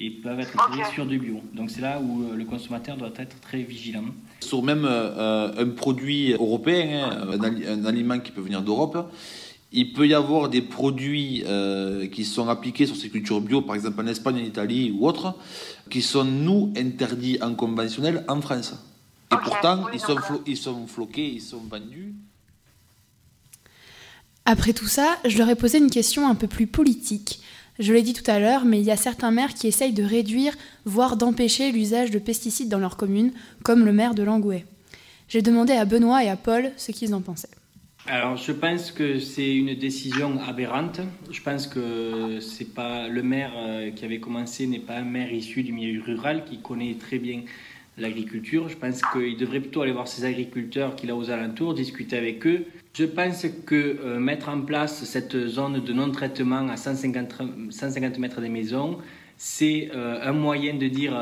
et 0.00 0.10
peuvent 0.10 0.40
être 0.40 0.56
traités 0.56 0.82
sur 0.92 1.06
du 1.06 1.18
bio. 1.20 1.40
Donc 1.54 1.70
c'est 1.70 1.80
là 1.80 2.00
où 2.04 2.22
euh, 2.24 2.34
le 2.34 2.44
consommateur 2.44 2.96
doit 2.96 3.12
être 3.16 3.40
très 3.40 3.62
vigilant. 3.62 4.06
Sur 4.40 4.60
même 4.64 4.84
euh, 4.84 5.52
un 5.56 5.68
produit 5.68 6.32
européen, 6.32 7.08
hein, 7.08 7.38
un 7.68 7.84
aliment 7.84 8.18
qui 8.18 8.32
peut 8.32 8.40
venir 8.40 8.62
d'Europe, 8.62 8.98
il 9.74 9.92
peut 9.92 10.06
y 10.06 10.14
avoir 10.14 10.48
des 10.48 10.62
produits 10.62 11.42
euh, 11.46 12.06
qui 12.06 12.24
sont 12.24 12.48
appliqués 12.48 12.86
sur 12.86 12.96
ces 12.96 13.10
cultures 13.10 13.40
bio, 13.40 13.60
par 13.60 13.74
exemple 13.74 14.00
en 14.00 14.06
Espagne, 14.06 14.36
en 14.36 14.44
Italie 14.44 14.94
ou 14.96 15.06
autres, 15.06 15.34
qui 15.90 16.00
sont, 16.00 16.24
nous, 16.24 16.72
interdits 16.76 17.38
en 17.42 17.54
conventionnel 17.54 18.24
en 18.28 18.40
France. 18.40 18.74
Et 19.32 19.36
pourtant, 19.42 19.86
ils, 19.92 20.00
sont 20.00 20.16
ils 20.46 20.56
sont 20.56 20.86
floqués, 20.86 21.26
ils 21.26 21.42
sont 21.42 21.60
vendus. 21.68 22.14
Après 24.44 24.72
tout 24.72 24.86
ça, 24.86 25.18
je 25.24 25.38
leur 25.38 25.48
ai 25.48 25.56
posé 25.56 25.78
une 25.78 25.90
question 25.90 26.28
un 26.28 26.36
peu 26.36 26.46
plus 26.46 26.68
politique. 26.68 27.40
Je 27.80 27.92
l'ai 27.92 28.02
dit 28.02 28.12
tout 28.12 28.30
à 28.30 28.38
l'heure, 28.38 28.64
mais 28.64 28.78
il 28.78 28.84
y 28.84 28.92
a 28.92 28.96
certains 28.96 29.32
maires 29.32 29.54
qui 29.54 29.66
essayent 29.66 29.92
de 29.92 30.04
réduire, 30.04 30.54
voire 30.84 31.16
d'empêcher 31.16 31.72
l'usage 31.72 32.12
de 32.12 32.20
pesticides 32.20 32.68
dans 32.68 32.78
leur 32.78 32.96
commune, 32.96 33.32
comme 33.64 33.84
le 33.84 33.92
maire 33.92 34.14
de 34.14 34.22
Langouet. 34.22 34.66
J'ai 35.28 35.42
demandé 35.42 35.72
à 35.72 35.84
Benoît 35.84 36.22
et 36.22 36.28
à 36.28 36.36
Paul 36.36 36.70
ce 36.76 36.92
qu'ils 36.92 37.14
en 37.14 37.20
pensaient. 37.20 37.48
Alors, 38.06 38.36
je 38.36 38.52
pense 38.52 38.92
que 38.92 39.18
c'est 39.18 39.56
une 39.56 39.74
décision 39.74 40.38
aberrante. 40.46 41.00
Je 41.30 41.40
pense 41.40 41.66
que 41.66 42.38
c'est 42.38 42.74
pas 42.74 43.08
le 43.08 43.22
maire 43.22 43.52
euh, 43.56 43.90
qui 43.92 44.04
avait 44.04 44.20
commencé 44.20 44.66
n'est 44.66 44.78
pas 44.78 44.96
un 44.96 45.04
maire 45.04 45.32
issu 45.32 45.62
du 45.62 45.72
milieu 45.72 46.02
rural 46.02 46.44
qui 46.44 46.58
connaît 46.58 46.96
très 47.00 47.18
bien 47.18 47.44
l'agriculture. 47.96 48.68
Je 48.68 48.76
pense 48.76 49.00
qu'il 49.00 49.38
devrait 49.38 49.60
plutôt 49.60 49.80
aller 49.80 49.92
voir 49.92 50.06
ses 50.06 50.26
agriculteurs 50.26 50.96
qu'il 50.96 51.10
a 51.10 51.16
aux 51.16 51.30
alentours, 51.30 51.72
discuter 51.72 52.18
avec 52.18 52.46
eux. 52.46 52.66
Je 52.92 53.06
pense 53.06 53.46
que 53.64 53.74
euh, 53.74 54.18
mettre 54.20 54.50
en 54.50 54.60
place 54.60 55.04
cette 55.04 55.46
zone 55.46 55.82
de 55.82 55.92
non-traitement 55.94 56.68
à 56.68 56.76
150, 56.76 57.36
150 57.70 58.18
mètres 58.18 58.42
des 58.42 58.50
maisons, 58.50 58.98
c'est 59.38 59.88
euh, 59.94 60.18
un 60.22 60.32
moyen 60.32 60.74
de 60.74 60.88
dire 60.88 61.18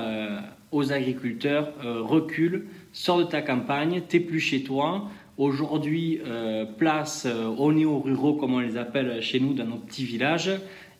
aux 0.72 0.92
agriculteurs 0.92 1.72
recule, 1.80 2.66
sors 2.92 3.18
de 3.18 3.24
ta 3.24 3.40
campagne, 3.40 4.02
t'es 4.08 4.20
plus 4.20 4.40
chez 4.40 4.64
toi. 4.64 5.08
Aujourd'hui, 5.42 6.20
euh, 6.24 6.64
place 6.64 7.26
euh, 7.26 7.48
aux 7.48 7.72
néo-ruraux, 7.72 8.34
comme 8.34 8.54
on 8.54 8.60
les 8.60 8.76
appelle 8.76 9.20
chez 9.20 9.40
nous 9.40 9.54
dans 9.54 9.66
nos 9.66 9.78
petits 9.78 10.04
villages. 10.04 10.52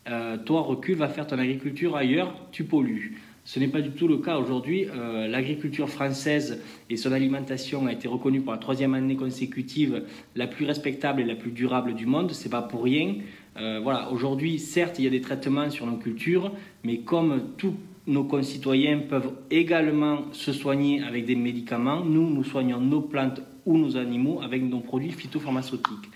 Euh, 0.09 0.35
toi, 0.35 0.59
recule, 0.59 0.97
va 0.97 1.07
faire 1.07 1.25
ton 1.25 1.39
agriculture 1.39 1.95
ailleurs, 1.95 2.35
tu 2.51 2.65
pollues. 2.65 3.21
Ce 3.45 3.57
n'est 3.57 3.69
pas 3.69 3.79
du 3.79 3.91
tout 3.91 4.05
le 4.05 4.17
cas 4.17 4.37
aujourd'hui. 4.37 4.85
Euh, 4.93 5.29
L'agriculture 5.29 5.87
française 5.87 6.61
et 6.89 6.97
son 6.97 7.13
alimentation 7.13 7.87
a 7.87 7.93
été 7.93 8.09
reconnue 8.09 8.41
pour 8.41 8.51
la 8.51 8.57
troisième 8.57 8.95
année 8.95 9.15
consécutive 9.15 10.03
la 10.35 10.47
plus 10.47 10.65
respectable 10.65 11.21
et 11.21 11.25
la 11.25 11.35
plus 11.35 11.51
durable 11.51 11.93
du 11.93 12.05
monde. 12.05 12.31
C'est 12.33 12.49
pas 12.49 12.63
pour 12.63 12.83
rien. 12.83 13.15
Euh, 13.55 13.79
voilà. 13.81 14.11
Aujourd'hui, 14.11 14.59
certes, 14.59 14.99
il 14.99 15.05
y 15.05 15.07
a 15.07 15.11
des 15.11 15.21
traitements 15.21 15.69
sur 15.69 15.85
nos 15.85 15.95
cultures, 15.95 16.51
mais 16.83 16.97
comme 16.97 17.43
tous 17.57 17.75
nos 18.07 18.25
concitoyens 18.25 18.99
peuvent 19.07 19.31
également 19.49 20.23
se 20.33 20.51
soigner 20.51 21.01
avec 21.01 21.23
des 21.23 21.37
médicaments, 21.37 22.03
nous, 22.03 22.29
nous 22.29 22.43
soignons 22.43 22.81
nos 22.81 22.99
plantes 22.99 23.41
ou 23.65 23.77
nos 23.77 23.97
animaux 23.97 24.41
avec 24.43 24.61
nos 24.63 24.79
produits 24.79 25.11
phytopharmaceutiques. 25.11 26.09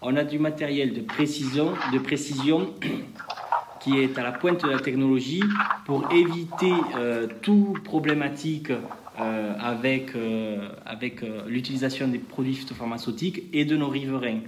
On 0.00 0.16
a 0.16 0.24
du 0.24 0.38
matériel 0.38 0.94
de 0.94 1.00
précision, 1.00 1.72
de 1.92 1.98
précision 1.98 2.74
qui 3.80 3.98
est 3.98 4.16
à 4.18 4.22
la 4.22 4.32
pointe 4.32 4.62
de 4.64 4.70
la 4.70 4.78
technologie 4.78 5.42
pour 5.86 6.12
éviter 6.12 6.72
euh, 6.96 7.26
toute 7.42 7.82
problématique 7.82 8.70
euh, 9.20 9.52
avec, 9.60 10.16
euh, 10.16 10.70
avec 10.86 11.22
euh, 11.22 11.42
l'utilisation 11.46 12.08
des 12.08 12.18
produits 12.18 12.54
phytopharmaceutiques 12.54 13.42
et 13.52 13.66
de 13.66 13.76
nos 13.76 13.90
riverains. 13.90 14.38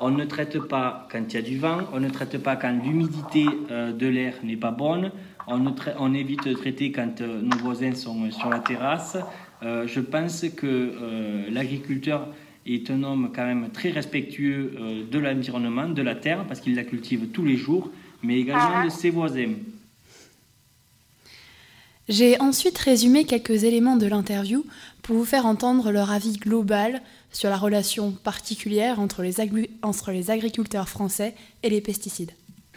On 0.00 0.10
ne 0.10 0.24
traite 0.24 0.58
pas 0.58 1.06
quand 1.12 1.22
il 1.28 1.34
y 1.34 1.36
a 1.36 1.42
du 1.42 1.56
vent, 1.56 1.82
on 1.92 2.00
ne 2.00 2.08
traite 2.08 2.36
pas 2.42 2.56
quand 2.56 2.72
l'humidité 2.82 3.46
de 3.70 4.06
l'air 4.08 4.34
n'est 4.42 4.56
pas 4.56 4.72
bonne, 4.72 5.12
on, 5.46 6.14
évite 6.14 6.48
de 6.48 6.52
traiter 6.52 6.90
quand 6.90 7.20
nos 7.20 7.56
voisins 7.58 7.94
sont 7.94 8.28
sur 8.32 8.50
la 8.50 8.58
terrasse. 8.58 9.16
Euh, 9.62 9.86
je 9.86 10.00
pense 10.00 10.44
que 10.56 10.66
euh, 10.66 11.50
l'agriculteur 11.50 12.28
est 12.66 12.90
un 12.90 13.02
homme 13.02 13.32
quand 13.34 13.46
même 13.46 13.70
très 13.70 13.90
respectueux 13.90 14.72
euh, 14.78 15.04
de 15.10 15.18
l'environnement, 15.18 15.88
de 15.88 16.02
la 16.02 16.14
terre, 16.14 16.44
parce 16.46 16.60
qu'il 16.60 16.74
la 16.76 16.84
cultive 16.84 17.28
tous 17.32 17.44
les 17.44 17.56
jours, 17.56 17.90
mais 18.22 18.38
également 18.40 18.84
de 18.84 18.90
ses 18.90 19.10
voisins. 19.10 19.54
J'ai 22.08 22.40
ensuite 22.40 22.78
résumé 22.78 23.24
quelques 23.24 23.64
éléments 23.64 23.96
de 23.96 24.06
l'interview 24.06 24.64
pour 25.02 25.16
vous 25.16 25.26
faire 25.26 25.44
entendre 25.44 25.90
leur 25.90 26.10
avis 26.10 26.38
global 26.38 27.02
sur 27.30 27.50
la 27.50 27.58
relation 27.58 28.12
particulière 28.12 28.98
entre 28.98 29.22
les, 29.22 29.34
entre 29.82 30.10
les 30.10 30.30
agriculteurs 30.30 30.88
français 30.88 31.34
et 31.62 31.68
les 31.68 31.82
pesticides. 31.82 32.30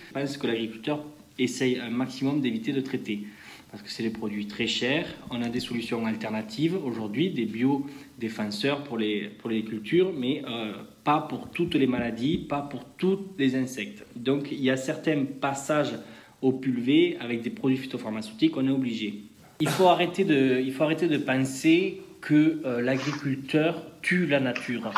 Je 0.10 0.14
pense 0.20 0.36
que 0.36 0.48
l'agriculteur 0.48 1.06
essaye 1.40 1.80
un 1.80 1.90
maximum 1.90 2.42
d'éviter 2.42 2.74
de 2.74 2.82
traiter 2.82 3.22
parce 3.72 3.84
que 3.84 3.90
c'est 3.90 4.04
des 4.04 4.10
produits 4.10 4.48
très 4.48 4.68
chers. 4.68 5.06
On 5.30 5.42
a 5.42 5.48
des 5.48 5.62
solutions 5.62 6.06
alternatives 6.06 6.76
aujourd'hui, 6.76 7.32
des 7.32 7.46
biodéfenseurs 7.46 8.84
pour 8.84 8.98
les, 8.98 9.30
pour 9.40 9.50
les 9.50 9.64
cultures, 9.64 10.12
mais 10.14 10.44
euh, 10.46 10.74
pas 11.06 11.22
pour 11.22 11.50
toutes 11.52 11.76
les 11.76 11.88
maladies, 11.88 12.38
pas 12.38 12.62
pour 12.62 12.84
tous 12.98 13.20
les 13.38 13.56
insectes. 13.56 14.06
Donc 14.16 14.52
il 14.52 14.62
y 14.62 14.70
a 14.70 14.78
certains 14.78 15.24
passages 15.24 15.94
au 16.42 16.52
pulvé 16.52 17.18
avec 17.22 17.42
des 17.42 17.50
produits 17.50 17.78
phytopharmaceutiques, 17.78 18.58
on 18.58 18.68
est 18.68 18.72
obligé. 18.72 19.24
Il 19.62 19.70
faut 19.70 19.88
arrêter 19.88 20.26
de, 20.26 20.60
il 20.60 20.74
faut 20.74 20.84
arrêter 20.84 21.08
de 21.08 21.18
penser 21.18 22.02
que 22.20 22.62
euh, 22.66 22.82
l'agriculteur 22.82 23.86
tue 24.02 24.26
la 24.26 24.40
nature. 24.40 24.92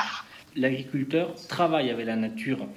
L'agriculteur 0.56 1.36
travaille 1.48 1.90
avec 1.90 2.06
la 2.06 2.16
nature. 2.16 2.68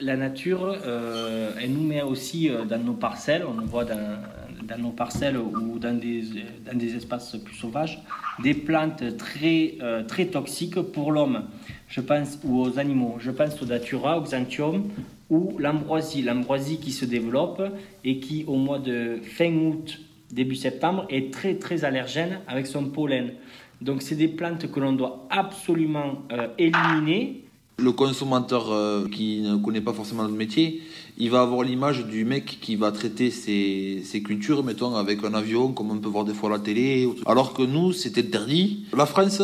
La 0.00 0.16
nature, 0.16 0.78
euh, 0.86 1.52
elle 1.60 1.72
nous 1.72 1.82
met 1.82 2.00
aussi 2.00 2.50
dans 2.68 2.78
nos 2.78 2.94
parcelles, 2.94 3.44
on 3.46 3.60
voit 3.66 3.84
dans, 3.84 4.78
nos 4.78 4.90
parcelles 4.90 5.36
ou 5.36 5.78
dans 5.78 5.98
des, 5.98 6.96
espaces 6.96 7.36
plus 7.36 7.54
sauvages, 7.54 8.00
des 8.42 8.54
plantes 8.54 9.16
très, 9.18 9.74
euh, 9.82 10.02
très 10.02 10.26
toxiques 10.26 10.80
pour 10.80 11.12
l'homme. 11.12 11.44
Je 11.88 12.00
pense 12.00 12.38
ou 12.44 12.62
aux 12.62 12.78
animaux. 12.78 13.16
Je 13.18 13.30
pense 13.30 13.60
au 13.60 13.66
datura, 13.66 14.18
au 14.18 14.22
xanthium 14.22 14.88
ou 15.28 15.56
l'ambroisie. 15.58 16.22
L'ambroisie 16.22 16.78
qui 16.78 16.92
se 16.92 17.04
développe 17.04 17.62
et 18.04 18.20
qui, 18.20 18.44
au 18.46 18.56
mois 18.56 18.78
de 18.78 19.18
fin 19.22 19.52
août, 19.52 20.00
début 20.30 20.54
septembre, 20.54 21.06
est 21.10 21.32
très 21.32 21.56
très 21.56 21.84
allergène 21.84 22.40
avec 22.48 22.66
son 22.66 22.86
pollen. 22.86 23.32
Donc, 23.80 24.02
c'est 24.02 24.14
des 24.14 24.28
plantes 24.28 24.70
que 24.70 24.80
l'on 24.80 24.92
doit 24.92 25.26
absolument 25.30 26.22
euh, 26.32 26.48
éliminer 26.58 27.44
le 27.80 27.92
consommateur 27.92 28.70
euh, 28.70 29.08
qui 29.08 29.40
ne 29.40 29.56
connaît 29.56 29.80
pas 29.80 29.92
forcément 29.92 30.24
le 30.24 30.32
métier, 30.32 30.82
il 31.18 31.30
va 31.30 31.42
avoir 31.42 31.62
l'image 31.62 32.06
du 32.06 32.24
mec 32.24 32.58
qui 32.60 32.76
va 32.76 32.92
traiter 32.92 33.30
ses, 33.30 34.22
cultures, 34.24 34.64
mettons, 34.64 34.96
avec 34.96 35.22
un 35.24 35.34
avion, 35.34 35.72
comme 35.72 35.90
on 35.90 35.98
peut 35.98 36.08
voir 36.08 36.24
des 36.24 36.34
fois 36.34 36.50
à 36.50 36.52
la 36.52 36.58
télé. 36.58 37.08
Alors 37.26 37.52
que 37.52 37.62
nous, 37.62 37.92
c'est 37.92 38.16
interdit. 38.18 38.86
La 38.96 39.06
France, 39.06 39.42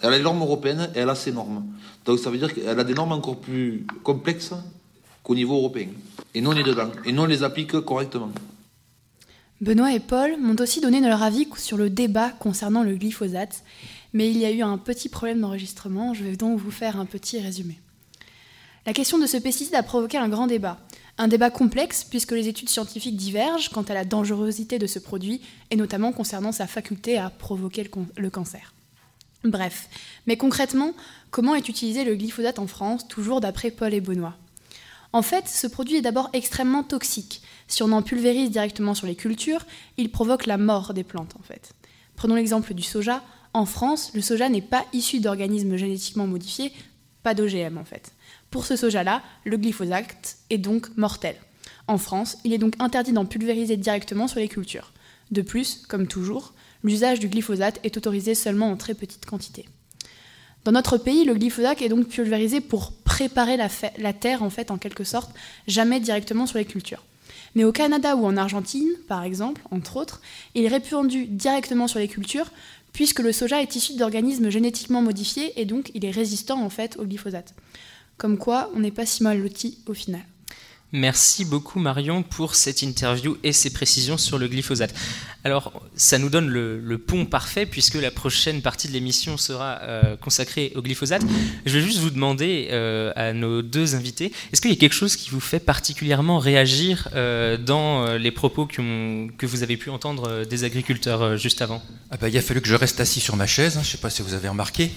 elle 0.00 0.12
a 0.12 0.16
les 0.16 0.22
normes 0.22 0.42
européennes 0.42 0.90
et 0.94 1.00
elle 1.00 1.10
a 1.10 1.14
ses 1.14 1.32
normes. 1.32 1.64
Donc 2.04 2.18
ça 2.18 2.30
veut 2.30 2.38
dire 2.38 2.54
qu'elle 2.54 2.78
a 2.78 2.84
des 2.84 2.94
normes 2.94 3.12
encore 3.12 3.36
plus 3.36 3.86
complexes 4.02 4.54
qu'au 5.22 5.34
niveau 5.34 5.56
européen. 5.56 5.88
Et 6.34 6.40
nous, 6.40 6.50
on 6.50 6.56
est 6.56 6.62
dedans. 6.62 6.90
Et 7.04 7.12
nous, 7.12 7.22
on 7.22 7.26
les 7.26 7.42
applique 7.42 7.72
correctement. 7.80 8.30
Benoît 9.60 9.92
et 9.92 9.98
Paul 9.98 10.36
m'ont 10.38 10.54
aussi 10.60 10.80
donné 10.80 11.00
leur 11.00 11.20
avis 11.22 11.48
sur 11.56 11.76
le 11.76 11.90
débat 11.90 12.30
concernant 12.30 12.84
le 12.84 12.94
glyphosate 12.94 13.64
mais 14.12 14.30
il 14.30 14.38
y 14.38 14.44
a 14.44 14.50
eu 14.50 14.62
un 14.62 14.78
petit 14.78 15.08
problème 15.08 15.40
d'enregistrement, 15.40 16.14
je 16.14 16.24
vais 16.24 16.36
donc 16.36 16.58
vous 16.58 16.70
faire 16.70 16.98
un 16.98 17.06
petit 17.06 17.38
résumé. 17.38 17.78
La 18.86 18.92
question 18.92 19.18
de 19.18 19.26
ce 19.26 19.36
pesticide 19.36 19.74
a 19.74 19.82
provoqué 19.82 20.16
un 20.16 20.28
grand 20.28 20.46
débat. 20.46 20.78
Un 21.18 21.28
débat 21.28 21.50
complexe 21.50 22.04
puisque 22.04 22.32
les 22.32 22.48
études 22.48 22.68
scientifiques 22.68 23.16
divergent 23.16 23.68
quant 23.68 23.82
à 23.82 23.92
la 23.92 24.04
dangerosité 24.04 24.78
de 24.78 24.86
ce 24.86 24.98
produit 24.98 25.42
et 25.70 25.76
notamment 25.76 26.12
concernant 26.12 26.52
sa 26.52 26.66
faculté 26.66 27.18
à 27.18 27.28
provoquer 27.28 27.90
le, 28.16 28.30
cancer. 28.30 28.72
Bref, 29.44 29.88
mais 30.26 30.36
concrètement, 30.36 30.94
comment 31.30 31.54
est 31.54 31.68
utilisé 31.68 32.04
le 32.04 32.14
glyphosate 32.14 32.58
en 32.58 32.66
France, 32.66 33.06
toujours 33.08 33.40
d'après 33.40 33.70
Paul 33.70 33.92
et 33.92 34.00
Benoît? 34.00 34.36
En 35.12 35.22
fait, 35.22 35.48
ce 35.48 35.66
produit 35.66 35.96
est 35.96 36.02
d'abord 36.02 36.30
extrêmement 36.32 36.82
toxique. 36.82 37.42
Si 37.66 37.82
on 37.82 37.92
en 37.92 38.02
pulvérise 38.02 38.50
directement 38.50 38.94
sur 38.94 39.06
les 39.06 39.16
cultures, 39.16 39.66
il 39.96 40.10
provoque 40.10 40.46
la 40.46 40.56
mort 40.56 40.94
des 40.94 41.04
plantes 41.04 41.34
en 41.38 41.42
fait. 41.42 41.72
Prenons 42.16 42.36
l'exemple 42.36 42.74
du 42.74 42.82
soja. 42.82 43.22
En 43.52 43.66
France, 43.66 44.12
le 44.14 44.20
soja 44.20 44.48
n'est 44.48 44.62
pas 44.62 44.84
issu 44.92 45.20
d'organismes 45.20 45.76
génétiquement 45.76 46.26
modifiés, 46.26 46.72
pas 47.22 47.34
d'OGM 47.34 47.78
en 47.78 47.84
fait. 47.84 48.12
Pour 48.50 48.64
ce 48.64 48.76
soja-là, 48.76 49.22
le 49.44 49.56
glyphosate 49.56 50.36
est 50.50 50.58
donc 50.58 50.96
mortel. 50.96 51.36
En 51.86 51.98
France, 51.98 52.38
il 52.44 52.52
est 52.52 52.58
donc 52.58 52.74
interdit 52.78 53.12
d'en 53.12 53.26
pulvériser 53.26 53.76
directement 53.76 54.28
sur 54.28 54.40
les 54.40 54.48
cultures. 54.48 54.92
De 55.30 55.42
plus, 55.42 55.82
comme 55.88 56.06
toujours, 56.06 56.54
l'usage 56.82 57.20
du 57.20 57.28
glyphosate 57.28 57.80
est 57.82 57.96
autorisé 57.96 58.34
seulement 58.34 58.70
en 58.70 58.76
très 58.76 58.94
petite 58.94 59.26
quantité. 59.26 59.66
Dans 60.64 60.72
notre 60.72 60.98
pays, 60.98 61.24
le 61.24 61.34
glyphosate 61.34 61.82
est 61.82 61.88
donc 61.88 62.08
pulvérisé 62.08 62.60
pour 62.60 62.92
préparer 62.92 63.56
la, 63.56 63.68
la, 63.98 64.12
terre, 64.12 64.42
en 64.42 64.50
fait, 64.50 64.70
en 64.70 64.78
quelque 64.78 65.04
sorte, 65.04 65.30
jamais 65.66 66.00
directement 66.00 66.46
sur 66.46 66.58
les 66.58 66.64
cultures. 66.64 67.04
Mais 67.54 67.64
au 67.64 67.72
Canada 67.72 68.16
ou 68.16 68.26
en 68.26 68.36
Argentine, 68.36 68.90
par 69.08 69.24
exemple, 69.24 69.62
entre 69.70 69.96
autres, 69.96 70.20
il 70.54 70.64
est 70.64 70.68
répandu 70.68 71.26
directement 71.26 71.88
sur 71.88 71.98
les 71.98 72.08
cultures 72.08 72.50
puisque 72.92 73.20
le 73.20 73.32
soja 73.32 73.62
est 73.62 73.76
issu 73.76 73.94
d'organismes 73.96 74.50
génétiquement 74.50 75.02
modifiés 75.02 75.52
et 75.60 75.64
donc 75.64 75.90
il 75.94 76.04
est 76.04 76.10
résistant 76.10 76.62
en 76.62 76.70
fait 76.70 76.96
au 76.98 77.04
glyphosate. 77.04 77.54
Comme 78.16 78.38
quoi, 78.38 78.70
on 78.74 78.80
n'est 78.80 78.90
pas 78.90 79.06
si 79.06 79.22
mal 79.22 79.40
loti 79.40 79.78
au 79.86 79.94
final. 79.94 80.22
Merci 80.92 81.44
beaucoup 81.44 81.80
Marion 81.80 82.22
pour 82.22 82.54
cette 82.54 82.80
interview 82.80 83.36
et 83.44 83.52
ces 83.52 83.70
précisions 83.70 84.16
sur 84.16 84.38
le 84.38 84.48
glyphosate. 84.48 84.94
Alors 85.44 85.82
ça 85.96 86.16
nous 86.16 86.30
donne 86.30 86.48
le, 86.48 86.98
pont 86.98 87.26
parfait 87.26 87.66
puisque 87.66 87.96
la 87.96 88.10
prochaine 88.10 88.62
partie 88.62 88.88
de 88.88 88.94
l'émission 88.94 89.36
sera 89.36 89.80
euh, 89.82 90.16
consacrée 90.16 90.72
au 90.76 90.80
glyphosate. 90.80 91.22
Je 91.66 91.78
vais 91.78 91.84
juste 91.84 91.98
vous 91.98 92.08
demander 92.08 92.68
euh, 92.70 93.12
à 93.16 93.34
nos 93.34 93.60
deux 93.60 93.96
invités, 93.96 94.32
est-ce 94.50 94.62
qu'il 94.62 94.70
y 94.70 94.74
a 94.74 94.78
quelque 94.78 94.94
chose 94.94 95.14
qui 95.16 95.28
vous 95.28 95.40
fait 95.40 95.60
particulièrement 95.60 96.38
réagir 96.38 97.08
euh, 97.14 97.58
dans 97.58 98.14
les 98.14 98.30
propos 98.30 98.64
que 98.66 99.46
vous 99.46 99.62
avez 99.62 99.76
pu 99.76 99.90
entendre 99.90 100.46
des 100.46 100.64
agriculteurs 100.64 101.36
juste 101.36 101.60
avant? 101.60 101.82
Ah 102.10 102.16
bah, 102.16 102.30
Il 102.30 102.38
a 102.38 102.40
fallu 102.40 102.62
que 102.62 102.68
je 102.68 102.74
reste 102.74 102.98
assis 102.98 103.20
sur 103.20 103.36
ma 103.36 103.46
chaise, 103.46 103.76
hein, 103.76 103.82
je 103.82 103.88
ne 103.88 103.92
sais 103.92 103.98
pas 103.98 104.08
si 104.08 104.22
vous 104.22 104.32
avez 104.32 104.48
remarqué. 104.48 104.90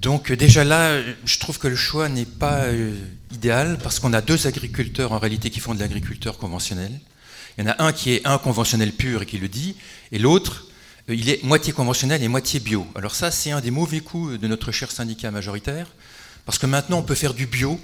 Donc 0.00 0.30
déjà 0.30 0.62
là, 0.62 1.00
je 1.24 1.38
trouve 1.38 1.58
que 1.58 1.66
le 1.66 1.74
choix 1.74 2.08
n'est 2.08 2.24
pas 2.24 2.66
euh, 2.66 2.94
idéal 3.32 3.78
parce 3.82 3.98
qu'on 3.98 4.12
a 4.12 4.20
deux 4.20 4.46
agriculteurs 4.46 5.12
en 5.12 5.18
réalité 5.18 5.50
qui 5.50 5.58
font 5.58 5.74
de 5.74 5.80
l'agriculteur 5.80 6.38
conventionnel. 6.38 6.92
Il 7.56 7.64
y 7.64 7.68
en 7.68 7.72
a 7.72 7.82
un 7.82 7.92
qui 7.92 8.12
est 8.12 8.24
un 8.24 8.38
conventionnel 8.38 8.92
pur 8.92 9.22
et 9.22 9.26
qui 9.26 9.38
le 9.38 9.48
dit, 9.48 9.74
et 10.12 10.18
l'autre, 10.20 10.68
euh, 11.10 11.14
il 11.16 11.28
est 11.28 11.42
moitié 11.42 11.72
conventionnel 11.72 12.22
et 12.22 12.28
moitié 12.28 12.60
bio. 12.60 12.86
Alors 12.94 13.16
ça, 13.16 13.32
c'est 13.32 13.50
un 13.50 13.60
des 13.60 13.72
mauvais 13.72 13.98
coups 13.98 14.38
de 14.38 14.46
notre 14.46 14.70
cher 14.70 14.92
syndicat 14.92 15.32
majoritaire, 15.32 15.88
parce 16.44 16.58
que 16.58 16.66
maintenant 16.66 16.98
on 16.98 17.02
peut 17.02 17.16
faire 17.16 17.34
du 17.34 17.46
bio 17.46 17.80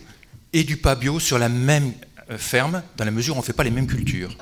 et 0.52 0.62
du 0.62 0.76
pas 0.76 0.94
bio 0.94 1.18
sur 1.18 1.40
la 1.40 1.48
même 1.48 1.88
euh, 1.88 2.13
ferme, 2.38 2.82
dans 2.96 3.04
la 3.04 3.10
mesure 3.10 3.34
où 3.34 3.38
on 3.38 3.40
ne 3.40 3.46
fait 3.46 3.52
pas 3.52 3.64
les 3.64 3.70
mêmes 3.70 3.86
cultures. 3.86 4.36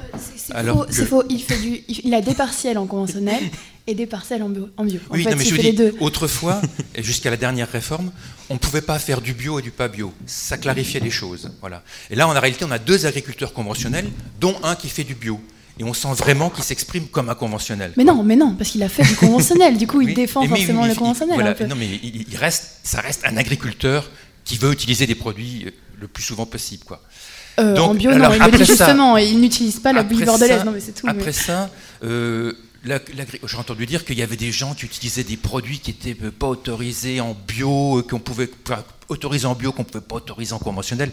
c'est 0.90 1.06
faux, 1.06 1.24
Il, 1.28 1.42
fait 1.42 1.58
du, 1.58 1.80
il 1.88 2.14
a 2.14 2.20
des 2.20 2.34
partiels 2.34 2.78
en 2.78 2.86
conventionnel 2.86 3.42
et 3.86 3.94
des 3.94 4.06
parcelles 4.06 4.42
en 4.42 4.48
bio. 4.48 4.68
oui, 4.78 5.26
mais 5.36 5.44
je 5.44 5.56
dis, 5.56 5.76
autrefois, 6.00 6.60
jusqu'à 6.98 7.30
la 7.30 7.36
dernière 7.36 7.70
réforme, 7.70 8.12
on 8.48 8.54
ne 8.54 8.58
pouvait 8.58 8.82
pas 8.82 8.98
faire 8.98 9.20
du 9.20 9.34
bio 9.34 9.58
et 9.58 9.62
du 9.62 9.70
pas 9.70 9.88
bio. 9.88 10.12
Ça 10.26 10.56
clarifiait 10.56 11.00
les 11.00 11.10
choses. 11.10 11.50
Voilà. 11.60 11.82
Et 12.10 12.14
là, 12.14 12.28
en 12.28 12.32
réalité, 12.32 12.64
on 12.64 12.70
a 12.70 12.78
deux 12.78 13.06
agriculteurs 13.06 13.52
conventionnels, 13.52 14.08
dont 14.40 14.56
un 14.62 14.76
qui 14.76 14.88
fait 14.88 15.04
du 15.04 15.14
bio. 15.14 15.40
Et 15.78 15.84
on 15.84 15.94
sent 15.94 16.12
vraiment 16.16 16.50
qu'il 16.50 16.64
s'exprime 16.64 17.06
comme 17.06 17.30
un 17.30 17.34
conventionnel. 17.34 17.92
Mais 17.96 18.04
non, 18.04 18.22
mais 18.22 18.36
non, 18.36 18.54
parce 18.54 18.70
qu'il 18.70 18.82
a 18.82 18.88
fait 18.88 19.04
du 19.04 19.16
conventionnel. 19.16 19.78
Du 19.78 19.86
coup, 19.86 20.00
il 20.02 20.14
défend 20.14 20.46
forcément 20.46 20.86
le 20.86 20.94
conventionnel. 20.94 21.66
Non, 21.68 21.76
mais 21.76 21.88
il, 21.88 22.36
reste, 22.36 22.80
ça 22.84 23.00
reste 23.00 23.22
un 23.24 23.36
agriculteur 23.36 24.10
qui 24.44 24.58
veut 24.58 24.72
utiliser 24.72 25.06
des 25.06 25.14
produits 25.14 25.66
le 25.98 26.08
plus 26.08 26.22
souvent 26.22 26.46
possible, 26.46 26.84
quoi. 26.84 27.00
Euh, 27.58 27.76
en 27.76 27.94
bio, 27.94 28.14
non, 28.14 28.32
il 28.32 28.50
dit 28.50 28.64
justement, 28.64 29.16
il 29.16 29.40
n'utilise 29.40 29.80
pas 29.80 29.92
la 29.92 30.02
bouillie 30.02 30.24
bordelaise. 30.24 30.64
Non, 30.64 30.72
mais 30.72 30.80
c'est 30.80 30.92
tout. 30.92 31.06
Après 31.08 31.32
ça, 31.32 31.70
euh, 32.02 32.52
j'ai 32.84 33.56
entendu 33.56 33.86
dire 33.86 34.04
qu'il 34.04 34.18
y 34.18 34.22
avait 34.22 34.36
des 34.36 34.52
gens 34.52 34.74
qui 34.74 34.86
utilisaient 34.86 35.24
des 35.24 35.36
produits 35.36 35.78
qui 35.78 35.90
n'étaient 35.90 36.30
pas 36.30 36.48
autorisés 36.48 37.20
en 37.20 37.34
bio, 37.34 37.98
euh, 37.98 38.02
qu'on 38.02 38.18
pouvait 38.18 38.50
autoriser 39.08 39.46
en 39.46 39.54
bio, 39.54 39.72
qu'on 39.72 39.82
ne 39.82 39.88
pouvait 39.88 40.04
pas 40.04 40.16
autoriser 40.16 40.52
en 40.52 40.58
conventionnel. 40.58 41.12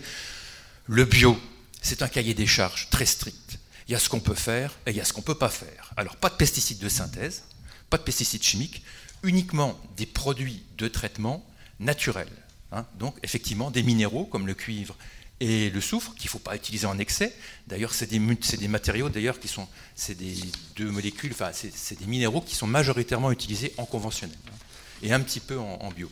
Le 0.88 1.06
bio, 1.06 1.38
c'est 1.82 2.02
un 2.02 2.08
cahier 2.08 2.34
des 2.34 2.48
charges 2.48 2.90
très 2.90 3.06
strict. 3.06 3.60
Il 3.88 3.92
y 3.92 3.96
a 3.96 4.00
ce 4.00 4.10
qu'on 4.10 4.20
peut 4.20 4.36
faire 4.36 4.72
et 4.86 4.92
il 4.92 4.98
y 4.98 5.02
a 5.02 5.06
ce 5.06 5.14
qu'on 5.14 5.22
ne 5.22 5.26
peut 5.26 5.36
pas 5.36 5.50
faire. 5.50 5.92
Alors, 5.98 6.16
pas 6.16 6.30
de 6.30 6.36
pesticides 6.36 6.80
de 6.80 6.90
synthèse, 6.90 7.44
pas 7.90 7.98
de 7.98 8.04
pesticides 8.04 8.44
chimiques, 8.44 8.84
uniquement 9.24 9.80
des 9.98 10.06
produits 10.06 10.64
de 10.78 10.88
traitement 10.88 11.46
naturels. 11.80 12.28
Hein. 12.72 12.86
donc, 13.00 13.16
effectivement, 13.24 13.72
des 13.72 13.82
minéraux 13.82 14.26
comme 14.26 14.46
le 14.46 14.54
cuivre 14.54 14.96
et 15.40 15.70
le 15.70 15.82
soufre, 15.82 16.14
qu'il 16.16 16.26
ne 16.26 16.32
faut 16.32 16.40
pas 16.40 16.56
utiliser 16.56 16.86
en 16.86 16.98
excès. 17.00 17.34
D'ailleurs, 17.68 17.94
c'est 17.94 18.08
des, 18.08 18.20
matériaux 18.68 19.10
d'ailleurs 19.10 19.40
qui 19.40 19.48
sont, 19.48 19.68
c'est 19.96 20.16
des 20.18 20.36
deux 20.76 20.92
molécules, 20.92 21.32
enfin, 21.32 21.52
c'est 21.54 21.98
des 21.98 22.06
minéraux 22.06 22.42
qui 22.42 22.56
sont 22.56 22.68
majoritairement 22.68 23.32
utilisés 23.32 23.74
en 23.78 23.86
conventionnel 23.86 24.38
hein, 24.48 24.56
et 25.02 25.14
un 25.14 25.20
petit 25.22 25.40
peu 25.40 25.58
en, 25.58 25.92
bio. 25.92 26.10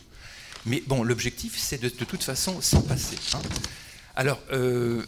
Mais 0.66 0.82
bon, 0.88 1.04
l'objectif, 1.04 1.58
c'est 1.58 1.78
de, 1.78 1.90
de, 1.90 2.06
toute 2.06 2.24
façon 2.24 2.62
s'en 2.62 2.82
passer. 2.82 3.18
Hein. 3.34 3.42
Alors, 4.16 4.42
euh, 4.52 5.06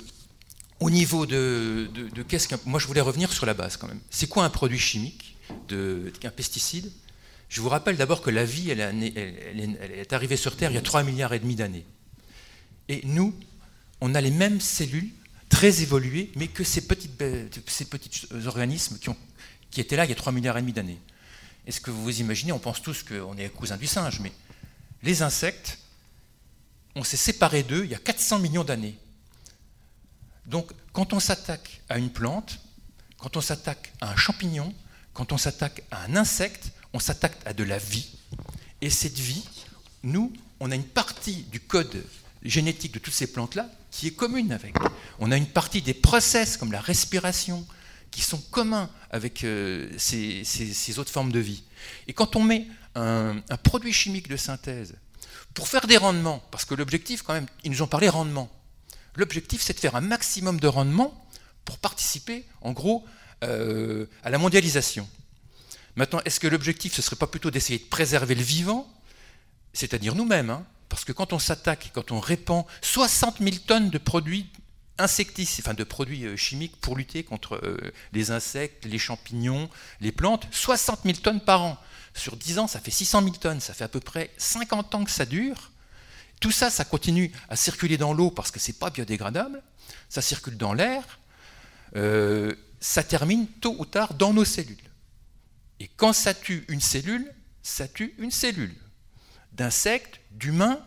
au 0.80 0.90
niveau 0.90 1.26
de, 1.26 1.90
de, 1.94 2.24
qu'est-ce 2.24 2.48
qu'un, 2.48 2.60
moi, 2.66 2.80
je 2.80 2.88
voulais 2.88 3.02
revenir 3.02 3.32
sur 3.32 3.46
la 3.46 3.54
base 3.54 3.78
quand 3.78 3.88
même. 3.88 4.00
C'est 4.10 4.28
quoi 4.28 4.44
un 4.44 4.50
produit 4.50 4.80
chimique, 4.80 5.38
de, 5.70 6.12
un 6.24 6.30
pesticide? 6.30 6.92
Je 7.48 7.62
vous 7.62 7.70
rappelle 7.70 7.98
d'abord 7.98 8.22
que 8.22 8.30
la 8.30 8.46
vie, 8.46 8.70
elle, 8.70 8.80
elle 8.82 9.92
est 9.92 10.14
arrivée 10.14 10.38
sur 10.38 10.56
Terre 10.56 10.72
il 10.72 10.76
y 10.76 10.78
a 10.78 10.82
3 10.82 11.04
milliards 11.04 11.34
et 11.34 11.40
demi 11.40 11.56
d'années. 11.56 11.86
Et 12.90 13.02
nous, 13.06 13.34
on 14.02 14.16
a 14.16 14.22
les 14.22 14.32
mêmes 14.32 14.62
cellules 14.62 15.10
très 15.50 15.82
évoluées, 15.82 16.32
mais 16.36 16.48
que 16.48 16.64
ces 16.64 16.82
petits, 16.82 17.10
ces 17.68 17.86
petits 17.86 18.28
organismes 18.46 18.98
qui 19.72 19.82
était 19.82 19.96
là 19.96 20.06
il 20.06 20.10
y 20.10 20.14
a 20.14 20.16
3 20.16 20.32
milliards 20.32 20.58
et 20.58 20.62
demi 20.62 20.74
d'années. 20.74 21.00
Est-ce 21.68 21.82
que 21.82 21.92
vous 21.92 22.04
vous 22.04 22.22
imaginez, 22.22 22.52
on 22.52 22.60
pense 22.60 22.82
tous 22.82 23.04
qu'on 23.04 23.38
est 23.38 23.50
cousin 23.50 23.78
du 23.78 23.88
singe, 23.88 24.20
mais 24.20 24.32
les 25.04 25.22
insectes, 25.22 25.80
on 26.96 27.04
s'est 27.04 27.18
séparés 27.18 27.64
d'eux 27.64 27.84
il 27.84 27.92
y 27.92 27.96
a 27.96 28.00
400 28.00 28.40
millions 28.40 28.64
d'années. 28.64 28.98
Donc 30.46 30.72
quand 30.94 31.14
on 31.14 31.20
s'attaque 31.20 31.82
à 31.90 31.98
une 31.98 32.10
plante, 32.10 32.60
quand 33.18 33.38
on 33.38 33.42
s'attaque 33.42 33.92
à 34.02 34.12
un 34.12 34.16
champignon, 34.16 34.74
quand 35.14 35.32
on 35.32 35.38
s'attaque 35.38 35.84
à 35.92 36.04
un 36.04 36.16
insecte, 36.16 36.72
on 36.94 37.00
s'attaque 37.00 37.36
à 37.46 37.54
de 37.54 37.64
la 37.64 37.78
vie. 37.78 38.18
Et 38.82 38.90
cette 38.90 39.18
vie, 39.18 39.44
nous, 40.04 40.32
on 40.60 40.72
a 40.72 40.76
une 40.76 40.86
partie 40.86 41.44
du 41.44 41.60
code 41.60 42.04
génétique 42.44 42.94
de 42.94 43.00
toutes 43.00 43.14
ces 43.14 43.32
plantes-là 43.32 43.70
qui 43.92 44.08
est 44.08 44.12
commune 44.12 44.52
avec. 44.52 44.76
On 45.20 45.32
a 45.32 45.38
une 45.38 45.48
partie 45.48 45.82
des 45.82 45.94
process 45.94 46.58
comme 46.58 46.72
la 46.72 46.82
respiration 46.82 47.66
qui 48.12 48.22
sont 48.22 48.40
communs 48.52 48.90
avec 49.12 49.44
euh, 49.44 49.90
ces, 49.98 51.00
autres 51.00 51.12
formes 51.12 51.32
de 51.32 51.40
vie. 51.40 51.64
Et 52.08 52.14
quand 52.14 52.36
on 52.36 52.44
met 52.44 52.68
un, 52.96 53.42
produit 53.64 53.94
chimique 53.94 54.28
de 54.28 54.38
synthèse 54.38 54.96
pour 55.54 55.68
faire 55.68 55.88
des 55.88 55.98
rendements, 55.98 56.44
parce 56.52 56.66
que 56.66 56.76
l'objectif 56.76 57.22
quand 57.22 57.34
même, 57.34 57.48
ils 57.64 57.72
nous 57.72 57.82
ont 57.82 57.88
parlé 57.88 58.10
rendement, 58.10 58.50
l'objectif 59.16 59.62
c'est 59.62 59.74
de 59.74 59.80
faire 59.80 59.96
un 59.96 60.02
maximum 60.02 60.60
de 60.60 60.68
rendement 60.68 61.26
pour 61.66 61.78
participer 61.78 62.46
en 62.62 62.72
gros 62.72 63.06
euh, 63.44 64.06
à 64.24 64.30
la 64.30 64.38
mondialisation. 64.38 65.08
Maintenant, 65.96 66.22
est-ce 66.26 66.40
que 66.40 66.48
l'objectif 66.48 66.94
ce 66.94 67.02
serait 67.02 67.16
pas 67.16 67.28
plutôt 67.28 67.52
d'essayer 67.52 67.80
de 67.80 67.86
préserver 67.86 68.36
le 68.36 68.42
vivant, 68.42 68.92
c'est-à-dire 69.74 70.16
nous-mêmes, 70.16 70.50
hein 70.50 70.66
parce 70.90 71.06
que 71.06 71.12
quand 71.12 71.34
on 71.34 71.40
s'attaque, 71.40 71.92
quand 71.94 72.12
on 72.12 72.20
répand 72.20 72.66
60 72.82 73.38
000 73.40 73.56
tonnes 73.66 73.90
de 73.92 73.98
produits 74.00 74.50
insecticides, 74.98 75.64
enfin 75.66 75.76
de 75.76 75.84
produits 75.84 76.26
euh, 76.26 76.36
chimiques 76.36 76.76
pour 76.82 76.98
lutter 76.98 77.24
contre 77.24 77.56
euh, 77.64 77.94
les 78.12 78.32
insectes, 78.32 78.86
les 78.86 78.98
champignons, 78.98 79.70
les 80.02 80.12
plantes, 80.12 80.48
60 80.52 81.02
000 81.06 81.18
tonnes 81.20 81.42
par 81.42 81.62
an. 81.62 81.78
Sur 82.16 82.36
10 82.36 82.60
ans, 82.60 82.68
ça 82.68 82.80
fait 82.80 82.92
600 82.92 83.24
000 83.24 83.36
tonnes, 83.36 83.60
ça 83.62 83.74
fait 83.74 83.84
à 83.84 83.88
peu 83.88 84.00
près 84.00 84.32
50 84.38 84.96
ans 84.96 85.04
que 85.06 85.12
ça 85.12 85.26
dure. 85.26 85.72
Tout 86.42 86.52
ça, 86.52 86.70
ça 86.70 86.84
continue 86.86 87.32
à 87.50 87.56
circuler 87.56 87.98
dans 87.98 88.14
l'eau 88.14 88.32
parce 88.32 88.52
que 88.52 88.60
ce 88.60 88.72
n'est 88.72 88.78
pas 88.78 88.90
biodégradable, 88.90 89.62
ça 90.10 90.22
circule 90.22 90.58
dans 90.58 90.74
l'air, 90.74 91.04
euh, 91.96 92.54
ça 92.80 93.04
termine 93.04 93.48
tôt 93.48 93.76
ou 93.78 93.86
tard 93.86 94.16
dans 94.16 94.34
nos 94.34 94.46
cellules. 94.46 94.78
Et 95.80 95.88
quand 95.88 96.14
ça 96.14 96.34
tue 96.34 96.66
une 96.68 96.82
cellule, 96.82 97.32
ça 97.62 97.88
tue 97.88 98.16
une 98.18 98.32
cellule 98.32 98.76
d'insectes, 99.60 100.22
d'humains, 100.32 100.80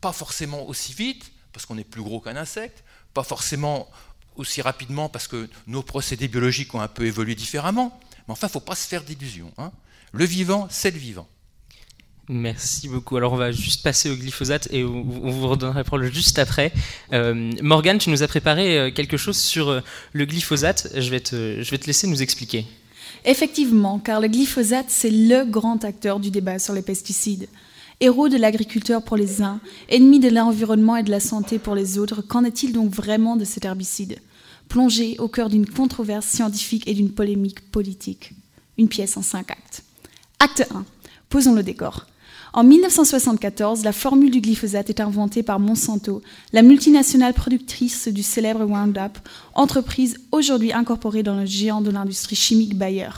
pas 0.00 0.12
forcément 0.12 0.68
aussi 0.68 0.92
vite, 0.92 1.32
parce 1.52 1.66
qu'on 1.66 1.78
est 1.78 1.84
plus 1.84 2.02
gros 2.02 2.20
qu'un 2.20 2.36
insecte, 2.36 2.84
pas 3.14 3.24
forcément 3.24 3.88
aussi 4.36 4.62
rapidement 4.62 5.08
parce 5.08 5.26
que 5.26 5.48
nos 5.66 5.82
procédés 5.82 6.28
biologiques 6.28 6.72
ont 6.74 6.80
un 6.80 6.88
peu 6.88 7.06
évolué 7.06 7.34
différemment, 7.34 7.98
mais 8.26 8.32
enfin, 8.32 8.46
il 8.46 8.50
ne 8.50 8.52
faut 8.52 8.60
pas 8.60 8.76
se 8.76 8.86
faire 8.86 9.02
d'illusions. 9.02 9.52
Hein. 9.58 9.72
Le 10.12 10.24
vivant, 10.24 10.68
c'est 10.70 10.92
le 10.92 10.98
vivant. 10.98 11.26
Merci 12.28 12.88
beaucoup. 12.88 13.16
Alors 13.16 13.32
on 13.32 13.36
va 13.36 13.50
juste 13.52 13.82
passer 13.82 14.10
au 14.10 14.14
glyphosate 14.14 14.68
et 14.70 14.84
on 14.84 15.02
vous 15.02 15.48
redonnera 15.48 15.78
la 15.78 15.84
parole 15.84 16.12
juste 16.12 16.38
après. 16.38 16.72
Euh, 17.14 17.52
Morgane, 17.62 17.96
tu 17.96 18.10
nous 18.10 18.22
as 18.22 18.28
préparé 18.28 18.78
euh, 18.78 18.90
quelque 18.90 19.16
chose 19.16 19.38
sur 19.38 19.70
euh, 19.70 19.80
le 20.12 20.26
glyphosate. 20.26 20.88
Je 20.94 21.08
vais, 21.08 21.20
te, 21.20 21.62
je 21.62 21.70
vais 21.70 21.78
te 21.78 21.86
laisser 21.86 22.06
nous 22.06 22.20
expliquer. 22.20 22.66
Effectivement, 23.24 23.98
car 23.98 24.20
le 24.20 24.28
glyphosate, 24.28 24.86
c'est 24.88 25.10
le 25.10 25.44
grand 25.44 25.82
acteur 25.84 26.20
du 26.20 26.30
débat 26.30 26.58
sur 26.58 26.74
les 26.74 26.82
pesticides. 26.82 27.48
Héros 28.00 28.28
de 28.28 28.36
l'agriculteur 28.36 29.02
pour 29.02 29.16
les 29.16 29.42
uns, 29.42 29.58
ennemi 29.88 30.20
de 30.20 30.28
l'environnement 30.28 30.96
et 30.96 31.02
de 31.02 31.10
la 31.10 31.18
santé 31.18 31.58
pour 31.58 31.74
les 31.74 31.98
autres, 31.98 32.22
qu'en 32.22 32.44
est-il 32.44 32.72
donc 32.72 32.90
vraiment 32.90 33.34
de 33.34 33.44
cet 33.44 33.64
herbicide? 33.64 34.20
Plongé 34.68 35.16
au 35.18 35.26
cœur 35.26 35.48
d'une 35.48 35.66
controverse 35.66 36.26
scientifique 36.26 36.86
et 36.86 36.94
d'une 36.94 37.10
polémique 37.10 37.72
politique. 37.72 38.34
Une 38.76 38.86
pièce 38.86 39.16
en 39.16 39.22
cinq 39.22 39.50
actes. 39.50 39.82
Acte 40.38 40.68
1. 40.72 40.84
Posons 41.28 41.54
le 41.54 41.64
décor. 41.64 42.06
En 42.52 42.62
1974, 42.62 43.82
la 43.82 43.92
formule 43.92 44.30
du 44.30 44.40
glyphosate 44.40 44.90
est 44.90 45.00
inventée 45.00 45.42
par 45.42 45.58
Monsanto, 45.58 46.22
la 46.52 46.62
multinationale 46.62 47.34
productrice 47.34 48.06
du 48.06 48.22
célèbre 48.22 48.64
Roundup, 48.64 49.18
entreprise 49.54 50.18
aujourd'hui 50.30 50.72
incorporée 50.72 51.24
dans 51.24 51.34
le 51.34 51.46
géant 51.46 51.80
de 51.80 51.90
l'industrie 51.90 52.36
chimique 52.36 52.78
Bayer. 52.78 53.10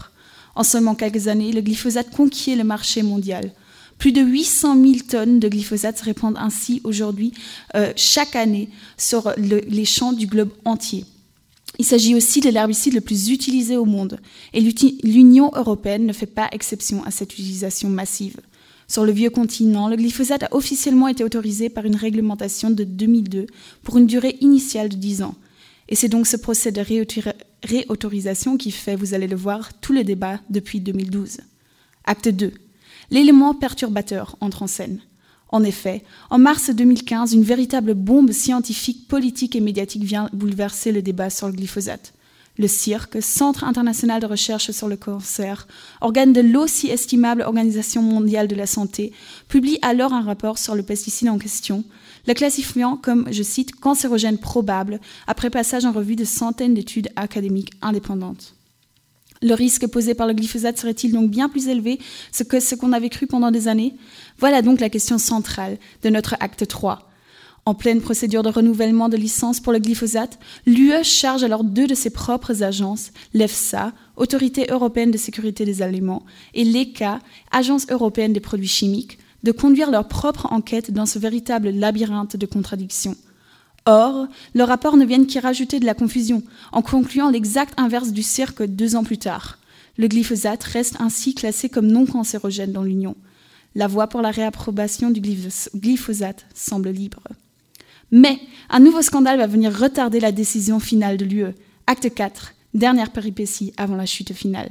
En 0.54 0.64
seulement 0.64 0.94
quelques 0.94 1.28
années, 1.28 1.52
le 1.52 1.60
glyphosate 1.60 2.10
conquiert 2.10 2.56
le 2.56 2.64
marché 2.64 3.02
mondial. 3.02 3.52
Plus 4.00 4.12
de 4.12 4.22
800 4.22 4.82
000 4.82 4.94
tonnes 5.06 5.40
de 5.40 5.48
glyphosate 5.48 5.98
se 5.98 6.04
répandent 6.04 6.38
ainsi 6.38 6.80
aujourd'hui 6.84 7.34
euh, 7.76 7.92
chaque 7.96 8.34
année 8.34 8.70
sur 8.96 9.34
les 9.36 9.84
champs 9.84 10.14
du 10.14 10.26
globe 10.26 10.48
entier. 10.64 11.04
Il 11.78 11.84
s'agit 11.84 12.14
aussi 12.14 12.40
de 12.40 12.48
l'herbicide 12.48 12.94
le 12.94 13.02
plus 13.02 13.28
utilisé 13.28 13.76
au 13.76 13.84
monde 13.84 14.18
et 14.54 14.62
l'Union 15.02 15.50
européenne 15.54 16.06
ne 16.06 16.14
fait 16.14 16.24
pas 16.24 16.48
exception 16.50 17.04
à 17.04 17.10
cette 17.10 17.34
utilisation 17.34 17.90
massive. 17.90 18.38
Sur 18.88 19.04
le 19.04 19.12
vieux 19.12 19.28
continent, 19.28 19.86
le 19.86 19.96
glyphosate 19.96 20.44
a 20.44 20.54
officiellement 20.54 21.08
été 21.08 21.22
autorisé 21.22 21.68
par 21.68 21.84
une 21.84 21.94
réglementation 21.94 22.70
de 22.70 22.84
2002 22.84 23.48
pour 23.82 23.98
une 23.98 24.06
durée 24.06 24.38
initiale 24.40 24.88
de 24.88 24.96
10 24.96 25.22
ans. 25.24 25.34
Et 25.90 25.94
c'est 25.94 26.08
donc 26.08 26.26
ce 26.26 26.38
procès 26.38 26.72
de 26.72 26.82
réautorisation 27.64 28.56
qui 28.56 28.70
fait, 28.70 28.96
vous 28.96 29.12
allez 29.12 29.28
le 29.28 29.36
voir, 29.36 29.78
tout 29.82 29.92
le 29.92 30.04
débat 30.04 30.40
depuis 30.48 30.80
2012. 30.80 31.40
Acte 32.06 32.30
2 32.30 32.54
l'élément 33.10 33.54
perturbateur 33.54 34.36
entre 34.40 34.62
en 34.62 34.66
scène. 34.66 35.00
En 35.48 35.64
effet, 35.64 36.04
en 36.30 36.38
mars 36.38 36.70
2015, 36.70 37.32
une 37.32 37.42
véritable 37.42 37.94
bombe 37.94 38.30
scientifique, 38.30 39.08
politique 39.08 39.56
et 39.56 39.60
médiatique 39.60 40.04
vient 40.04 40.28
bouleverser 40.32 40.92
le 40.92 41.02
débat 41.02 41.28
sur 41.28 41.48
le 41.48 41.54
glyphosate. 41.54 42.14
Le 42.56 42.68
CIRC, 42.68 43.22
Centre 43.22 43.64
international 43.64 44.20
de 44.20 44.26
recherche 44.26 44.70
sur 44.70 44.86
le 44.86 44.96
cancer, 44.96 45.66
organe 46.00 46.32
de 46.32 46.40
l'aussi 46.40 46.88
estimable 46.88 47.42
Organisation 47.42 48.02
mondiale 48.02 48.48
de 48.48 48.54
la 48.54 48.66
santé, 48.66 49.12
publie 49.48 49.78
alors 49.82 50.12
un 50.12 50.20
rapport 50.20 50.58
sur 50.58 50.74
le 50.74 50.82
pesticide 50.82 51.30
en 51.30 51.38
question, 51.38 51.84
le 52.26 52.34
classifiant 52.34 52.96
comme, 52.96 53.26
je 53.32 53.42
cite, 53.42 53.74
cancérogène 53.74 54.38
probable, 54.38 55.00
après 55.26 55.50
passage 55.50 55.86
en 55.86 55.92
revue 55.92 56.16
de 56.16 56.24
centaines 56.24 56.74
d'études 56.74 57.08
académiques 57.16 57.72
indépendantes. 57.82 58.54
Le 59.42 59.54
risque 59.54 59.86
posé 59.86 60.14
par 60.14 60.26
le 60.26 60.34
glyphosate 60.34 60.78
serait-il 60.78 61.12
donc 61.12 61.30
bien 61.30 61.48
plus 61.48 61.68
élevé 61.68 61.98
que 62.48 62.60
ce 62.60 62.74
qu'on 62.74 62.92
avait 62.92 63.08
cru 63.08 63.26
pendant 63.26 63.50
des 63.50 63.68
années? 63.68 63.96
Voilà 64.38 64.60
donc 64.60 64.80
la 64.80 64.90
question 64.90 65.16
centrale 65.16 65.78
de 66.02 66.10
notre 66.10 66.34
acte 66.40 66.66
3. 66.66 67.10
En 67.64 67.74
pleine 67.74 68.02
procédure 68.02 68.42
de 68.42 68.50
renouvellement 68.50 69.08
de 69.08 69.16
licence 69.16 69.60
pour 69.60 69.72
le 69.72 69.78
glyphosate, 69.78 70.38
l'UE 70.66 71.02
charge 71.04 71.42
alors 71.42 71.64
deux 71.64 71.86
de 71.86 71.94
ses 71.94 72.10
propres 72.10 72.62
agences, 72.62 73.12
l'EFSA, 73.32 73.92
Autorité 74.16 74.66
européenne 74.70 75.10
de 75.10 75.16
sécurité 75.16 75.64
des 75.64 75.80
aliments, 75.80 76.24
et 76.52 76.64
l'ECA, 76.64 77.20
Agence 77.50 77.86
européenne 77.90 78.34
des 78.34 78.40
produits 78.40 78.68
chimiques, 78.68 79.18
de 79.42 79.52
conduire 79.52 79.90
leur 79.90 80.08
propre 80.08 80.52
enquête 80.52 80.90
dans 80.90 81.06
ce 81.06 81.18
véritable 81.18 81.70
labyrinthe 81.70 82.36
de 82.36 82.46
contradictions. 82.46 83.16
Or, 83.86 84.26
le 84.54 84.64
rapport 84.64 84.96
ne 84.96 85.04
vient 85.04 85.24
qu'y 85.24 85.38
rajouter 85.38 85.80
de 85.80 85.86
la 85.86 85.94
confusion, 85.94 86.42
en 86.72 86.82
concluant 86.82 87.30
l'exact 87.30 87.78
inverse 87.78 88.12
du 88.12 88.22
cirque 88.22 88.62
deux 88.62 88.94
ans 88.94 89.04
plus 89.04 89.18
tard. 89.18 89.58
Le 89.96 90.06
glyphosate 90.06 90.62
reste 90.64 90.96
ainsi 91.00 91.34
classé 91.34 91.68
comme 91.68 91.86
non 91.86 92.06
cancérogène 92.06 92.72
dans 92.72 92.82
l'Union. 92.82 93.16
La 93.74 93.86
voie 93.86 94.08
pour 94.08 94.22
la 94.22 94.30
réapprobation 94.30 95.10
du 95.10 95.20
glyphosate 95.20 96.46
semble 96.54 96.90
libre. 96.90 97.22
Mais 98.10 98.38
un 98.68 98.80
nouveau 98.80 99.02
scandale 99.02 99.38
va 99.38 99.46
venir 99.46 99.76
retarder 99.76 100.20
la 100.20 100.32
décision 100.32 100.80
finale 100.80 101.16
de 101.16 101.24
l'UE. 101.24 101.54
Acte 101.86 102.12
4, 102.12 102.54
dernière 102.74 103.10
péripétie 103.10 103.72
avant 103.76 103.96
la 103.96 104.06
chute 104.06 104.32
finale. 104.32 104.70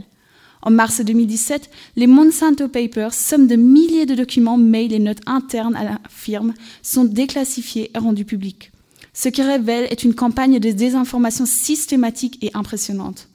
En 0.62 0.72
mars 0.72 1.00
2017, 1.00 1.70
les 1.96 2.08
Monsanto 2.08 2.68
Papers, 2.68 3.14
somme 3.14 3.48
de 3.48 3.56
milliers 3.56 4.06
de 4.06 4.16
documents, 4.16 4.58
mails 4.58 4.94
et 4.94 5.00
notes 5.00 5.22
internes 5.26 5.76
à 5.76 5.86
la 5.86 6.00
firme, 6.10 6.54
sont 6.82 7.06
déclassifiés 7.06 7.92
et 7.94 7.98
rendus 7.98 8.26
publics. 8.26 8.72
Ce 9.22 9.28
qui 9.28 9.42
révèle 9.42 9.86
est 9.92 10.06
une 10.06 10.16
campagne 10.16 10.60
de 10.60 10.72
désinformation 10.72 11.46
systématique 11.46 12.42
et 12.42 12.52
impressionnante. 12.54 13.28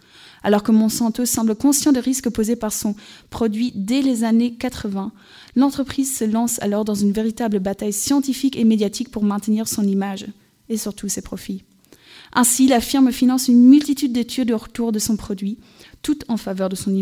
Alors 0.42 0.62
que 0.62 0.73
Monsanto 0.73 1.27
semble 1.27 1.54
conscient 1.54 1.92
des 1.92 2.00
risques 2.00 2.31
posés 2.31 2.56
par 2.56 2.73
son 2.73 2.96
produit 3.29 3.71
dès 3.75 4.00
les 4.00 4.25
années 4.25 4.54
80, 4.54 5.13
l'entreprise 5.56 6.17
se 6.17 6.25
lance 6.25 6.59
alors 6.63 6.87
dans 6.87 6.94
une 6.94 7.13
véritable 7.13 7.59
bataille 7.59 7.92
scientifique 7.92 8.56
et 8.56 8.65
médiatique 8.65 9.11
pour 9.11 9.25
maintenir 9.25 9.69
son 9.69 9.83
image 9.83 10.25
et 10.71 10.79
surtout 10.79 11.11
ses 11.11 11.21
profits. 11.21 11.65
Ainsi, 12.33 12.67
la 12.67 12.81
firme 12.81 13.13
finance 13.13 13.48
une 13.48 13.69
multitude 13.69 14.13
d'études 14.13 14.52
autour 14.52 14.90
de 14.90 14.98
son 14.98 15.19
produit, 15.19 15.59
toutes 16.05 16.25
en 16.29 16.37
faveur 16.37 16.69
de 16.69 16.77
son 16.77 16.94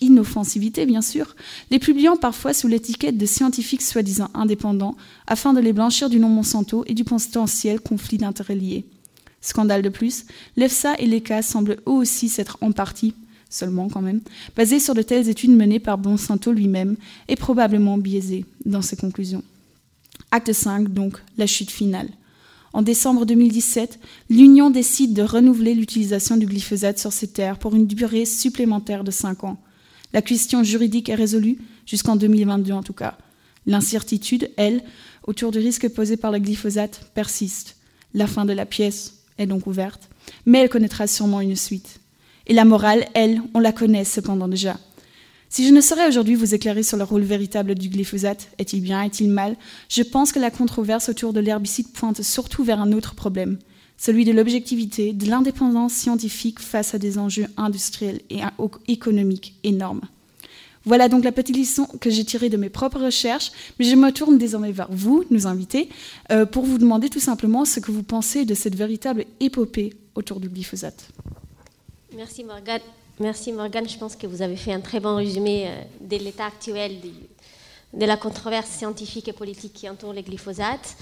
inoffensivité, 0.00 0.86
bien 0.86 1.00
sûr, 1.00 1.34
les 1.70 1.78
publiant 1.80 2.16
parfois 2.16 2.52
sous 2.52 2.68
l'étiquette 2.68 3.16
de 3.16 3.26
scientifiques 3.26 3.82
soi-disant 3.82 4.28
indépendants, 4.34 4.96
afin 5.26 5.54
de 5.54 5.60
les 5.60 5.72
blanchir 5.72 6.10
du 6.10 6.20
nom 6.20 6.28
Monsanto 6.28 6.84
et 6.86 6.94
du 6.94 7.02
potentiel 7.02 7.80
conflit 7.80 8.18
d'intérêts 8.18 8.54
liés. 8.54 8.84
Scandale 9.40 9.82
de 9.82 9.88
plus, 9.88 10.26
l'EFSA 10.56 10.94
et 10.98 11.06
l'ECA 11.06 11.42
semblent 11.42 11.78
eux 11.88 11.92
aussi 11.92 12.28
s'être 12.28 12.58
en 12.60 12.72
partie, 12.72 13.14
seulement 13.48 13.88
quand 13.88 14.02
même, 14.02 14.20
basés 14.54 14.80
sur 14.80 14.94
de 14.94 15.02
telles 15.02 15.30
études 15.30 15.56
menées 15.56 15.80
par 15.80 15.96
Monsanto 15.98 16.52
lui-même 16.52 16.96
et 17.28 17.36
probablement 17.36 17.96
biaisées 17.96 18.44
dans 18.66 18.82
ses 18.82 18.96
conclusions. 18.96 19.42
Acte 20.30 20.52
5, 20.52 20.88
donc, 20.88 21.16
la 21.38 21.46
chute 21.46 21.70
finale. 21.70 22.10
En 22.72 22.82
décembre 22.82 23.26
2017, 23.26 24.00
l'Union 24.30 24.70
décide 24.70 25.12
de 25.12 25.22
renouveler 25.22 25.74
l'utilisation 25.74 26.36
du 26.36 26.46
glyphosate 26.46 26.98
sur 26.98 27.12
ces 27.12 27.28
terres 27.28 27.58
pour 27.58 27.74
une 27.74 27.86
durée 27.86 28.24
supplémentaire 28.24 29.04
de 29.04 29.10
5 29.10 29.44
ans. 29.44 29.58
La 30.12 30.22
question 30.22 30.62
juridique 30.62 31.08
est 31.08 31.14
résolue, 31.14 31.58
jusqu'en 31.86 32.16
2022 32.16 32.72
en 32.72 32.82
tout 32.82 32.92
cas. 32.92 33.18
L'incertitude, 33.66 34.50
elle, 34.56 34.82
autour 35.24 35.52
du 35.52 35.58
risque 35.58 35.88
posé 35.88 36.16
par 36.16 36.32
le 36.32 36.38
glyphosate 36.38 37.10
persiste. 37.14 37.76
La 38.14 38.26
fin 38.26 38.44
de 38.44 38.52
la 38.52 38.66
pièce 38.66 39.22
est 39.38 39.46
donc 39.46 39.66
ouverte, 39.66 40.08
mais 40.46 40.60
elle 40.60 40.68
connaîtra 40.68 41.06
sûrement 41.06 41.40
une 41.40 41.56
suite. 41.56 42.00
Et 42.46 42.54
la 42.54 42.64
morale, 42.64 43.06
elle, 43.14 43.40
on 43.54 43.60
la 43.60 43.72
connaît 43.72 44.04
cependant 44.04 44.48
déjà. 44.48 44.78
Si 45.52 45.66
je 45.66 45.70
ne 45.74 45.82
saurais 45.82 46.08
aujourd'hui 46.08 46.34
vous 46.34 46.54
éclairer 46.54 46.82
sur 46.82 46.96
le 46.96 47.04
rôle 47.04 47.24
véritable 47.24 47.74
du 47.74 47.90
glyphosate, 47.90 48.48
est-il 48.56 48.80
bien, 48.80 49.02
est-il 49.02 49.28
mal, 49.28 49.54
je 49.90 50.02
pense 50.02 50.32
que 50.32 50.38
la 50.38 50.50
controverse 50.50 51.10
autour 51.10 51.34
de 51.34 51.40
l'herbicide 51.40 51.92
pointe 51.92 52.22
surtout 52.22 52.64
vers 52.64 52.80
un 52.80 52.90
autre 52.92 53.14
problème, 53.14 53.58
celui 53.98 54.24
de 54.24 54.32
l'objectivité, 54.32 55.12
de 55.12 55.28
l'indépendance 55.28 55.92
scientifique 55.92 56.58
face 56.58 56.94
à 56.94 56.98
des 56.98 57.18
enjeux 57.18 57.48
industriels 57.58 58.22
et 58.30 58.40
économiques 58.88 59.54
énormes. 59.62 60.00
Voilà 60.86 61.10
donc 61.10 61.22
la 61.22 61.32
petite 61.32 61.58
leçon 61.58 61.86
que 62.00 62.08
j'ai 62.08 62.24
tirée 62.24 62.48
de 62.48 62.56
mes 62.56 62.70
propres 62.70 63.04
recherches, 63.04 63.52
mais 63.78 63.84
je 63.84 63.94
me 63.94 64.10
tourne 64.10 64.38
désormais 64.38 64.72
vers 64.72 64.90
vous, 64.90 65.24
nous 65.28 65.46
invités, 65.46 65.90
euh, 66.30 66.46
pour 66.46 66.64
vous 66.64 66.78
demander 66.78 67.10
tout 67.10 67.20
simplement 67.20 67.66
ce 67.66 67.78
que 67.78 67.92
vous 67.92 68.02
pensez 68.02 68.46
de 68.46 68.54
cette 68.54 68.74
véritable 68.74 69.26
épopée 69.40 69.92
autour 70.14 70.40
du 70.40 70.48
glyphosate. 70.48 71.08
Merci 72.16 72.42
Morgane. 72.42 72.80
Merci 73.20 73.52
Morgane, 73.52 73.88
je 73.88 73.98
pense 73.98 74.16
que 74.16 74.26
vous 74.26 74.40
avez 74.40 74.56
fait 74.56 74.72
un 74.72 74.80
très 74.80 74.98
bon 74.98 75.16
résumé 75.16 75.66
euh, 75.66 75.82
de 76.00 76.16
l'état 76.16 76.46
actuel 76.46 76.92
de 77.92 78.06
la 78.06 78.16
controverse 78.16 78.70
scientifique 78.70 79.28
et 79.28 79.34
politique 79.34 79.74
qui 79.74 79.88
entoure 79.88 80.14
les 80.14 80.22
glyphosates. 80.22 80.96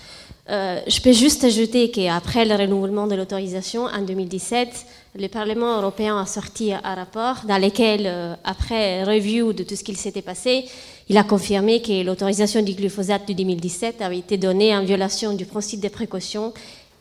Euh, 0.49 0.81
je 0.89 1.01
peux 1.01 1.13
juste 1.13 1.45
ajouter 1.45 1.93
qu'après 1.93 2.45
le 2.45 2.57
renouvellement 2.57 3.07
de 3.07 3.15
l'autorisation 3.15 3.85
en 3.85 4.03
2017, 4.03 4.87
le 5.21 5.29
Parlement 5.29 5.79
européen 5.79 6.21
a 6.21 6.27
sorti 6.27 6.73
un 6.73 6.95
rapport 6.97 7.43
dans 7.47 7.59
lequel, 7.59 8.03
euh, 8.07 8.35
après 8.43 9.05
review 9.05 9.53
de 9.53 9.63
tout 9.63 9.77
ce 9.77 9.85
qu'il 9.85 9.97
s'était 9.97 10.21
passé, 10.21 10.65
il 11.09 11.17
a 11.17 11.23
confirmé 11.23 11.81
que 11.81 12.03
l'autorisation 12.03 12.61
du 12.63 12.73
glyphosate 12.73 13.29
de 13.29 13.35
2017 13.35 14.03
avait 14.03 14.19
été 14.19 14.37
donnée 14.37 14.77
en 14.77 14.85
violation 14.85 15.33
du 15.35 15.47
principe 15.47 15.81
de 15.81 15.89
précaution 15.89 16.53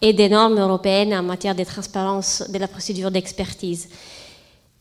et 0.01 0.13
des 0.13 0.29
normes 0.29 0.59
européennes 0.59 1.15
en 1.15 1.23
matière 1.23 1.55
de 1.55 1.63
transparence 1.63 2.43
de 2.47 2.59
la 2.59 2.67
procédure 2.67 3.09
d'expertise. 3.09 3.89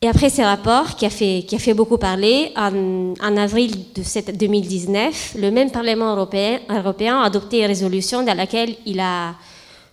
Et 0.01 0.07
après 0.07 0.31
ces 0.31 0.45
rapports, 0.45 0.95
qui 0.95 1.07
a 1.07 1.11
fait, 1.11 1.75
beaucoup 1.75 1.99
parler, 1.99 2.53
en, 2.57 3.37
avril 3.37 3.73
de 3.97 4.33
2019, 4.33 5.35
le 5.37 5.51
même 5.51 5.73
Parlement 5.73 6.15
européen, 6.15 7.21
a 7.21 7.25
adopté 7.25 7.59
une 7.61 7.67
résolution 7.67 8.23
dans 8.23 8.37
laquelle 8.37 8.77
il 8.87 9.01
a 9.01 9.35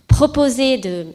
proposé 0.06 0.78
de, 0.78 1.06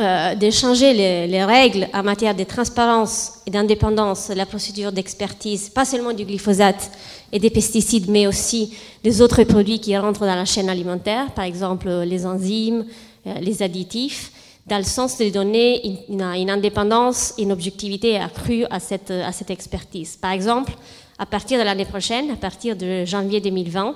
euh, 0.00 0.50
changer 0.50 0.94
les, 0.94 1.26
les, 1.26 1.44
règles 1.44 1.88
en 1.92 2.02
matière 2.02 2.34
de 2.34 2.44
transparence 2.44 3.40
et 3.46 3.50
d'indépendance 3.50 4.30
de 4.30 4.34
la 4.34 4.46
procédure 4.46 4.92
d'expertise, 4.92 5.68
pas 5.68 5.84
seulement 5.84 6.14
du 6.14 6.24
glyphosate 6.24 6.90
et 7.32 7.38
des 7.38 7.50
pesticides, 7.50 8.08
mais 8.08 8.26
aussi 8.26 8.74
des 9.04 9.20
autres 9.20 9.44
produits 9.44 9.78
qui 9.78 9.94
rentrent 9.96 10.20
dans 10.20 10.34
la 10.34 10.46
chaîne 10.46 10.70
alimentaire, 10.70 11.32
par 11.32 11.44
exemple 11.44 11.90
les 11.90 12.24
enzymes, 12.24 12.86
euh, 13.26 13.34
les 13.42 13.62
additifs 13.62 14.32
dans 14.66 14.78
le 14.78 14.84
sens 14.84 15.18
de 15.18 15.28
donner 15.30 16.04
une, 16.08 16.50
indépendance, 16.50 17.34
une 17.38 17.52
objectivité 17.52 18.18
accrue 18.18 18.64
à 18.68 18.80
cette, 18.80 19.50
expertise. 19.50 20.16
Par 20.16 20.32
exemple, 20.32 20.72
à 21.18 21.26
partir 21.26 21.58
de 21.58 21.64
l'année 21.64 21.84
prochaine, 21.84 22.30
à 22.32 22.36
partir 22.36 22.76
de 22.76 23.04
janvier 23.04 23.40
2020, 23.40 23.94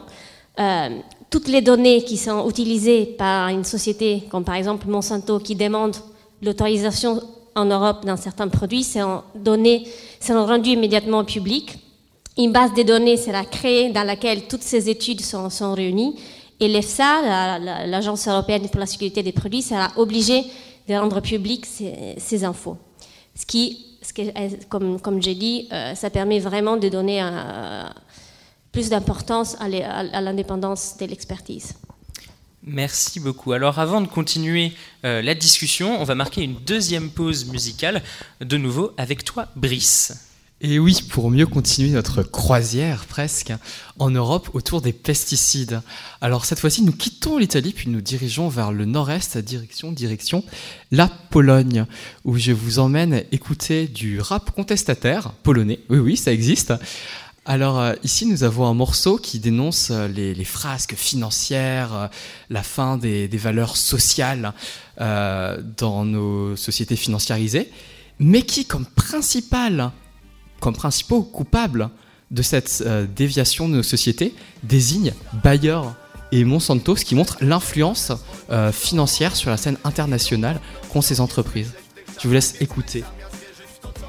euh, 0.58 0.88
toutes 1.28 1.48
les 1.48 1.60
données 1.60 2.04
qui 2.04 2.16
sont 2.16 2.48
utilisées 2.48 3.04
par 3.04 3.48
une 3.48 3.64
société, 3.64 4.24
comme 4.30 4.44
par 4.44 4.54
exemple 4.54 4.88
Monsanto, 4.88 5.40
qui 5.40 5.56
demande 5.56 5.96
l'autorisation 6.40 7.20
en 7.56 7.64
Europe 7.64 8.04
d'un 8.04 8.16
certain 8.16 8.46
produit, 8.46 8.84
seront, 8.84 9.22
données, 9.34 9.86
seront 10.20 10.46
rendues 10.46 10.70
immédiatement 10.70 11.18
au 11.18 11.24
public. 11.24 11.78
Une 12.38 12.52
base 12.52 12.72
de 12.74 12.82
données 12.82 13.16
sera 13.16 13.44
créée 13.44 13.90
dans 13.90 14.04
laquelle 14.04 14.46
toutes 14.46 14.62
ces 14.62 14.88
études 14.88 15.20
sont 15.20 15.74
réunies 15.74 16.14
et 16.60 16.68
l'EFSA, 16.68 17.58
l'Agence 17.86 18.28
européenne 18.28 18.68
pour 18.68 18.80
la 18.80 18.86
sécurité 18.86 19.22
des 19.22 19.32
produits, 19.32 19.62
sera 19.62 19.90
obligée 19.96 20.44
de 20.88 20.94
rendre 20.94 21.20
public 21.20 21.66
ces, 21.66 22.44
infos. 22.44 22.76
Ce 23.34 23.46
qui, 23.46 23.86
comme, 24.68 25.00
comme 25.00 25.22
j'ai 25.22 25.34
dit, 25.34 25.68
euh, 25.72 25.94
ça 25.94 26.10
permet 26.10 26.38
vraiment 26.38 26.76
de 26.76 26.88
donner 26.88 27.22
plus 28.72 28.88
d'importance 28.88 29.56
à 29.58 30.20
l'indépendance 30.20 30.96
de 30.98 31.06
l'expertise. 31.06 31.74
Merci 32.62 33.20
beaucoup. 33.20 33.52
Alors 33.52 33.78
avant 33.78 34.02
de 34.02 34.06
continuer 34.06 34.72
euh, 35.04 35.22
la 35.22 35.34
discussion, 35.34 35.98
on 36.00 36.04
va 36.04 36.14
marquer 36.14 36.42
une 36.42 36.56
deuxième 36.56 37.10
pause 37.10 37.46
musicale, 37.46 38.02
de 38.40 38.56
nouveau 38.58 38.92
avec 38.98 39.24
toi, 39.24 39.48
Brice. 39.56 40.29
Et 40.62 40.78
oui, 40.78 41.02
pour 41.08 41.30
mieux 41.30 41.46
continuer 41.46 41.88
notre 41.88 42.22
croisière 42.22 43.06
presque 43.06 43.50
en 43.98 44.10
Europe 44.10 44.50
autour 44.52 44.82
des 44.82 44.92
pesticides. 44.92 45.80
Alors 46.20 46.44
cette 46.44 46.58
fois-ci, 46.58 46.82
nous 46.82 46.92
quittons 46.92 47.38
l'Italie 47.38 47.72
puis 47.72 47.88
nous 47.88 48.02
dirigeons 48.02 48.50
vers 48.50 48.70
le 48.70 48.84
nord-est, 48.84 49.38
direction 49.38 49.90
direction 49.90 50.44
la 50.90 51.08
Pologne, 51.08 51.86
où 52.26 52.36
je 52.36 52.52
vous 52.52 52.78
emmène 52.78 53.24
écouter 53.32 53.88
du 53.88 54.20
rap 54.20 54.50
contestataire 54.50 55.32
polonais. 55.42 55.80
Oui, 55.88 55.98
oui, 55.98 56.16
ça 56.18 56.30
existe. 56.30 56.74
Alors 57.46 57.80
euh, 57.80 57.94
ici, 58.04 58.26
nous 58.26 58.44
avons 58.44 58.66
un 58.66 58.74
morceau 58.74 59.16
qui 59.16 59.38
dénonce 59.38 59.88
euh, 59.90 60.08
les, 60.08 60.44
frasques 60.44 60.94
financières, 60.94 61.94
euh, 61.94 62.06
la 62.50 62.62
fin 62.62 62.98
des, 62.98 63.28
valeurs 63.28 63.78
sociales 63.78 64.52
dans 64.98 66.04
nos 66.04 66.54
sociétés 66.56 66.96
financiarisées, 66.96 67.70
mais 68.18 68.42
qui, 68.42 68.66
comme 68.66 68.84
principal 68.84 69.92
comme 70.60 70.74
principaux 70.74 71.22
coupables 71.22 71.90
de 72.30 72.42
cette 72.42 72.82
euh, 72.86 73.06
déviation 73.06 73.68
de 73.68 73.74
nos 73.76 73.82
sociétés 73.82 74.34
désignent 74.62 75.14
Bayer 75.42 75.80
et 76.32 76.44
Monsanto, 76.44 76.94
ce 76.94 77.04
qui 77.04 77.14
montre 77.14 77.38
l'influence 77.40 78.12
euh, 78.50 78.70
financière 78.70 79.34
sur 79.34 79.50
la 79.50 79.56
scène 79.56 79.76
internationale 79.84 80.60
qu'ont 80.92 81.02
ces 81.02 81.20
entreprises. 81.20 81.72
Je 82.20 82.28
vous 82.28 82.34
laisse 82.34 82.54
écouter 82.60 83.02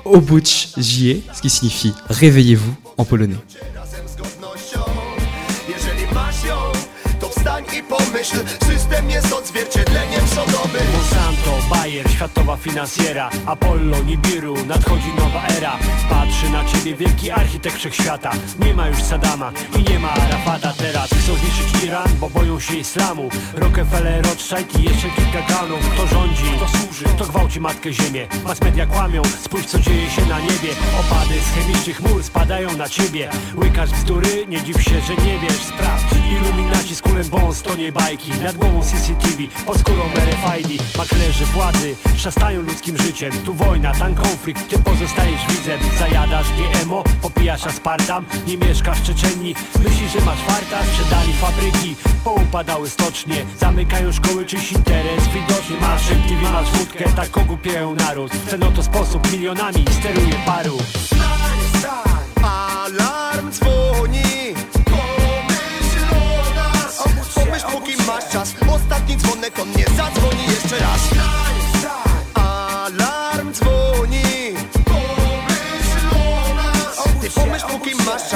Obuch 0.06 0.70
Jie, 0.78 1.24
ce 1.34 1.42
qui 1.42 1.50
signifie 1.50 1.94
réveillez-vous 2.10 2.76
en 2.98 3.06
polonais. 3.06 3.38
Bayer, 11.72 12.10
światowa 12.10 12.58
finansjera. 12.58 13.30
Apollo, 13.46 14.04
Nibiru, 14.04 14.66
nadchodzi 14.66 15.08
nowa 15.18 15.48
era. 15.58 15.78
Patrzy 16.10 16.50
na 16.50 16.66
ciebie 16.66 16.96
wielki 16.96 17.32
architekt 17.32 17.76
wszechświata. 17.76 18.32
Nie 18.60 18.74
ma 18.74 18.88
już 18.88 19.04
Sadama 19.04 19.52
i 19.80 19.92
nie 19.92 20.00
ma 20.00 20.12
Arafata. 20.12 20.74
Teraz 20.78 21.10
Chcą 21.10 21.36
zniszczyć 21.36 21.84
Iran, 21.84 22.08
bo 22.20 22.30
boją 22.30 22.60
się 22.60 22.76
islamu. 22.76 23.30
Rockefeller, 23.54 24.26
Rothschild 24.26 24.80
i 24.80 24.84
jeszcze 24.84 25.10
kilka 25.10 25.42
kanów 25.54 25.90
Kto 25.90 26.08
rządzi, 26.08 26.44
kto 26.58 26.78
służy, 26.78 27.06
kto 27.06 27.26
gwałci 27.26 27.60
matkę 27.60 27.94
ziemię. 27.94 28.28
Mass 28.44 28.62
media 28.62 28.86
kłamią, 28.86 29.22
spójrz 29.44 29.66
co 29.66 29.80
dzieje 29.80 30.10
się 30.10 30.26
na 30.26 30.40
niebie. 30.40 30.70
Opady 31.00 31.40
z 31.42 31.56
chemicznych 31.56 32.02
mur 32.02 32.24
spadają 32.24 32.78
na 32.78 32.90
ciebie. 32.90 33.30
Łykasz 33.56 33.90
bzdury, 33.92 34.46
nie 34.48 34.64
dziw 34.64 34.84
się, 34.84 35.02
że 35.02 35.16
nie 35.16 35.40
wiesz. 35.40 35.64
Sprawdź, 35.64 36.06
iluminaci 36.32 36.96
z 36.96 37.02
kulem 37.02 37.30
bąs, 37.30 37.62
to 37.62 37.76
nie 37.76 37.92
bajki. 37.92 38.32
Nad 38.44 38.56
głową 38.56 38.82
CCTV, 38.84 39.44
pod 39.66 39.80
skórą 39.80 40.04
RFID 40.16 40.98
Maklerzy 40.98 41.46
władzy 41.62 41.96
szastają 42.18 42.62
ludzkim 42.62 42.98
życiem. 42.98 43.32
Tu 43.46 43.54
wojna, 43.54 43.94
tam 43.94 44.16
konflikt, 44.16 44.70
ty 44.70 44.80
pozostajesz 44.80 45.42
widzem. 45.50 45.80
Zajadasz 46.00 46.48
GMO, 46.52 47.04
popijasz 47.22 47.66
aspartam 47.66 48.26
Nie 48.48 48.58
mieszkasz 48.58 49.00
w 49.00 49.04
Czeczenii, 49.04 49.56
myślisz, 49.84 50.12
że 50.12 50.26
masz 50.26 50.40
farta 50.40 50.84
Sprzedali 50.86 51.34
fabryki, 51.34 51.96
poupadały 52.24 52.90
stocznie. 52.90 53.46
Zamykają 53.60 54.12
szkoły, 54.12 54.46
czyś 54.46 54.72
interes 54.72 55.28
widoczny 55.28 55.76
Masz 55.82 56.12
MTV, 56.12 56.52
masz 56.52 56.72
wódkę, 56.72 57.06
tak 57.16 57.38
ogłupiają 57.38 57.96
naród. 57.96 58.32
W 58.32 58.50
ten 58.50 58.64
oto 58.64 58.84
sposób 58.84 59.32
milionami 59.32 59.86
steruje 60.00 60.36
paru. 60.46 60.78
Alarm 62.44 63.52
dzwoni. 63.52 64.22
Pomyśl 67.36 67.66
póki 67.72 67.94
masz 68.08 68.30
czas. 68.32 68.54
Ostatni 68.76 69.18
dzwonek, 69.18 69.60
on 69.60 69.72
nie 69.72 69.86
zadzwoni 69.98 70.44
jeszcze 70.46 70.80
raz 70.80 71.51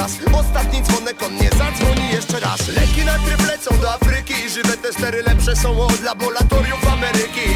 czas. 0.06 0.18
Ostatni 0.40 0.82
dzwonek, 0.82 1.22
on 1.22 1.34
nie 1.34 1.50
zadzwoni 1.50 2.08
jeszcze 2.12 2.40
raz. 2.40 2.68
Leki 2.68 3.04
na 3.04 3.18
tryb 3.18 3.46
lecą 3.46 3.78
do 3.80 3.94
Afryki 3.94 4.50
Żywe 4.50 4.76
testery 4.76 5.22
lepsze 5.22 5.56
są 5.56 5.80
od 5.80 6.02
laboratoriów 6.02 6.88
Ameryki. 6.92 7.48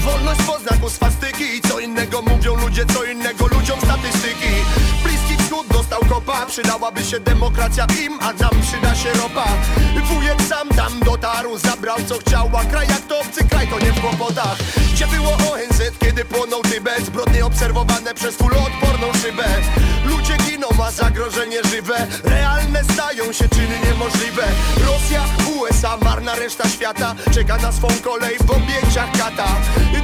Wolność 0.00 0.40
po 0.80 0.90
swastyki 0.90 1.60
Co 1.68 1.80
innego 1.80 2.22
mówią 2.22 2.56
ludzie, 2.56 2.86
co 2.94 3.04
innego 3.04 3.45
Europa 6.26 6.46
Przydałaby 6.46 7.04
się 7.04 7.20
demokracja 7.20 7.86
im, 8.04 8.18
a 8.20 8.32
nam 8.32 8.62
przyda 8.62 8.94
się 8.94 9.12
ropa. 9.12 9.46
Wujek 10.04 10.42
sam 10.42 10.68
tam 10.68 11.00
dotarł, 11.00 11.58
zabrał 11.58 11.96
co 12.08 12.18
chciał 12.18 12.50
A 12.56 12.64
kraj 12.64 12.88
jak 12.88 13.00
to 13.00 13.20
obcy 13.20 13.44
kraj, 13.48 13.68
to 13.68 13.78
nie 13.80 13.92
w 13.92 14.00
kłopotach. 14.00 14.56
Gdzie 14.92 15.06
było 15.06 15.32
ONZ, 15.32 15.82
kiedy 16.00 16.24
płonął 16.24 16.62
Tybet? 16.62 17.06
Zbrodnie 17.06 17.46
obserwowane 17.46 18.14
przez 18.14 18.36
kuloodporną 18.36 19.12
szybę. 19.22 19.44
Ludzie 20.04 20.36
giną, 20.36 20.68
a 20.86 20.90
zagrożenie 20.90 21.62
żywe. 21.64 22.06
Realne 22.24 22.84
stają 22.84 23.32
się 23.32 23.48
czyny 23.48 23.78
niemożliwe. 23.84 24.44
Rosja, 24.86 25.24
USA, 25.56 25.96
marna 25.96 26.34
reszta 26.34 26.68
świata 26.68 27.14
Czeka 27.34 27.56
na 27.56 27.72
swą 27.72 27.88
kolej 28.04 28.36
w 28.38 28.50
objęciach 28.50 29.12
kata. 29.18 29.48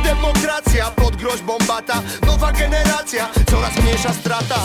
Demokracja 0.04 0.90
pod 0.90 1.16
groźbą 1.16 1.58
bata. 1.68 2.02
Nowa 2.26 2.52
generacja, 2.52 3.28
coraz 3.50 3.76
mniejsza 3.76 4.12
strata 4.12 4.56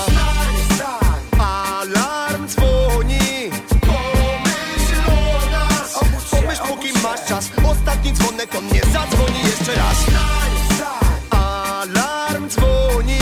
Alarm 1.88 2.48
dzwoni. 2.48 3.20
Pomyśl 3.82 5.00
o 5.08 5.52
nas. 5.52 6.00
Pomyśl 6.32 6.62
póki 6.68 6.94
masz 7.04 7.26
czas. 7.28 7.50
Ostatni 7.72 8.14
dzwonek 8.14 8.56
on 8.56 8.68
nie 8.68 8.82
zadzwoni 8.94 9.40
jeszcze 9.44 9.76
raz. 9.76 9.98
Alarm 11.30 12.50
dzwoni. 12.50 13.20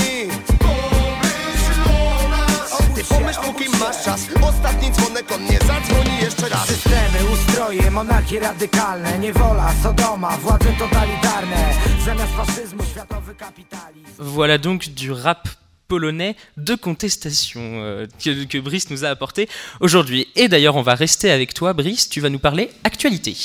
Pomyśl 0.60 1.82
o 1.90 2.30
nas. 2.30 2.96
Ty 2.96 3.04
pomyśl 3.04 3.40
póki 3.42 3.70
masz 3.70 4.04
czas. 4.06 4.22
Ostatni 4.42 4.92
dzwonek 4.92 5.32
on 5.32 5.44
nie 5.44 5.58
zadzwoni 5.58 6.18
jeszcze 6.22 6.50
raz. 6.50 6.68
Systemy, 6.68 7.20
ustroje, 7.34 7.92
monarchie 7.92 8.40
radykalne. 8.40 9.20
Niewola, 9.20 9.74
Sodoma, 9.84 10.38
władze 10.38 10.74
totalitarne. 10.80 11.74
Zamiast 12.06 12.34
faszyzmu, 12.34 12.84
światowy 12.84 13.36
kapitalizm. 13.36 14.24
Voilà 14.36 14.58
donc 14.58 14.90
du 14.90 15.24
rap 15.24 15.48
polonais 15.88 16.36
de 16.58 16.76
contestation 16.76 17.62
euh, 17.62 18.06
que, 18.24 18.46
que 18.46 18.58
Brice 18.58 18.90
nous 18.90 19.06
a 19.06 19.10
apporté 19.10 19.48
aujourd'hui. 19.80 20.28
Et 20.36 20.48
d'ailleurs, 20.48 20.76
on 20.76 20.82
va 20.82 20.96
rester 20.96 21.30
avec 21.32 21.54
toi, 21.54 21.74
Brice. 21.74 22.10
Tu 22.10 22.22
vas 22.22 22.30
nous 22.30 22.40
parler 22.40 22.72
actualité. 22.84 23.36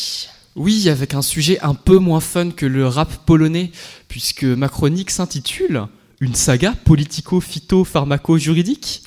Oui, 0.56 0.88
avec 0.88 1.14
un 1.14 1.22
sujet 1.22 1.60
un 1.60 1.74
peu 1.74 1.98
moins 1.98 2.20
fun 2.20 2.50
que 2.50 2.66
le 2.66 2.86
rap 2.86 3.24
polonais, 3.24 3.70
puisque 4.08 4.44
ma 4.44 4.68
chronique 4.68 5.10
s'intitule 5.10 5.86
Une 6.20 6.34
saga 6.34 6.74
politico-phyto-pharmaco-juridique. 6.84 9.02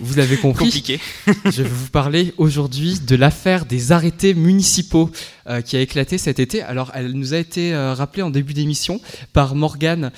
Vous 0.00 0.14
l'avez 0.14 0.36
compris. 0.36 0.66
Compliqué. 0.66 1.00
Je 1.46 1.62
vais 1.62 1.68
vous 1.68 1.88
parler 1.88 2.32
aujourd'hui 2.38 3.00
de 3.00 3.16
l'affaire 3.16 3.66
des 3.66 3.90
arrêtés 3.90 4.32
municipaux 4.34 5.10
euh, 5.48 5.60
qui 5.60 5.76
a 5.76 5.80
éclaté 5.80 6.18
cet 6.18 6.38
été. 6.38 6.62
Alors, 6.62 6.92
elle 6.94 7.10
nous 7.12 7.34
a 7.34 7.38
été 7.38 7.74
euh, 7.74 7.94
rappelée 7.94 8.22
en 8.22 8.30
début 8.30 8.54
d'émission 8.54 9.00
par 9.32 9.56
Morgane. 9.56 10.12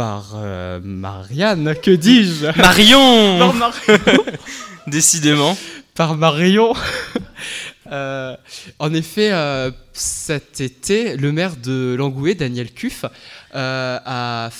Par 0.00 0.32
euh, 0.34 0.80
Marianne, 0.82 1.74
que 1.74 1.90
dis-je? 1.90 2.46
Marion 2.56 3.38
Par 3.38 3.52
Marion 3.52 4.24
Décidément. 4.86 5.54
Par 5.94 6.16
Marion 6.16 6.72
Euh, 7.92 8.34
En 8.78 8.94
effet, 8.94 9.30
euh, 9.32 9.70
cet 9.92 10.62
été, 10.62 11.16
le 11.16 11.32
maire 11.32 11.56
de 11.56 11.96
Langoué, 11.98 12.34
Daniel 12.34 12.72
Cuff, 12.72 13.04
a, 13.52 14.50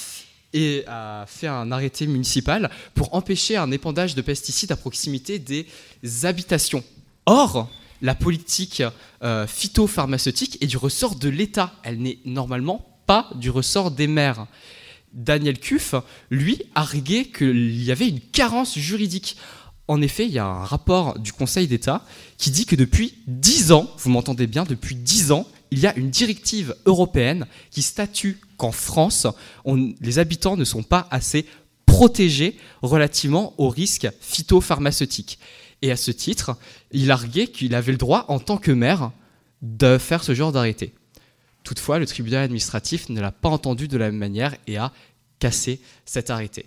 et 0.53 0.84
a 0.86 1.24
fait 1.26 1.47
un 1.47 1.72
arrêté 1.72 2.07
municipal 2.07 2.68
pour 2.95 3.14
empêcher 3.14 3.57
un 3.57 3.70
épandage 3.70 4.14
de 4.16 4.20
pesticides 4.20 4.72
à 4.72 4.76
proximité 4.76 5.38
des 5.38 5.66
habitations. 6.24 6.84
Or, 7.24 7.70
la 8.03 8.14
politique 8.14 8.82
euh, 9.22 9.47
phytopharmaceutique 9.47 10.59
est 10.61 10.66
du 10.66 10.76
ressort 10.76 11.14
de 11.14 11.30
l'État. 11.30 11.72
Elle 11.82 11.99
n'est 11.99 12.18
normalement 12.26 12.84
pas 13.07 13.30
du 13.36 13.49
ressort 13.49 13.91
des 13.91 14.07
maires. 14.07 14.47
Daniel 15.12 15.58
Cuff, 15.58 15.94
lui, 16.30 16.62
arguait 16.74 17.24
qu'il 17.24 17.82
y 17.82 17.90
avait 17.90 18.08
une 18.08 18.20
carence 18.20 18.78
juridique. 18.78 19.36
En 19.88 20.02
effet, 20.02 20.26
il 20.26 20.32
y 20.32 20.38
a 20.38 20.46
un 20.46 20.64
rapport 20.64 21.18
du 21.18 21.32
Conseil 21.32 21.66
d'État 21.66 22.04
qui 22.38 22.50
dit 22.50 22.66
que 22.66 22.76
depuis 22.76 23.14
10 23.26 23.72
ans, 23.72 23.90
vous 23.98 24.11
m'entendez 24.11 24.46
bien, 24.46 24.64
depuis 24.64 24.94
10 24.94 25.32
ans, 25.32 25.46
il 25.72 25.80
y 25.80 25.86
a 25.86 25.96
une 25.96 26.11
directive 26.11 26.74
européenne 26.86 27.46
qui 27.70 27.82
statue 27.82 28.40
qu'en 28.56 28.72
France, 28.72 29.26
les 30.00 30.18
habitants 30.18 30.56
ne 30.56 30.64
sont 30.64 30.82
pas 30.82 31.08
assez 31.11 31.46
protégés 31.86 32.56
relativement 32.82 33.54
aux 33.58 33.68
risques 33.68 34.08
phytopharmaceutiques. 34.20 35.38
Et 35.82 35.90
à 35.90 35.96
ce 35.96 36.11
titre, 36.11 36.56
il 36.92 37.11
arguait 37.11 37.46
qu'il 37.46 37.74
avait 37.74 37.92
le 37.92 37.98
droit, 37.98 38.26
en 38.28 38.38
tant 38.38 38.58
que 38.58 38.70
maire, 38.70 39.11
de 39.62 39.98
faire 39.98 40.22
ce 40.22 40.34
genre 40.34 40.52
d'arrêté. 40.52 40.94
Toutefois, 41.64 41.98
le 41.98 42.06
tribunal 42.06 42.44
administratif 42.44 43.08
ne 43.08 43.20
l'a 43.20 43.32
pas 43.32 43.48
entendu 43.48 43.88
de 43.88 43.96
la 43.96 44.06
même 44.06 44.18
manière 44.18 44.56
et 44.66 44.76
a 44.76 44.92
cassé 45.38 45.80
cet 46.04 46.30
arrêté. 46.30 46.66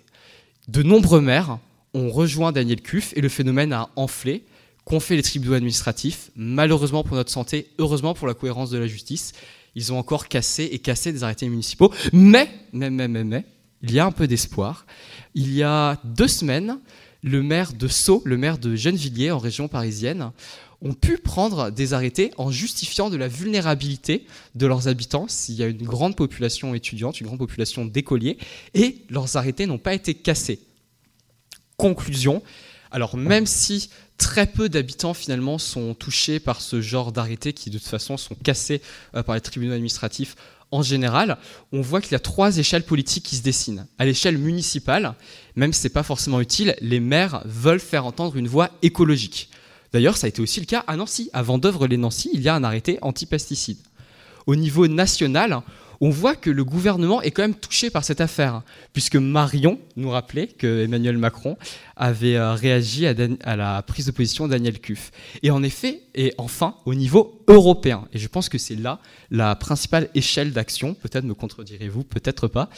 De 0.68 0.82
nombreux 0.82 1.20
maires 1.20 1.58
ont 1.94 2.10
rejoint 2.10 2.52
Daniel 2.52 2.80
Cuff 2.80 3.12
et 3.16 3.20
le 3.20 3.28
phénomène 3.28 3.72
a 3.72 3.88
enflé, 3.96 4.44
qu'ont 4.84 5.00
fait 5.00 5.16
les 5.16 5.22
tribunaux 5.22 5.54
administratifs. 5.54 6.30
Malheureusement 6.36 7.04
pour 7.04 7.16
notre 7.16 7.30
santé, 7.30 7.68
heureusement 7.78 8.14
pour 8.14 8.26
la 8.26 8.34
cohérence 8.34 8.70
de 8.70 8.78
la 8.78 8.86
justice, 8.86 9.32
ils 9.74 9.92
ont 9.92 9.98
encore 9.98 10.28
cassé 10.28 10.68
et 10.70 10.78
cassé 10.78 11.12
des 11.12 11.24
arrêtés 11.24 11.48
municipaux. 11.48 11.92
Mais, 12.12 12.50
mais, 12.72 12.90
mais, 12.90 13.08
mais, 13.08 13.24
mais, 13.24 13.44
il 13.82 13.92
y 13.92 13.98
a 13.98 14.06
un 14.06 14.12
peu 14.12 14.26
d'espoir. 14.26 14.86
Il 15.34 15.52
y 15.52 15.62
a 15.62 15.98
deux 16.04 16.28
semaines, 16.28 16.78
le 17.22 17.42
maire 17.42 17.72
de 17.72 17.88
Sceaux, 17.88 18.22
le 18.24 18.36
maire 18.36 18.58
de 18.58 18.76
Gennevilliers 18.76 19.30
en 19.30 19.38
région 19.38 19.68
parisienne, 19.68 20.30
ont 20.84 20.92
pu 20.92 21.18
prendre 21.18 21.70
des 21.70 21.94
arrêtés 21.94 22.30
en 22.36 22.50
justifiant 22.50 23.10
de 23.10 23.16
la 23.16 23.26
vulnérabilité 23.26 24.26
de 24.54 24.66
leurs 24.66 24.86
habitants 24.86 25.26
s'il 25.28 25.56
y 25.56 25.62
a 25.62 25.66
une 25.66 25.82
grande 25.82 26.14
population 26.14 26.74
étudiante, 26.74 27.20
une 27.20 27.26
grande 27.26 27.38
population 27.38 27.86
d'écoliers, 27.86 28.38
et 28.74 29.02
leurs 29.08 29.36
arrêtés 29.36 29.66
n'ont 29.66 29.78
pas 29.78 29.94
été 29.94 30.14
cassés. 30.14 30.60
Conclusion, 31.78 32.42
alors 32.90 33.16
même 33.16 33.46
si 33.46 33.88
très 34.18 34.46
peu 34.46 34.68
d'habitants 34.68 35.14
finalement 35.14 35.58
sont 35.58 35.94
touchés 35.94 36.38
par 36.38 36.60
ce 36.60 36.80
genre 36.80 37.10
d'arrêtés 37.10 37.52
qui 37.52 37.70
de 37.70 37.78
toute 37.78 37.88
façon 37.88 38.16
sont 38.16 38.36
cassés 38.36 38.80
euh, 39.16 39.24
par 39.24 39.34
les 39.34 39.40
tribunaux 39.40 39.72
administratifs 39.72 40.36
en 40.70 40.82
général, 40.82 41.38
on 41.72 41.80
voit 41.82 42.00
qu'il 42.00 42.12
y 42.12 42.16
a 42.16 42.20
trois 42.20 42.58
échelles 42.58 42.84
politiques 42.84 43.24
qui 43.24 43.36
se 43.36 43.42
dessinent. 43.42 43.86
À 43.98 44.04
l'échelle 44.04 44.38
municipale, 44.38 45.14
même 45.54 45.72
si 45.72 45.80
ce 45.80 45.86
n'est 45.86 45.92
pas 45.92 46.02
forcément 46.02 46.40
utile, 46.40 46.74
les 46.80 46.98
maires 46.98 47.42
veulent 47.44 47.80
faire 47.80 48.06
entendre 48.06 48.36
une 48.36 48.48
voix 48.48 48.70
écologique. 48.82 49.50
D'ailleurs, 49.94 50.16
ça 50.16 50.26
a 50.26 50.28
été 50.28 50.42
aussi 50.42 50.58
le 50.58 50.66
cas 50.66 50.82
à 50.88 50.96
Nancy. 50.96 51.30
À 51.32 51.42
Vendœuvre-les-Nancy, 51.42 52.30
il 52.34 52.42
y 52.42 52.48
a 52.48 52.56
un 52.56 52.64
arrêté 52.64 52.98
anti-pesticides. 53.00 53.78
Au 54.44 54.56
niveau 54.56 54.88
national, 54.88 55.62
on 56.00 56.10
voit 56.10 56.34
que 56.34 56.50
le 56.50 56.64
gouvernement 56.64 57.22
est 57.22 57.30
quand 57.30 57.42
même 57.42 57.54
touché 57.54 57.90
par 57.90 58.02
cette 58.02 58.20
affaire, 58.20 58.62
puisque 58.92 59.14
Marion 59.14 59.78
nous 59.94 60.10
rappelait 60.10 60.48
que 60.48 60.82
Emmanuel 60.82 61.16
Macron 61.16 61.56
avait 61.94 62.34
euh, 62.34 62.54
réagi 62.54 63.06
à, 63.06 63.56
la 63.56 63.82
prise 63.82 64.06
de 64.06 64.10
position 64.10 64.48
de 64.48 64.50
Daniel 64.50 64.80
Cuff. 64.80 65.12
Et 65.44 65.52
en 65.52 65.62
effet, 65.62 66.02
et 66.16 66.34
enfin, 66.38 66.74
au 66.86 66.96
niveau 66.96 67.44
européen, 67.46 68.08
et 68.12 68.18
je 68.18 68.26
pense 68.26 68.48
que 68.48 68.58
c'est 68.58 68.74
là 68.74 68.98
la 69.30 69.54
principale 69.54 70.08
échelle 70.16 70.52
d'action, 70.52 70.94
peut-être 70.94 71.24
me 71.24 71.34
contredirez-vous, 71.34 72.02
peut-être 72.02 72.48
pas, 72.48 72.68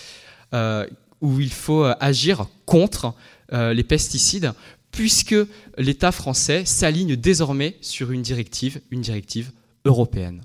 euh, 0.52 0.86
où 1.22 1.40
il 1.40 1.50
faut 1.50 1.82
euh, 1.82 1.94
agir 1.98 2.46
contre 2.66 3.14
les 3.52 3.84
pesticides, 3.84 4.52
puisque 4.96 5.36
l'État 5.76 6.10
français 6.10 6.64
s'aligne 6.64 7.16
désormais 7.16 7.76
sur 7.82 8.12
une 8.12 8.22
directive, 8.22 8.80
une 8.90 9.02
directive 9.02 9.52
européenne. 9.84 10.40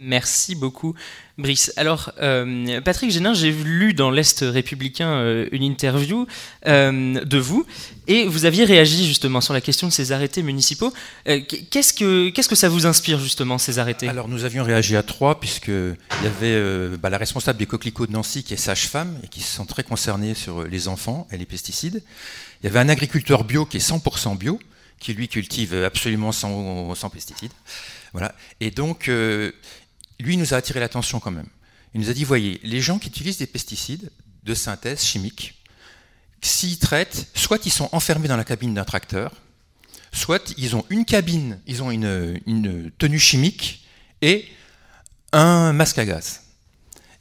Merci 0.00 0.54
beaucoup, 0.54 0.94
Brice. 1.38 1.72
Alors, 1.76 2.12
euh, 2.20 2.80
Patrick 2.82 3.10
Génin, 3.10 3.34
j'ai 3.34 3.50
lu 3.50 3.94
dans 3.94 4.12
l'Est 4.12 4.44
républicain 4.46 5.08
euh, 5.08 5.48
une 5.50 5.64
interview 5.64 6.24
euh, 6.68 7.24
de 7.24 7.38
vous, 7.38 7.66
et 8.06 8.24
vous 8.26 8.44
aviez 8.44 8.64
réagi 8.64 9.08
justement 9.08 9.40
sur 9.40 9.54
la 9.54 9.60
question 9.60 9.88
de 9.88 9.92
ces 9.92 10.12
arrêtés 10.12 10.44
municipaux. 10.44 10.92
Qu'est-ce, 11.26 11.92
que, 11.92 12.30
qu'est-ce 12.30 12.48
que 12.48 12.54
ça 12.54 12.68
vous 12.68 12.86
inspire 12.86 13.18
justement, 13.18 13.58
ces 13.58 13.80
arrêtés? 13.80 14.08
Alors 14.08 14.28
nous 14.28 14.44
avions 14.44 14.62
réagi 14.62 14.94
à 14.94 15.02
trois, 15.02 15.40
puisqu'il 15.40 15.96
y 16.22 16.26
avait 16.26 16.96
bah, 16.96 17.10
la 17.10 17.18
responsable 17.18 17.58
des 17.58 17.66
coquelicots 17.66 18.06
de 18.06 18.12
Nancy 18.12 18.44
qui 18.44 18.54
est 18.54 18.58
sage-femme 18.58 19.18
et 19.24 19.26
qui 19.26 19.40
se 19.40 19.56
sent 19.56 19.66
très 19.66 19.82
concernée 19.82 20.34
sur 20.34 20.62
les 20.62 20.86
enfants 20.86 21.26
et 21.32 21.36
les 21.36 21.46
pesticides. 21.46 22.04
Il 22.62 22.66
y 22.66 22.68
avait 22.68 22.78
un 22.78 22.88
agriculteur 22.88 23.42
bio 23.42 23.66
qui 23.66 23.78
est 23.78 23.90
100% 23.90 24.38
bio, 24.38 24.60
qui 25.00 25.12
lui 25.12 25.26
cultive 25.26 25.74
absolument 25.74 26.30
sans, 26.30 26.94
sans 26.94 27.10
pesticides. 27.10 27.52
Voilà. 28.12 28.34
Et 28.60 28.70
donc, 28.70 29.10
lui 30.18 30.36
nous 30.36 30.54
a 30.54 30.56
attiré 30.56 30.80
l'attention 30.80 31.20
quand 31.20 31.30
même. 31.30 31.48
Il 31.94 32.00
nous 32.00 32.10
a 32.10 32.12
dit, 32.12 32.24
voyez, 32.24 32.60
les 32.62 32.80
gens 32.80 32.98
qui 32.98 33.08
utilisent 33.08 33.38
des 33.38 33.46
pesticides 33.46 34.10
de 34.44 34.54
synthèse 34.54 35.02
chimique, 35.02 35.62
s'ils 36.40 36.78
traitent, 36.78 37.28
soit 37.34 37.64
ils 37.66 37.72
sont 37.72 37.88
enfermés 37.92 38.28
dans 38.28 38.36
la 38.36 38.44
cabine 38.44 38.74
d'un 38.74 38.84
tracteur, 38.84 39.32
soit 40.12 40.54
ils 40.56 40.76
ont 40.76 40.84
une 40.90 41.04
cabine, 41.04 41.60
ils 41.66 41.82
ont 41.82 41.90
une, 41.90 42.40
une 42.46 42.90
tenue 42.98 43.18
chimique 43.18 43.86
et 44.22 44.46
un 45.32 45.72
masque 45.72 45.98
à 45.98 46.04
gaz. 46.04 46.42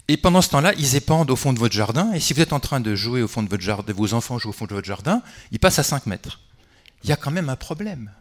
Et 0.07 0.15
pendant 0.15 0.41
ce 0.41 0.49
temps-là, 0.49 0.73
ils 0.77 0.95
épandent 0.95 1.29
au 1.31 1.35
fond 1.35 1.51
de 1.51 1.59
votre 1.59 1.75
jardin, 1.75 2.13
et 2.13 2.19
si 2.19 2.33
vous 2.33 2.41
êtes 2.41 2.53
en 2.53 2.61
train 2.61 2.79
de 2.79 2.95
jouer 2.95 3.21
au 3.21 3.27
fond 3.27 3.43
de 3.43 3.49
votre 3.49 3.63
jardin, 3.63 3.91
vos 3.93 4.13
enfants 4.13 4.39
jouent 4.39 4.49
au 4.49 4.53
fond 4.53 4.65
de 4.65 4.73
votre 4.73 4.87
jardin, 4.87 5.21
ils 5.51 5.59
passent 5.59 5.79
à 5.79 5.83
5 5.83 6.05
mètres. 6.05 6.39
Il 7.03 7.09
y 7.09 7.13
a 7.13 7.17
quand 7.17 7.31
même 7.31 7.49
un 7.49 7.57
problème. 7.57 8.11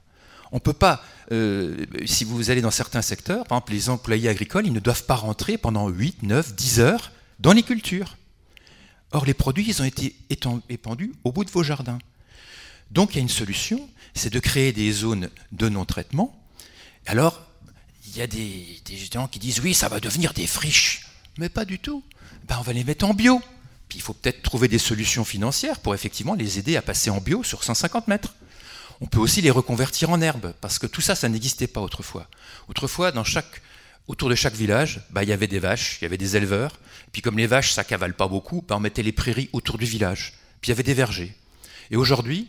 On 0.53 0.57
ne 0.57 0.61
peut 0.61 0.72
pas, 0.72 1.03
euh, 1.32 1.84
si 2.05 2.24
vous 2.24 2.51
allez 2.51 2.61
dans 2.61 2.70
certains 2.70 3.03
secteurs, 3.03 3.47
par 3.47 3.59
exemple 3.59 3.72
les 3.72 3.88
employés 3.88 4.28
agricoles, 4.28 4.66
ils 4.66 4.72
ne 4.72 4.80
doivent 4.80 5.05
pas 5.05 5.16
rentrer 5.16 5.59
pendant 5.59 5.88
8, 5.88 6.22
9, 6.22 6.55
10 6.55 6.80
heures 6.80 7.12
dans 7.40 7.53
les 7.53 7.62
cultures. 7.62 8.16
Or, 9.12 9.24
les 9.24 9.34
produits, 9.34 9.64
ils 9.66 9.82
ont 9.82 9.84
été 9.84 10.16
épandus 10.30 11.14
au 11.24 11.32
bout 11.32 11.44
de 11.44 11.51
vos 11.51 11.62
jardins. 11.62 11.99
Donc 12.90 13.12
il 13.12 13.16
y 13.16 13.18
a 13.18 13.22
une 13.22 13.28
solution, 13.28 13.88
c'est 14.14 14.32
de 14.32 14.38
créer 14.38 14.72
des 14.72 14.92
zones 14.92 15.30
de 15.53 15.68
non-traitement. 15.68 16.38
Alors, 17.07 17.42
il 18.07 18.16
y 18.16 18.22
a 18.22 18.26
des, 18.26 18.80
des, 18.84 18.97
gens 18.97 19.28
qui 19.28 19.38
disent 19.38 19.61
oui, 19.61 19.74
ça 19.74 19.88
va 19.88 20.01
devenir 20.01 20.32
des 20.32 20.47
friches. 20.47 21.07
Mais 21.38 21.49
pas 21.49 21.64
du 21.64 21.78
tout. 21.78 22.03
Ben, 22.49 22.57
on 22.59 22.62
va 22.62 22.72
les 22.72 22.84
mettre 22.84 23.05
en 23.05 23.14
bio. 23.14 23.40
Puis 23.88 23.99
il 23.99 24.03
faut 24.03 24.14
peut-être 24.14 24.42
trouver 24.42 24.68
des 24.68 24.78
solutions 24.78 25.24
financières 25.24 25.80
pour 25.80 25.94
effectivement 25.94 26.34
les 26.34 26.59
aider 26.59 26.76
à 26.76 26.82
passer 26.82 27.11
en 27.11 27.20
bio 27.20 27.42
sur 27.42 27.64
150 27.64 28.09
mètres. 28.09 28.34
On 29.01 29.07
peut 29.07 29.18
aussi 29.18 29.42
les 29.42 29.51
reconvertir 29.51 30.11
en 30.11 30.20
herbe, 30.20 30.55
parce 30.61 30.78
que 30.78 30.86
tout 30.86 31.01
ça, 31.01 31.14
ça 31.14 31.28
n'existait 31.28 31.66
pas 31.66 31.80
autrefois. 31.80 32.28
Autrefois, 32.68 33.12
dans 33.12 33.24
chaque, 33.24 33.62
autour 34.09 34.28
de 34.28 34.34
chaque 34.34 34.55
village, 34.55 35.01
bah, 35.11 35.22
il 35.22 35.28
y 35.28 35.32
avait 35.32 35.47
des 35.47 35.59
vaches, 35.59 35.99
il 36.01 36.05
y 36.05 36.07
avait 36.07 36.18
des 36.18 36.36
éleveurs. 36.36 36.78
Puis 37.12 37.22
comme 37.22 37.38
les 37.38 37.47
vaches, 37.47 37.72
ça 37.72 37.84
cavale 37.84 38.14
pas 38.14 38.28
beaucoup, 38.28 38.64
bah, 38.66 38.76
on 38.76 38.80
mettait 38.80 39.03
les 39.03 39.12
prairies 39.12 39.51
autour 39.53 39.78
du 39.78 39.84
village. 39.84 40.34
Puis 40.61 40.68
il 40.68 40.70
y 40.70 40.72
avait 40.72 40.82
des 40.82 40.94
vergers. 40.94 41.34
Et 41.90 41.97
aujourd'hui, 41.97 42.49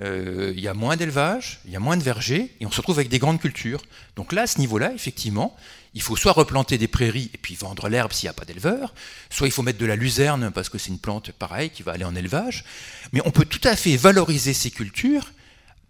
euh, 0.00 0.52
il 0.56 0.60
y 0.60 0.66
a 0.66 0.74
moins 0.74 0.96
d'élevage, 0.96 1.60
il 1.64 1.70
y 1.70 1.76
a 1.76 1.80
moins 1.80 1.96
de 1.96 2.02
vergers, 2.02 2.52
et 2.60 2.66
on 2.66 2.70
se 2.70 2.78
retrouve 2.78 2.98
avec 2.98 3.08
des 3.08 3.20
grandes 3.20 3.40
cultures. 3.40 3.80
Donc 4.16 4.32
là, 4.32 4.42
à 4.42 4.46
ce 4.46 4.58
niveau-là, 4.58 4.92
effectivement, 4.92 5.56
il 5.94 6.02
faut 6.02 6.16
soit 6.16 6.32
replanter 6.32 6.76
des 6.78 6.88
prairies 6.88 7.30
et 7.32 7.38
puis 7.38 7.54
vendre 7.54 7.88
l'herbe 7.88 8.12
s'il 8.12 8.26
n'y 8.26 8.30
a 8.30 8.34
pas 8.34 8.44
d'éleveur, 8.44 8.92
soit 9.30 9.46
il 9.46 9.52
faut 9.52 9.62
mettre 9.62 9.78
de 9.78 9.86
la 9.86 9.94
luzerne 9.94 10.50
parce 10.50 10.68
que 10.68 10.78
c'est 10.78 10.90
une 10.90 10.98
plante 10.98 11.30
pareille 11.30 11.70
qui 11.70 11.84
va 11.84 11.92
aller 11.92 12.04
en 12.04 12.16
élevage. 12.16 12.64
Mais 13.12 13.20
on 13.24 13.30
peut 13.30 13.44
tout 13.44 13.60
à 13.62 13.76
fait 13.76 13.96
valoriser 13.96 14.52
ces 14.52 14.72
cultures. 14.72 15.32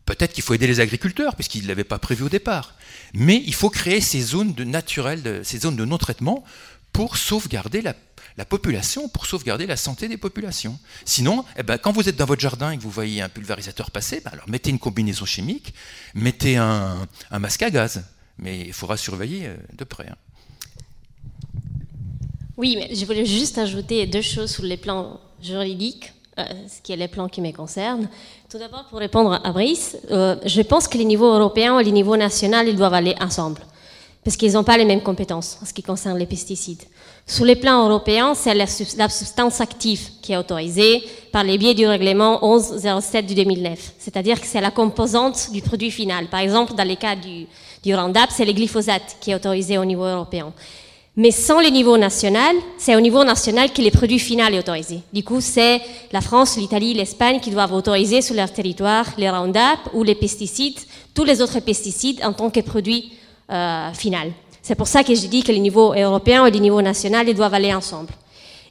Peut-être 0.07 0.33
qu'il 0.33 0.43
faut 0.43 0.55
aider 0.55 0.67
les 0.67 0.81
agriculteurs 0.81 1.35
puisqu'ils 1.35 1.63
ne 1.63 1.69
l'avaient 1.69 1.85
pas 1.85 1.99
prévu 1.99 2.25
au 2.25 2.29
départ. 2.29 2.75
Mais 3.15 3.43
il 3.47 3.55
faut 3.55 3.71
créer 3.71 4.01
ces 4.01 4.21
zones 4.21 4.55
de 4.55 4.65
naturelles, 4.65 5.41
ces 5.45 5.59
zones 5.59 5.77
de 5.77 5.85
non-traitement 5.85 6.45
pour 6.93 7.17
sauvegarder 7.17 7.83
la 7.83 7.95
la 8.37 8.45
population 8.45 9.09
pour 9.09 9.27
sauvegarder 9.27 9.67
la 9.67 9.77
santé 9.77 10.09
des 10.09 10.17
populations. 10.17 10.79
Sinon, 11.05 11.45
eh 11.57 11.63
ben, 11.63 11.79
quand 11.79 11.93
vous 11.93 12.09
êtes 12.09 12.17
dans 12.17 12.25
votre 12.25 12.41
jardin 12.41 12.73
et 12.73 12.77
que 12.77 12.83
vous 12.83 12.91
voyez 12.91 13.23
un 13.23 13.29
pulvérisateur 13.29 13.91
passer, 13.91 14.21
ben, 14.25 14.33
alors 14.33 14.49
mettez 14.49 14.71
une 14.71 14.79
combinaison 14.79 15.25
chimique, 15.25 15.75
mettez 16.15 16.57
un, 16.57 17.07
masque 17.31 17.63
à 17.63 17.71
gaz. 17.71 18.05
Mais 18.39 18.61
il 18.61 18.73
faudra 18.73 18.97
surveiller 18.97 19.47
euh, 19.47 19.57
de 19.79 19.85
près. 19.85 20.09
Hein. 20.09 20.17
Oui, 22.57 22.75
mais 22.77 22.93
je 22.93 23.05
voulais 23.07 23.27
juste 23.27 23.59
ajouter 23.59 24.07
deux 24.07 24.23
choses 24.23 24.51
sur 24.51 24.65
les 24.65 24.77
plans 24.77 25.21
juridiques, 25.41 26.13
euh, 26.39 26.45
ce 26.69 26.83
qui 26.83 26.93
est 26.93 26.97
les 26.97 27.07
plans 27.07 27.29
qui 27.29 27.41
me 27.41 27.53
concernent. 27.53 28.09
Tout 28.55 28.61
d'abord, 28.61 28.85
pour 28.85 29.01
répondre 29.01 29.41
à 29.43 29.51
Brice, 29.51 29.97
euh, 30.13 30.37
je 30.47 30.63
pense 30.63 30.87
que 30.87 30.97
les 30.97 31.05
niveaux 31.05 31.27
européens 31.27 31.77
et 31.81 31.83
les 31.83 31.91
niveaux 31.91 32.17
nationaux, 32.17 32.63
ils 32.65 32.77
doivent 32.77 32.95
aller 32.95 33.17
ensemble, 33.21 33.61
parce 34.23 34.37
qu'ils 34.37 34.53
n'ont 34.53 34.63
pas 34.63 34.77
les 34.77 34.85
mêmes 34.85 35.03
compétences 35.03 35.59
en 35.61 35.67
ce 35.67 35.75
qui 35.75 35.83
concerne 35.83 36.17
les 36.17 36.27
pesticides. 36.27 36.85
Sur 37.27 37.47
le 37.47 37.57
plan 37.57 37.85
européen, 37.89 38.33
c'est 38.37 38.55
la, 38.55 38.69
substance 38.69 39.61
active 39.61 40.09
qui 40.23 40.35
est 40.35 40.37
autorisée 40.37 41.03
par 41.33 41.43
les 41.43 41.59
biais 41.59 41.75
du 41.75 41.85
règlement 41.85 42.39
1107 42.45 43.27
du 43.27 43.35
2009. 43.35 43.95
C'est-à-dire 43.99 44.41
que 44.41 44.47
c'est 44.47 44.61
la 44.61 44.71
composante 44.71 45.51
du 45.51 45.61
produit 45.61 45.91
final. 45.91 46.29
Par 46.29 46.39
exemple, 46.39 46.75
dans 46.75 46.87
les 46.87 46.95
cas 46.95 47.17
du, 47.17 47.49
du 47.83 47.93
Roundup, 47.93 48.29
c'est 48.31 48.45
le 48.45 48.53
glyphosate 48.53 49.17
qui 49.21 49.33
est 49.33 49.35
autorisé 49.35 49.79
au 49.79 49.85
niveau 49.85 50.05
européen. 50.05 50.53
Mais 51.17 51.31
sans 51.31 51.61
le 51.61 51.69
niveau 51.69 51.97
national, 51.97 52.57
c'est 52.77 52.97
au 52.97 53.01
niveau 53.01 53.23
national 53.23 53.73
que 53.73 53.81
le 53.81 53.91
produit 53.91 54.19
final 54.19 54.53
est 54.53 54.59
autorisé. 54.59 55.01
Du 55.13 55.23
coup, 55.23 55.41
c'est 55.41 55.81
la 56.11 56.21
France, 56.21 56.57
l'Italie, 56.57 56.93
l'Espagne 56.93 57.39
qui 57.39 57.51
doivent 57.51 57.73
autoriser 57.73 58.21
sur 58.21 58.35
leur 58.35 58.53
territoire 58.53 59.07
les 59.17 59.31
Roundup 59.31 59.79
ou 59.93 60.03
les 60.03 60.17
pesticides, 60.17 60.81
tous 61.15 61.23
les 61.23 61.41
autres 61.41 61.61
pesticides 61.61 62.21
en 62.25 62.33
tant 62.33 62.51
que 62.51 62.59
produit 62.61 63.13
euh, 63.53 63.93
final. 63.93 64.33
C'est 64.61 64.75
pour 64.75 64.89
ça 64.89 65.05
que 65.05 65.15
je 65.15 65.27
dis 65.27 65.45
que 65.45 65.53
les 65.53 65.61
niveaux 65.61 65.95
européens 65.95 66.47
et 66.47 66.51
les 66.51 66.59
niveaux 66.59 66.83
nationaux 66.83 67.19
ils 67.25 67.35
doivent 67.35 67.55
aller 67.55 67.73
ensemble. 67.73 68.13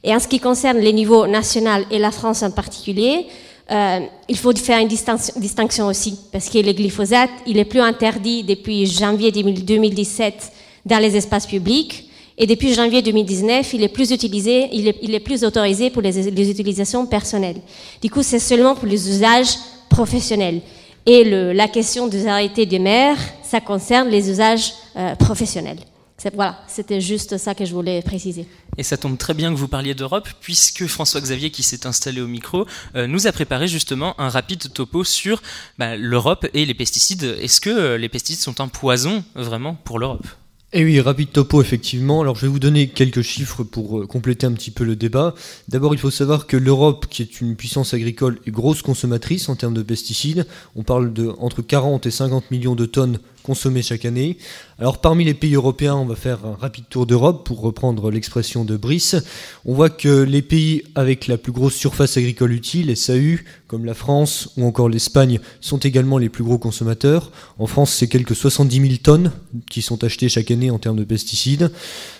Et 0.02 0.14
en 0.14 0.18
ce 0.18 0.28
qui 0.28 0.38
concerne 0.38 0.78
les 0.78 0.92
niveaux 0.92 1.26
nationaux 1.26 1.86
et 1.90 1.98
la 1.98 2.10
France 2.10 2.42
en 2.42 2.50
particulier, 2.50 3.26
euh, 3.70 4.00
il 4.28 4.36
faut 4.36 4.54
faire 4.54 4.80
une 4.80 4.88
distinction, 4.88 5.86
aussi, 5.86 6.18
parce 6.30 6.50
que 6.50 6.58
le 6.58 6.72
glyphosate, 6.72 7.30
il 7.46 7.56
est 7.58 7.64
plus 7.64 7.80
interdit 7.80 8.42
depuis 8.42 8.84
janvier 8.84 9.32
2017 9.32 10.52
dans 10.84 10.98
les 10.98 11.16
espaces 11.16 11.46
publics, 11.46 12.10
et 12.36 12.46
depuis 12.46 12.74
janvier 12.74 13.00
2019, 13.00 13.74
il 13.74 13.82
est 13.82 13.88
plus 13.88 14.10
utilisé, 14.10 14.68
il 14.72 14.88
est, 14.88 15.20
plus 15.20 15.44
autorisé 15.44 15.90
pour 15.90 16.02
les, 16.02 16.50
utilisations 16.50 17.06
personnelles. 17.06 17.60
Du 18.02 18.10
coup, 18.10 18.22
c'est 18.22 18.40
seulement 18.40 18.74
pour 18.74 18.86
les 18.86 19.08
usages 19.08 19.56
professionnels. 19.88 20.60
Et 21.06 21.24
la 21.24 21.68
question 21.68 22.08
des 22.08 22.26
arrêtés 22.26 22.66
des 22.66 22.78
maires, 22.80 23.18
ça 23.42 23.60
concerne 23.60 24.08
les 24.08 24.30
usages 24.30 24.72
euh, 24.96 25.14
professionnels. 25.14 25.78
Voilà, 26.32 26.58
c'était 26.66 27.02
juste 27.02 27.36
ça 27.36 27.54
que 27.54 27.66
je 27.66 27.74
voulais 27.74 28.00
préciser. 28.00 28.46
Et 28.78 28.82
ça 28.82 28.96
tombe 28.96 29.18
très 29.18 29.34
bien 29.34 29.52
que 29.52 29.58
vous 29.58 29.68
parliez 29.68 29.94
d'Europe, 29.94 30.26
puisque 30.40 30.86
François-Xavier, 30.86 31.50
qui 31.50 31.62
s'est 31.62 31.86
installé 31.86 32.22
au 32.22 32.26
micro, 32.26 32.66
euh, 32.96 33.06
nous 33.06 33.26
a 33.26 33.32
préparé 33.32 33.68
justement 33.68 34.18
un 34.18 34.30
rapide 34.30 34.72
topo 34.72 35.04
sur 35.04 35.42
bah, 35.78 35.96
l'Europe 35.96 36.46
et 36.54 36.64
les 36.64 36.74
pesticides. 36.74 37.36
Est-ce 37.40 37.60
que 37.60 37.70
euh, 37.70 37.98
les 37.98 38.08
pesticides 38.08 38.42
sont 38.42 38.60
un 38.60 38.68
poison 38.68 39.22
vraiment 39.34 39.74
pour 39.74 39.98
l'Europe? 39.98 40.26
Et 40.76 40.80
eh 40.80 40.84
oui, 40.84 41.00
rapide 41.00 41.30
topo, 41.30 41.62
effectivement. 41.62 42.20
Alors, 42.20 42.34
je 42.34 42.40
vais 42.40 42.48
vous 42.48 42.58
donner 42.58 42.88
quelques 42.88 43.22
chiffres 43.22 43.62
pour 43.62 44.00
euh, 44.00 44.06
compléter 44.08 44.44
un 44.44 44.50
petit 44.50 44.72
peu 44.72 44.82
le 44.82 44.96
débat. 44.96 45.36
D'abord, 45.68 45.94
il 45.94 45.98
faut 45.98 46.10
savoir 46.10 46.48
que 46.48 46.56
l'Europe, 46.56 47.06
qui 47.08 47.22
est 47.22 47.40
une 47.40 47.54
puissance 47.54 47.94
agricole, 47.94 48.40
est 48.44 48.50
grosse 48.50 48.82
consommatrice 48.82 49.48
en 49.48 49.54
termes 49.54 49.74
de 49.74 49.84
pesticides. 49.84 50.48
On 50.74 50.82
parle 50.82 51.12
de 51.12 51.32
entre 51.38 51.62
40 51.62 52.06
et 52.06 52.10
50 52.10 52.50
millions 52.50 52.74
de 52.74 52.86
tonnes 52.86 53.20
consommées 53.44 53.82
chaque 53.82 54.06
année. 54.06 54.38
Alors 54.78 55.00
parmi 55.00 55.24
les 55.24 55.34
pays 55.34 55.54
européens, 55.54 55.94
on 55.94 56.06
va 56.06 56.16
faire 56.16 56.44
un 56.46 56.54
rapide 56.54 56.86
tour 56.88 57.06
d'Europe 57.06 57.46
pour 57.46 57.60
reprendre 57.60 58.10
l'expression 58.10 58.64
de 58.64 58.76
Brice. 58.76 59.16
On 59.66 59.74
voit 59.74 59.90
que 59.90 60.22
les 60.22 60.42
pays 60.42 60.82
avec 60.94 61.28
la 61.28 61.36
plus 61.36 61.52
grosse 61.52 61.74
surface 61.74 62.16
agricole 62.16 62.52
utile, 62.52 62.96
SAU, 62.96 63.38
comme 63.68 63.84
la 63.84 63.94
France 63.94 64.48
ou 64.56 64.64
encore 64.64 64.88
l'Espagne, 64.88 65.40
sont 65.60 65.78
également 65.78 66.16
les 66.16 66.30
plus 66.30 66.42
gros 66.42 66.58
consommateurs. 66.58 67.30
En 67.58 67.66
France, 67.66 67.92
c'est 67.92 68.08
quelques 68.08 68.34
70 68.34 68.80
000 68.80 68.94
tonnes 69.02 69.30
qui 69.70 69.82
sont 69.82 70.02
achetées 70.02 70.28
chaque 70.28 70.50
année 70.50 70.70
en 70.70 70.78
termes 70.78 70.96
de 70.96 71.04
pesticides. 71.04 71.70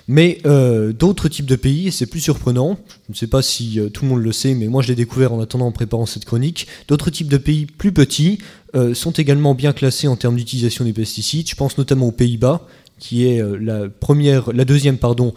Mais 0.07 0.39
euh, 0.45 0.93
d'autres 0.93 1.29
types 1.29 1.47
de 1.47 1.57
pays, 1.57 1.89
et 1.89 1.91
c'est 1.91 2.07
plus 2.07 2.21
surprenant, 2.21 2.79
je 3.09 3.13
ne 3.13 3.17
sais 3.17 3.27
pas 3.27 3.41
si 3.41 3.81
euh, 3.81 3.89
tout 3.89 4.05
le 4.05 4.11
monde 4.11 4.23
le 4.23 4.33
sait, 4.33 4.55
mais 4.55 4.67
moi 4.67 4.83
je 4.83 4.89
l'ai 4.89 4.95
découvert 4.95 5.33
en 5.33 5.41
attendant 5.41 5.67
en 5.67 5.73
préparant 5.73 6.05
cette 6.05 6.27
chronique, 6.27 6.67
d'autres 6.89 7.09
types 7.09 7.29
de 7.29 7.39
pays 7.39 7.65
plus 7.65 7.93
petits 7.93 8.39
euh, 8.75 8.95
sont 8.95 9.13
également 9.13 9.55
bien 9.55 9.73
classés 9.73 10.09
en 10.09 10.17
termes 10.17 10.37
d'utilisation 10.37 10.85
des 10.85 10.93
pesticides. 10.93 11.49
Je 11.49 11.55
pense 11.55 11.79
notamment 11.79 12.09
aux 12.09 12.13
Pays-Bas, 12.13 12.67
qui 12.99 13.27
est 13.27 13.43
la 13.61 13.89
première, 13.89 14.53
deuxième 14.53 14.99
pardon, 14.99 15.35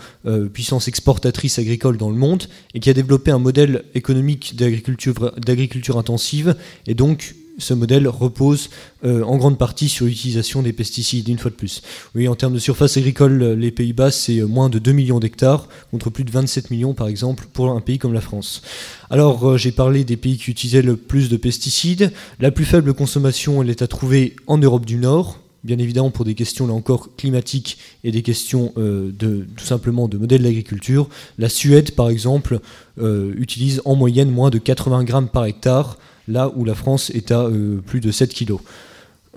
puissance 0.53 0.87
exportatrice 0.87 1.57
agricole 1.57 1.97
dans 1.97 2.11
le 2.11 2.15
monde 2.15 2.43
et 2.75 2.79
qui 2.79 2.89
a 2.91 2.93
développé 2.93 3.31
un 3.31 3.39
modèle 3.39 3.83
économique 3.95 4.55
d'agriculture 4.55 5.97
intensive 5.97 6.55
et 6.85 6.93
donc 6.93 7.33
ce 7.57 7.73
modèle 7.73 8.07
repose 8.07 8.69
euh, 9.03 9.23
en 9.23 9.37
grande 9.37 9.57
partie 9.57 9.89
sur 9.89 10.05
l'utilisation 10.05 10.61
des 10.61 10.73
pesticides, 10.73 11.27
une 11.27 11.39
fois 11.39 11.51
de 11.51 11.55
plus. 11.55 11.81
Oui, 12.15 12.27
en 12.27 12.35
termes 12.35 12.53
de 12.53 12.59
surface 12.59 12.97
agricole, 12.97 13.43
les 13.53 13.71
Pays-Bas, 13.71 14.11
c'est 14.11 14.41
moins 14.41 14.69
de 14.69 14.79
2 14.79 14.91
millions 14.91 15.19
d'hectares, 15.19 15.67
contre 15.91 16.09
plus 16.09 16.23
de 16.23 16.31
27 16.31 16.71
millions, 16.71 16.93
par 16.93 17.07
exemple, 17.07 17.47
pour 17.51 17.69
un 17.69 17.81
pays 17.81 17.97
comme 17.97 18.13
la 18.13 18.21
France. 18.21 18.61
Alors, 19.09 19.49
euh, 19.49 19.57
j'ai 19.57 19.71
parlé 19.71 20.03
des 20.03 20.17
pays 20.17 20.37
qui 20.37 20.51
utilisaient 20.51 20.81
le 20.81 20.97
plus 20.97 21.29
de 21.29 21.37
pesticides. 21.37 22.11
La 22.39 22.51
plus 22.51 22.65
faible 22.65 22.93
consommation, 22.93 23.61
elle 23.63 23.69
est 23.69 23.81
à 23.81 23.87
trouver 23.87 24.35
en 24.45 24.57
Europe 24.57 24.85
du 24.85 24.97
Nord, 24.97 25.39
bien 25.63 25.79
évidemment 25.79 26.11
pour 26.11 26.25
des 26.25 26.35
questions 26.35 26.67
là 26.67 26.73
encore 26.73 27.15
climatiques 27.17 27.79
et 28.03 28.11
des 28.11 28.21
questions 28.21 28.71
euh, 28.77 29.11
de 29.17 29.47
tout 29.57 29.65
simplement 29.65 30.07
de 30.07 30.17
modèle 30.17 30.43
d'agriculture. 30.43 31.09
La 31.39 31.49
Suède, 31.49 31.91
par 31.91 32.09
exemple, 32.09 32.59
utilise 32.99 33.79
en 33.85 33.95
moyenne 33.95 34.31
moins 34.31 34.49
de 34.49 34.57
80 34.57 35.03
grammes 35.03 35.29
par 35.29 35.45
hectare 35.45 35.97
là 36.27 36.51
où 36.55 36.65
la 36.65 36.75
France 36.75 37.09
est 37.11 37.31
à 37.31 37.41
euh, 37.41 37.77
plus 37.85 38.01
de 38.01 38.11
7 38.11 38.33
kg. 38.33 38.55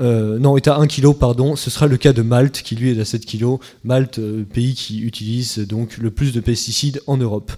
Euh, 0.00 0.38
non, 0.38 0.56
est 0.56 0.68
à 0.68 0.76
1 0.76 0.86
kg, 0.86 1.12
pardon. 1.14 1.56
Ce 1.56 1.70
sera 1.70 1.86
le 1.86 1.96
cas 1.96 2.12
de 2.12 2.22
Malte, 2.22 2.62
qui 2.62 2.74
lui 2.74 2.90
est 2.90 3.00
à 3.00 3.04
7 3.04 3.26
kg. 3.26 3.58
Malte, 3.84 4.18
euh, 4.18 4.44
pays 4.44 4.74
qui 4.74 5.00
utilise 5.00 5.58
donc 5.58 5.98
le 5.98 6.10
plus 6.10 6.32
de 6.32 6.40
pesticides 6.40 7.00
en 7.06 7.16
Europe. 7.16 7.52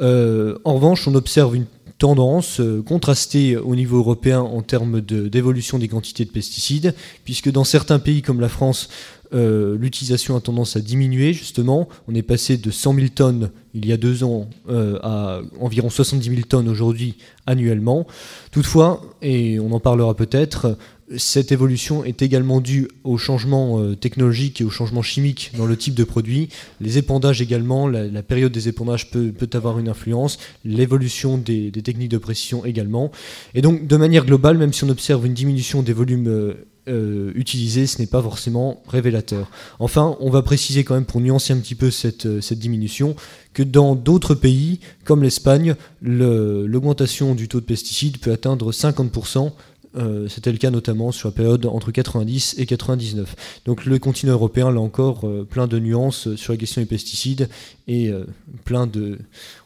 en 0.00 0.74
revanche, 0.74 1.06
on 1.06 1.14
observe 1.14 1.54
une 1.54 1.66
tendance 1.98 2.60
contrastée 2.84 3.56
au 3.56 3.76
niveau 3.76 3.98
européen 3.98 4.40
en 4.40 4.62
termes 4.62 5.00
d'évolution 5.00 5.78
des 5.78 5.86
quantités 5.86 6.24
de 6.24 6.30
pesticides, 6.30 6.94
puisque 7.24 7.52
dans 7.52 7.62
certains 7.62 8.00
pays 8.00 8.22
comme 8.22 8.40
la 8.40 8.48
France, 8.48 8.88
euh, 9.34 9.76
l'utilisation 9.78 10.36
a 10.36 10.40
tendance 10.40 10.76
à 10.76 10.80
diminuer 10.80 11.32
justement. 11.32 11.88
On 12.08 12.14
est 12.14 12.22
passé 12.22 12.56
de 12.56 12.70
100 12.70 12.94
000 12.94 13.06
tonnes 13.08 13.50
il 13.74 13.86
y 13.86 13.92
a 13.92 13.96
deux 13.96 14.22
ans 14.22 14.48
euh, 14.68 14.98
à 15.02 15.40
environ 15.60 15.88
70 15.88 16.28
000 16.28 16.42
tonnes 16.48 16.68
aujourd'hui 16.68 17.16
annuellement. 17.46 18.06
Toutefois, 18.50 19.02
et 19.22 19.58
on 19.60 19.72
en 19.72 19.80
parlera 19.80 20.14
peut-être, 20.14 20.76
cette 21.16 21.52
évolution 21.52 22.04
est 22.04 22.20
également 22.22 22.60
due 22.60 22.88
au 23.04 23.16
changement 23.16 23.80
euh, 23.80 23.94
technologique 23.96 24.60
et 24.60 24.64
au 24.64 24.70
changement 24.70 25.02
chimique 25.02 25.52
dans 25.56 25.66
le 25.66 25.76
type 25.76 25.94
de 25.94 26.04
produit. 26.04 26.50
Les 26.80 26.98
épandages 26.98 27.40
également, 27.40 27.88
la, 27.88 28.22
période 28.22 28.52
des 28.52 28.68
épandages 28.68 29.10
peut, 29.10 29.32
avoir 29.54 29.78
une 29.78 29.88
influence, 29.88 30.38
l'évolution 30.64 31.38
des, 31.38 31.70
des, 31.70 31.82
techniques 31.82 32.10
de 32.10 32.18
précision 32.18 32.64
également. 32.64 33.10
Et 33.54 33.62
donc, 33.62 33.86
de 33.86 33.96
manière 33.96 34.24
globale, 34.24 34.58
même 34.58 34.72
si 34.72 34.84
on 34.84 34.88
observe 34.90 35.26
une 35.26 35.34
diminution 35.34 35.82
des 35.82 35.92
volumes 35.92 36.54
euh, 36.88 37.30
utilisé, 37.36 37.86
ce 37.86 38.00
n'est 38.00 38.08
pas 38.08 38.20
forcément 38.20 38.82
révélateur. 38.88 39.48
Enfin, 39.78 40.16
on 40.18 40.30
va 40.30 40.42
préciser 40.42 40.82
quand 40.82 40.94
même 40.94 41.04
pour 41.04 41.20
nuancer 41.20 41.52
un 41.52 41.58
petit 41.58 41.76
peu 41.76 41.92
cette, 41.92 42.26
euh, 42.26 42.40
cette 42.40 42.58
diminution 42.58 43.14
que 43.54 43.62
dans 43.62 43.94
d'autres 43.94 44.34
pays, 44.34 44.80
comme 45.04 45.22
l'Espagne, 45.22 45.76
l'augmentation 46.00 47.36
du 47.36 47.46
taux 47.46 47.60
de 47.60 47.66
pesticides 47.66 48.18
peut 48.18 48.32
atteindre 48.32 48.72
50% 48.72 49.52
Euh, 49.94 50.26
C'était 50.26 50.50
le 50.50 50.56
cas 50.56 50.70
notamment 50.70 51.12
sur 51.12 51.28
la 51.28 51.32
période 51.32 51.66
entre 51.66 51.92
90 51.92 52.54
et 52.58 52.64
99. 52.64 53.60
Donc 53.66 53.84
le 53.84 53.98
continent 53.98 54.32
européen, 54.32 54.70
là 54.70 54.80
encore, 54.80 55.24
plein 55.50 55.68
de 55.68 55.78
nuances 55.78 56.34
sur 56.34 56.54
la 56.54 56.56
question 56.56 56.80
des 56.80 56.86
pesticides 56.86 57.50
et 57.86 58.10
plein 58.64 58.86
de, 58.86 59.18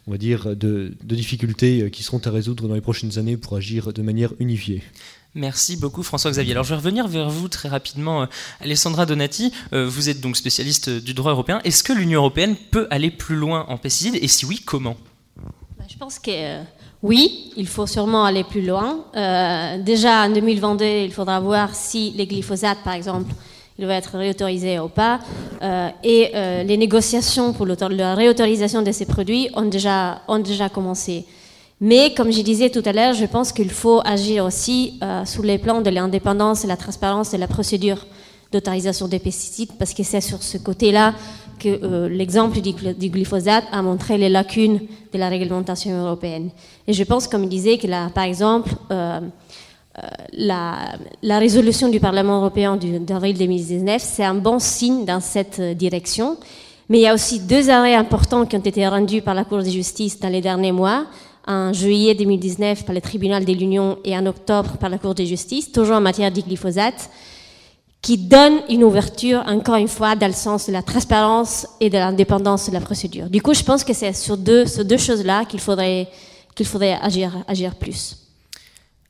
on 0.08 0.10
va 0.10 0.18
dire, 0.18 0.56
de, 0.56 0.92
difficultés 1.04 1.92
qui 1.92 2.02
seront 2.02 2.20
à 2.24 2.30
résoudre 2.30 2.66
dans 2.66 2.74
les 2.74 2.80
prochaines 2.80 3.18
années 3.18 3.36
pour 3.36 3.56
agir 3.56 3.92
de 3.92 4.02
manière 4.02 4.32
unifiée. 4.40 4.82
Merci 5.36 5.76
beaucoup 5.76 6.02
François-Xavier. 6.02 6.52
Alors 6.52 6.64
je 6.64 6.70
vais 6.70 6.76
revenir 6.76 7.06
vers 7.06 7.28
vous 7.28 7.48
très 7.48 7.68
rapidement. 7.68 8.22
Euh, 8.22 8.26
Alessandra 8.60 9.04
Donati, 9.04 9.52
euh, 9.74 9.86
vous 9.86 10.08
êtes 10.08 10.20
donc 10.20 10.36
spécialiste 10.36 10.88
du 10.88 11.12
droit 11.12 11.32
européen. 11.32 11.60
Est-ce 11.62 11.84
que 11.84 11.92
l'Union 11.92 12.20
européenne 12.20 12.56
peut 12.56 12.86
aller 12.90 13.10
plus 13.10 13.36
loin 13.36 13.66
en 13.68 13.76
pesticides 13.76 14.18
et 14.20 14.28
si 14.28 14.46
oui, 14.46 14.62
comment? 14.64 14.96
Bah, 15.78 15.84
Je 15.88 15.96
pense 15.98 16.18
que 16.18 16.30
euh, 16.30 16.62
oui, 17.02 17.52
il 17.56 17.68
faut 17.68 17.86
sûrement 17.86 18.24
aller 18.24 18.44
plus 18.44 18.66
loin. 18.66 19.04
Euh, 19.14 19.78
déjà 19.78 20.24
en 20.24 20.30
2022, 20.30 20.84
il 20.84 21.12
faudra 21.12 21.38
voir 21.38 21.74
si 21.74 22.12
les 22.12 22.26
glyphosates, 22.26 22.82
par 22.82 22.94
exemple, 22.94 23.32
il 23.78 23.86
va 23.86 23.94
être 23.94 24.16
réautorisé 24.16 24.78
ou 24.78 24.88
pas. 24.88 25.20
Euh, 25.62 25.88
et 26.02 26.30
euh, 26.34 26.62
les 26.62 26.76
négociations 26.76 27.52
pour 27.52 27.66
la 27.66 28.14
réautorisation 28.14 28.82
de 28.82 28.90
ces 28.90 29.04
produits 29.04 29.50
ont 29.54 29.66
déjà, 29.66 30.22
ont 30.28 30.38
déjà 30.38 30.68
commencé. 30.68 31.26
Mais 31.80 32.14
comme 32.14 32.32
je 32.32 32.40
disais 32.40 32.70
tout 32.70 32.82
à 32.84 32.92
l'heure, 32.92 33.12
je 33.14 33.26
pense 33.26 33.52
qu'il 33.52 33.70
faut 33.70 34.00
agir 34.04 34.44
aussi 34.44 34.98
euh, 35.02 35.24
sous 35.24 35.42
les 35.42 35.58
plans 35.58 35.82
de 35.82 35.90
l'indépendance 35.90 36.64
et 36.64 36.66
la 36.66 36.76
transparence 36.76 37.32
de 37.32 37.36
la 37.36 37.48
procédure 37.48 38.06
d'autorisation 38.52 39.08
des 39.08 39.18
pesticides, 39.18 39.72
parce 39.78 39.92
que 39.92 40.02
c'est 40.02 40.20
sur 40.20 40.42
ce 40.42 40.56
côté-là 40.58 41.14
que 41.58 41.68
euh, 41.68 42.08
l'exemple 42.08 42.60
du, 42.60 42.70
gly- 42.70 42.96
du 42.96 43.10
glyphosate 43.10 43.64
a 43.72 43.82
montré 43.82 44.18
les 44.18 44.28
lacunes 44.28 44.80
de 45.12 45.18
la 45.18 45.28
réglementation 45.28 45.90
européenne. 46.04 46.50
Et 46.86 46.92
je 46.92 47.02
pense, 47.04 47.26
comme 47.26 47.44
il 47.44 47.48
disait, 47.48 47.78
que 47.78 47.86
là, 47.86 48.10
par 48.14 48.24
exemple, 48.24 48.70
euh, 48.90 49.20
euh, 49.98 50.02
la, 50.32 51.38
résolution 51.38 51.88
du 51.88 52.00
Parlement 52.00 52.38
européen 52.38 52.78
d'avril 53.00 53.36
2019, 53.36 54.02
c'est 54.02 54.24
un 54.24 54.34
bon 54.34 54.58
signe 54.58 55.04
dans 55.04 55.20
cette 55.20 55.60
direction. 55.60 56.36
Mais 56.88 56.98
il 56.98 57.02
y 57.02 57.08
a 57.08 57.14
aussi 57.14 57.40
deux 57.40 57.68
arrêts 57.70 57.94
importants 57.94 58.46
qui 58.46 58.56
ont 58.56 58.60
été 58.60 58.86
rendus 58.86 59.22
par 59.22 59.34
la 59.34 59.44
Cour 59.44 59.58
de 59.58 59.68
justice 59.68 60.20
dans 60.20 60.28
les 60.28 60.40
derniers 60.40 60.72
mois, 60.72 61.06
en 61.46 61.72
juillet 61.72 62.14
2019 62.14 62.84
par 62.84 62.94
le 62.94 63.00
tribunal 63.00 63.44
de 63.44 63.52
l'Union 63.52 63.98
et 64.04 64.16
en 64.16 64.26
octobre 64.26 64.76
par 64.78 64.88
la 64.88 64.98
Cour 64.98 65.14
de 65.14 65.24
justice, 65.24 65.72
toujours 65.72 65.96
en 65.96 66.00
matière 66.00 66.32
de 66.32 66.40
glyphosate, 66.40 67.10
qui 68.02 68.18
donnent 68.18 68.60
une 68.68 68.84
ouverture, 68.84 69.42
encore 69.46 69.76
une 69.76 69.88
fois, 69.88 70.14
dans 70.14 70.28
le 70.28 70.32
sens 70.32 70.66
de 70.66 70.72
la 70.72 70.82
transparence 70.82 71.66
et 71.80 71.90
de 71.90 71.98
l'indépendance 71.98 72.68
de 72.68 72.72
la 72.72 72.80
procédure. 72.80 73.28
Du 73.28 73.42
coup, 73.42 73.54
je 73.54 73.62
pense 73.62 73.82
que 73.82 73.92
c'est 73.92 74.12
sur 74.12 74.36
deux, 74.36 74.64
ces 74.66 74.84
deux 74.84 74.98
choses-là 74.98 75.44
qu'il 75.44 75.60
faudrait, 75.60 76.08
faudrait 76.64 76.98
agir, 77.02 77.32
agir 77.48 77.74
plus. 77.74 78.16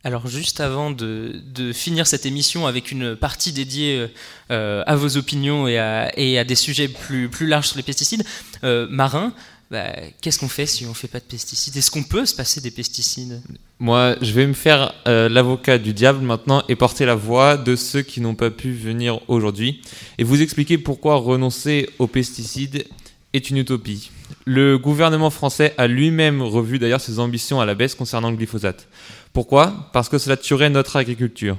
Alors 0.06 0.28
juste 0.28 0.60
avant 0.60 0.92
de, 0.92 1.42
finir 1.74 2.06
cette 2.06 2.26
émission 2.26 2.68
avec 2.68 2.92
une 2.92 3.16
partie 3.16 3.52
dédiée 3.52 4.06
euh, 4.52 4.84
à 4.86 4.94
vos 4.94 5.16
opinions 5.16 5.66
et 5.66 5.78
à, 5.78 6.16
et 6.16 6.38
à 6.38 6.44
des 6.44 6.54
sujets 6.54 6.86
plus, 6.86 7.28
plus 7.28 7.48
larges 7.48 7.66
sur 7.66 7.76
les 7.76 7.82
pesticides, 7.82 8.24
euh, 8.62 8.86
Marin, 8.88 9.34
bah, 9.70 9.92
qu'est-ce 10.20 10.38
qu'on 10.38 10.48
fait 10.48 10.66
si 10.66 10.86
on 10.86 10.90
ne 10.90 10.94
fait 10.94 11.08
pas 11.08 11.18
de 11.18 11.24
pesticides? 11.24 11.76
Est-ce 11.76 11.90
qu'on 11.90 12.04
peut 12.04 12.24
se 12.24 12.34
passer 12.34 12.60
des 12.60 12.70
pesticides? 12.70 13.42
Moi, 13.80 14.16
je 14.22 14.32
vais 14.32 14.46
me 14.46 14.52
faire 14.52 14.94
euh, 15.08 15.28
l'avocat 15.28 15.78
du 15.78 15.92
diable 15.92 16.20
maintenant 16.20 16.62
et 16.68 16.76
porter 16.76 17.04
la 17.04 17.16
voix 17.16 17.56
de 17.56 17.74
ceux 17.74 18.02
qui 18.02 18.20
n'ont 18.20 18.36
pas 18.36 18.50
pu 18.50 18.72
venir 18.72 19.20
aujourd'hui 19.28 19.82
et 20.18 20.24
vous 20.24 20.40
expliquer 20.40 20.78
pourquoi 20.78 21.16
renoncer 21.16 21.90
aux 21.98 22.06
pesticides 22.06 22.86
est 23.32 23.50
une 23.50 23.58
utopie. 23.58 24.10
Le 24.44 24.78
gouvernement 24.78 25.30
français 25.30 25.74
a 25.78 25.88
lui-même 25.88 26.42
revu 26.42 26.78
d'ailleurs 26.78 27.00
ses 27.00 27.18
ambitions 27.18 27.60
à 27.60 27.66
la 27.66 27.74
baisse 27.74 27.94
concernant 27.96 28.30
le 28.30 28.36
glyphosate. 28.36 28.86
Pourquoi? 29.32 29.90
Parce 29.92 30.08
que 30.08 30.18
cela 30.18 30.36
tuerait 30.36 30.70
notre 30.70 30.96
agriculture. 30.96 31.58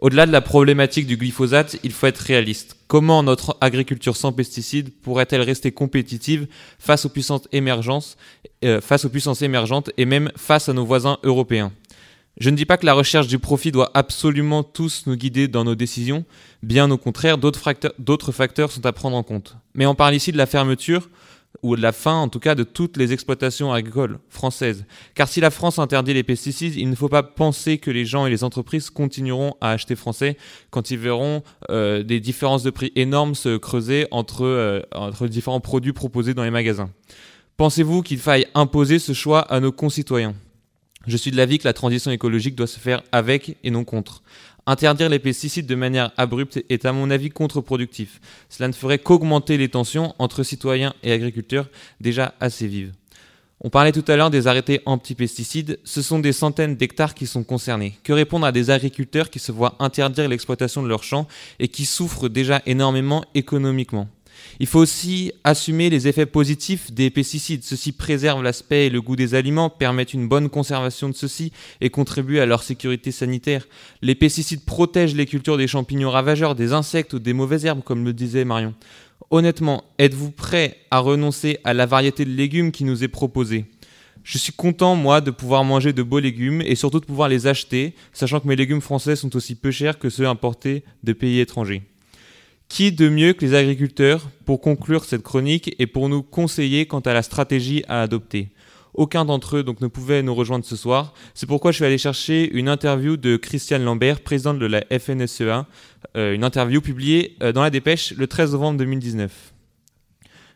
Au-delà 0.00 0.24
de 0.24 0.32
la 0.32 0.40
problématique 0.40 1.06
du 1.06 1.18
glyphosate, 1.18 1.76
il 1.82 1.92
faut 1.92 2.06
être 2.06 2.18
réaliste. 2.18 2.78
Comment 2.88 3.22
notre 3.22 3.58
agriculture 3.60 4.16
sans 4.16 4.32
pesticides 4.32 4.90
pourrait-elle 5.02 5.42
rester 5.42 5.72
compétitive 5.72 6.46
face 6.78 7.04
aux 7.04 7.10
puissances 7.10 7.46
émergentes, 7.52 8.16
euh, 8.64 8.80
et 9.98 10.04
même 10.06 10.32
face 10.36 10.70
à 10.70 10.72
nos 10.72 10.86
voisins 10.86 11.18
européens? 11.22 11.72
Je 12.38 12.48
ne 12.48 12.56
dis 12.56 12.64
pas 12.64 12.78
que 12.78 12.86
la 12.86 12.94
recherche 12.94 13.26
du 13.26 13.38
profit 13.38 13.72
doit 13.72 13.90
absolument 13.92 14.62
tous 14.62 15.02
nous 15.06 15.16
guider 15.16 15.48
dans 15.48 15.64
nos 15.64 15.74
décisions, 15.74 16.24
bien 16.62 16.90
au 16.90 16.96
contraire, 16.96 17.36
d'autres 17.36 18.32
facteurs 18.32 18.72
sont 18.72 18.86
à 18.86 18.92
prendre 18.92 19.18
en 19.18 19.22
compte. 19.22 19.56
Mais 19.74 19.84
on 19.84 19.94
parle 19.94 20.14
ici 20.14 20.32
de 20.32 20.38
la 20.38 20.46
fermeture 20.46 21.10
ou 21.62 21.76
de 21.76 21.82
la 21.82 21.92
fin 21.92 22.14
en 22.14 22.28
tout 22.28 22.40
cas 22.40 22.54
de 22.54 22.64
toutes 22.64 22.96
les 22.96 23.12
exploitations 23.12 23.72
agricoles 23.72 24.18
françaises. 24.28 24.84
Car 25.14 25.28
si 25.28 25.40
la 25.40 25.50
France 25.50 25.78
interdit 25.78 26.14
les 26.14 26.22
pesticides, 26.22 26.76
il 26.76 26.88
ne 26.88 26.94
faut 26.94 27.08
pas 27.08 27.22
penser 27.22 27.78
que 27.78 27.90
les 27.90 28.04
gens 28.04 28.26
et 28.26 28.30
les 28.30 28.44
entreprises 28.44 28.90
continueront 28.90 29.54
à 29.60 29.70
acheter 29.70 29.96
français 29.96 30.36
quand 30.70 30.90
ils 30.90 30.98
verront 30.98 31.42
euh, 31.70 32.02
des 32.02 32.20
différences 32.20 32.62
de 32.62 32.70
prix 32.70 32.92
énormes 32.96 33.34
se 33.34 33.56
creuser 33.56 34.06
entre, 34.10 34.44
euh, 34.44 34.80
entre 34.94 35.26
différents 35.26 35.60
produits 35.60 35.92
proposés 35.92 36.34
dans 36.34 36.44
les 36.44 36.50
magasins. 36.50 36.90
Pensez-vous 37.56 38.02
qu'il 38.02 38.18
faille 38.18 38.46
imposer 38.54 38.98
ce 38.98 39.12
choix 39.12 39.40
à 39.40 39.60
nos 39.60 39.72
concitoyens? 39.72 40.34
Je 41.06 41.16
suis 41.16 41.30
de 41.30 41.36
l'avis 41.36 41.58
que 41.58 41.66
la 41.66 41.72
transition 41.72 42.10
écologique 42.10 42.54
doit 42.54 42.66
se 42.66 42.78
faire 42.78 43.02
avec 43.10 43.56
et 43.64 43.70
non 43.70 43.84
contre. 43.84 44.22
Interdire 44.66 45.08
les 45.08 45.18
pesticides 45.18 45.66
de 45.66 45.74
manière 45.74 46.12
abrupte 46.16 46.62
est 46.68 46.84
à 46.84 46.92
mon 46.92 47.10
avis 47.10 47.30
contre-productif. 47.30 48.20
Cela 48.48 48.68
ne 48.68 48.72
ferait 48.72 48.98
qu'augmenter 48.98 49.56
les 49.56 49.68
tensions 49.68 50.14
entre 50.18 50.42
citoyens 50.42 50.94
et 51.02 51.12
agriculteurs 51.12 51.68
déjà 52.00 52.34
assez 52.40 52.66
vives. 52.66 52.92
On 53.62 53.68
parlait 53.68 53.92
tout 53.92 54.04
à 54.08 54.16
l'heure 54.16 54.30
des 54.30 54.46
arrêtés 54.46 54.80
anti-pesticides. 54.86 55.78
Ce 55.84 56.00
sont 56.00 56.18
des 56.18 56.32
centaines 56.32 56.76
d'hectares 56.76 57.14
qui 57.14 57.26
sont 57.26 57.44
concernés. 57.44 57.98
Que 58.04 58.14
répondre 58.14 58.46
à 58.46 58.52
des 58.52 58.70
agriculteurs 58.70 59.28
qui 59.28 59.38
se 59.38 59.52
voient 59.52 59.76
interdire 59.80 60.28
l'exploitation 60.28 60.82
de 60.82 60.88
leurs 60.88 61.04
champs 61.04 61.28
et 61.58 61.68
qui 61.68 61.84
souffrent 61.84 62.30
déjà 62.30 62.62
énormément 62.64 63.22
économiquement? 63.34 64.08
Il 64.58 64.66
faut 64.66 64.80
aussi 64.80 65.32
assumer 65.44 65.90
les 65.90 66.08
effets 66.08 66.26
positifs 66.26 66.92
des 66.92 67.10
pesticides. 67.10 67.64
Ceux-ci 67.64 67.92
préservent 67.92 68.42
l'aspect 68.42 68.86
et 68.86 68.90
le 68.90 69.00
goût 69.00 69.16
des 69.16 69.34
aliments, 69.34 69.70
permettent 69.70 70.14
une 70.14 70.28
bonne 70.28 70.48
conservation 70.48 71.08
de 71.08 71.14
ceux-ci 71.14 71.52
et 71.80 71.90
contribuent 71.90 72.40
à 72.40 72.46
leur 72.46 72.62
sécurité 72.62 73.10
sanitaire. 73.12 73.66
Les 74.02 74.14
pesticides 74.14 74.64
protègent 74.64 75.14
les 75.14 75.26
cultures 75.26 75.56
des 75.56 75.66
champignons 75.68 76.10
ravageurs, 76.10 76.54
des 76.54 76.72
insectes 76.72 77.14
ou 77.14 77.18
des 77.18 77.32
mauvaises 77.32 77.64
herbes, 77.64 77.82
comme 77.82 78.04
le 78.04 78.12
disait 78.12 78.44
Marion. 78.44 78.74
Honnêtement, 79.30 79.84
êtes-vous 79.98 80.30
prêt 80.30 80.76
à 80.90 80.98
renoncer 80.98 81.58
à 81.64 81.72
la 81.72 81.86
variété 81.86 82.24
de 82.24 82.30
légumes 82.30 82.72
qui 82.72 82.84
nous 82.84 83.04
est 83.04 83.08
proposée? 83.08 83.66
Je 84.22 84.38
suis 84.38 84.52
content, 84.52 84.96
moi, 84.96 85.20
de 85.20 85.30
pouvoir 85.30 85.64
manger 85.64 85.92
de 85.92 86.02
beaux 86.02 86.18
légumes 86.18 86.60
et 86.60 86.74
surtout 86.74 87.00
de 87.00 87.06
pouvoir 87.06 87.28
les 87.28 87.46
acheter, 87.46 87.94
sachant 88.12 88.40
que 88.40 88.48
mes 88.48 88.56
légumes 88.56 88.80
français 88.80 89.16
sont 89.16 89.34
aussi 89.34 89.54
peu 89.54 89.70
chers 89.70 89.98
que 89.98 90.10
ceux 90.10 90.26
importés 90.26 90.84
de 91.02 91.12
pays 91.12 91.40
étrangers. 91.40 91.82
Qui 92.70 92.92
de 92.92 93.08
mieux 93.08 93.32
que 93.32 93.44
les 93.44 93.54
agriculteurs 93.54 94.30
pour 94.44 94.60
conclure 94.60 95.04
cette 95.04 95.24
chronique 95.24 95.74
et 95.80 95.88
pour 95.88 96.08
nous 96.08 96.22
conseiller 96.22 96.86
quant 96.86 97.00
à 97.00 97.12
la 97.12 97.22
stratégie 97.22 97.82
à 97.88 98.00
adopter? 98.00 98.52
Aucun 98.94 99.24
d'entre 99.24 99.56
eux 99.56 99.64
donc 99.64 99.80
ne 99.80 99.88
pouvait 99.88 100.22
nous 100.22 100.36
rejoindre 100.36 100.64
ce 100.64 100.76
soir. 100.76 101.12
C'est 101.34 101.48
pourquoi 101.48 101.72
je 101.72 101.76
suis 101.76 101.84
allé 101.84 101.98
chercher 101.98 102.48
une 102.52 102.68
interview 102.68 103.16
de 103.16 103.36
Christiane 103.36 103.82
Lambert, 103.82 104.20
présidente 104.20 104.60
de 104.60 104.66
la 104.66 104.84
FNSEA, 104.88 105.66
euh, 106.16 106.32
une 106.32 106.44
interview 106.44 106.80
publiée 106.80 107.36
euh, 107.42 107.50
dans 107.50 107.62
la 107.62 107.70
dépêche 107.70 108.12
le 108.16 108.28
13 108.28 108.52
novembre 108.52 108.78
2019. 108.78 109.52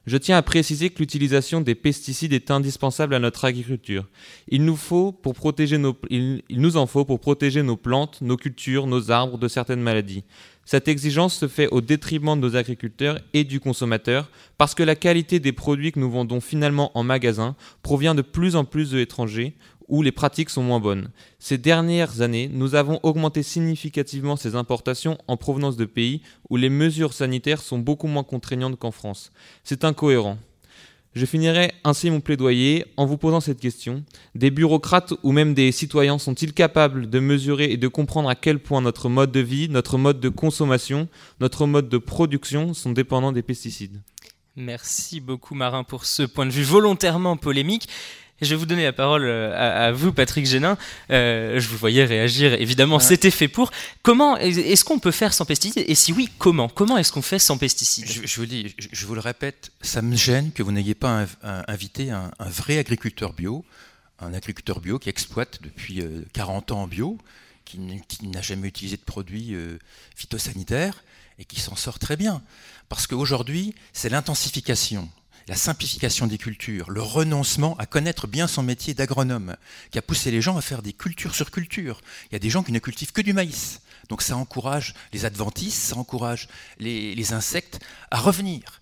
Je 0.06 0.18
tiens 0.18 0.36
à 0.36 0.42
préciser 0.42 0.90
que 0.90 0.98
l'utilisation 0.98 1.62
des 1.62 1.74
pesticides 1.74 2.34
est 2.34 2.50
indispensable 2.50 3.14
à 3.14 3.18
notre 3.18 3.46
agriculture. 3.46 4.04
Il 4.48 4.64
nous, 4.66 4.74
en 4.74 4.76
faut 4.76 5.12
pour 5.12 5.34
protéger 5.34 5.78
nos 5.78 5.94
plantes, 7.76 8.20
nos 8.20 8.36
cultures, 8.36 8.86
nos 8.86 9.10
arbres 9.10 9.38
de 9.38 9.48
certaines 9.48 9.80
maladies. 9.80 10.24
Cette 10.66 10.88
exigence 10.88 11.34
se 11.34 11.48
fait 11.48 11.68
au 11.68 11.80
détriment 11.80 12.36
de 12.36 12.46
nos 12.46 12.56
agriculteurs 12.56 13.18
et 13.32 13.44
du 13.44 13.60
consommateur 13.60 14.30
parce 14.56 14.74
que 14.74 14.82
la 14.82 14.96
qualité 14.96 15.40
des 15.40 15.52
produits 15.52 15.92
que 15.92 16.00
nous 16.00 16.10
vendons 16.10 16.40
finalement 16.40 16.90
en 16.96 17.02
magasin 17.02 17.54
provient 17.82 18.14
de 18.14 18.22
plus 18.22 18.56
en 18.56 18.64
plus 18.64 18.90
de 18.90 18.98
l'étranger 18.98 19.54
où 19.88 20.02
les 20.02 20.12
pratiques 20.12 20.50
sont 20.50 20.62
moins 20.62 20.80
bonnes. 20.80 21.10
Ces 21.38 21.58
dernières 21.58 22.22
années, 22.22 22.48
nous 22.52 22.74
avons 22.74 23.00
augmenté 23.02 23.42
significativement 23.42 24.36
ces 24.36 24.54
importations 24.54 25.18
en 25.28 25.36
provenance 25.36 25.76
de 25.76 25.84
pays 25.84 26.22
où 26.48 26.56
les 26.56 26.70
mesures 26.70 27.12
sanitaires 27.12 27.60
sont 27.60 27.78
beaucoup 27.78 28.06
moins 28.06 28.24
contraignantes 28.24 28.78
qu'en 28.78 28.90
France. 28.90 29.30
C'est 29.62 29.84
incohérent. 29.84 30.38
Je 31.14 31.26
finirai 31.26 31.72
ainsi 31.84 32.10
mon 32.10 32.20
plaidoyer 32.20 32.84
en 32.96 33.06
vous 33.06 33.16
posant 33.16 33.40
cette 33.40 33.60
question. 33.60 34.04
Des 34.34 34.50
bureaucrates 34.50 35.14
ou 35.22 35.30
même 35.30 35.54
des 35.54 35.70
citoyens 35.70 36.18
sont-ils 36.18 36.52
capables 36.52 37.08
de 37.08 37.20
mesurer 37.20 37.70
et 37.70 37.76
de 37.76 37.86
comprendre 37.86 38.28
à 38.28 38.34
quel 38.34 38.58
point 38.58 38.80
notre 38.80 39.08
mode 39.08 39.30
de 39.30 39.40
vie, 39.40 39.68
notre 39.68 39.96
mode 39.96 40.18
de 40.18 40.28
consommation, 40.28 41.08
notre 41.38 41.66
mode 41.66 41.88
de 41.88 41.98
production 41.98 42.74
sont 42.74 42.90
dépendants 42.90 43.30
des 43.30 43.42
pesticides? 43.42 44.02
Merci 44.56 45.20
beaucoup 45.20 45.54
Marin 45.54 45.84
pour 45.84 46.04
ce 46.04 46.24
point 46.24 46.46
de 46.46 46.50
vue 46.50 46.62
volontairement 46.64 47.36
polémique. 47.36 47.88
Je 48.44 48.50
vais 48.50 48.56
vous 48.56 48.66
donner 48.66 48.84
la 48.84 48.92
parole 48.92 49.28
à, 49.28 49.86
à 49.86 49.92
vous, 49.92 50.12
Patrick 50.12 50.46
Génin. 50.46 50.76
Euh, 51.10 51.58
je 51.58 51.68
vous 51.68 51.76
voyais 51.76 52.04
réagir, 52.04 52.54
évidemment, 52.54 52.96
ouais. 52.96 53.02
c'était 53.02 53.30
fait 53.30 53.48
pour. 53.48 53.70
Comment 54.02 54.36
est-ce 54.36 54.84
qu'on 54.84 54.98
peut 54.98 55.10
faire 55.10 55.32
sans 55.32 55.44
pesticides? 55.44 55.84
Et 55.86 55.94
si 55.94 56.12
oui, 56.12 56.28
comment? 56.38 56.68
Comment 56.68 56.98
est-ce 56.98 57.12
qu'on 57.12 57.22
fait 57.22 57.38
sans 57.38 57.58
pesticides? 57.58 58.06
Je, 58.06 58.26
je, 58.26 58.40
vous 58.40 58.46
dis, 58.46 58.74
je, 58.78 58.88
je, 58.92 59.06
vous 59.06 59.14
le 59.14 59.20
répète, 59.20 59.72
ça 59.80 60.02
me 60.02 60.14
gêne 60.16 60.52
que 60.52 60.62
vous 60.62 60.72
n'ayez 60.72 60.94
pas 60.94 61.22
un, 61.22 61.26
un, 61.42 61.64
invité 61.68 62.10
un, 62.10 62.30
un, 62.38 62.48
vrai 62.48 62.78
agriculteur 62.78 63.32
bio, 63.32 63.64
un 64.20 64.34
agriculteur 64.34 64.80
bio 64.80 64.98
qui 64.98 65.08
exploite 65.08 65.60
depuis 65.62 66.00
euh, 66.00 66.24
40 66.32 66.72
ans 66.72 66.82
en 66.82 66.86
bio 66.86 67.18
qui 67.64 67.78
n'a 68.28 68.42
jamais 68.42 68.68
utilisé 68.68 68.96
de 68.96 69.02
produits 69.02 69.54
euh, 69.54 69.78
phytosanitaires 70.14 71.02
et 71.38 71.44
qui 71.44 71.60
s'en 71.60 71.76
sort 71.76 71.98
très 71.98 72.16
bien. 72.16 72.42
Parce 72.88 73.06
qu'aujourd'hui, 73.06 73.74
c'est 73.92 74.08
l'intensification, 74.08 75.08
la 75.46 75.56
simplification 75.56 76.26
des 76.26 76.38
cultures, 76.38 76.90
le 76.90 77.02
renoncement 77.02 77.76
à 77.78 77.86
connaître 77.86 78.26
bien 78.26 78.46
son 78.46 78.62
métier 78.62 78.94
d'agronome, 78.94 79.56
qui 79.90 79.98
a 79.98 80.02
poussé 80.02 80.30
les 80.30 80.40
gens 80.40 80.56
à 80.56 80.62
faire 80.62 80.82
des 80.82 80.92
cultures 80.92 81.34
sur 81.34 81.50
culture. 81.50 82.00
Il 82.30 82.34
y 82.34 82.36
a 82.36 82.40
des 82.40 82.50
gens 82.50 82.62
qui 82.62 82.72
ne 82.72 82.78
cultivent 82.78 83.12
que 83.12 83.20
du 83.20 83.32
maïs. 83.32 83.80
Donc 84.08 84.22
ça 84.22 84.36
encourage 84.36 84.94
les 85.12 85.24
adventices, 85.24 85.74
ça 85.74 85.96
encourage 85.96 86.48
les, 86.78 87.32
insectes 87.32 87.80
à 88.10 88.20
revenir. 88.20 88.80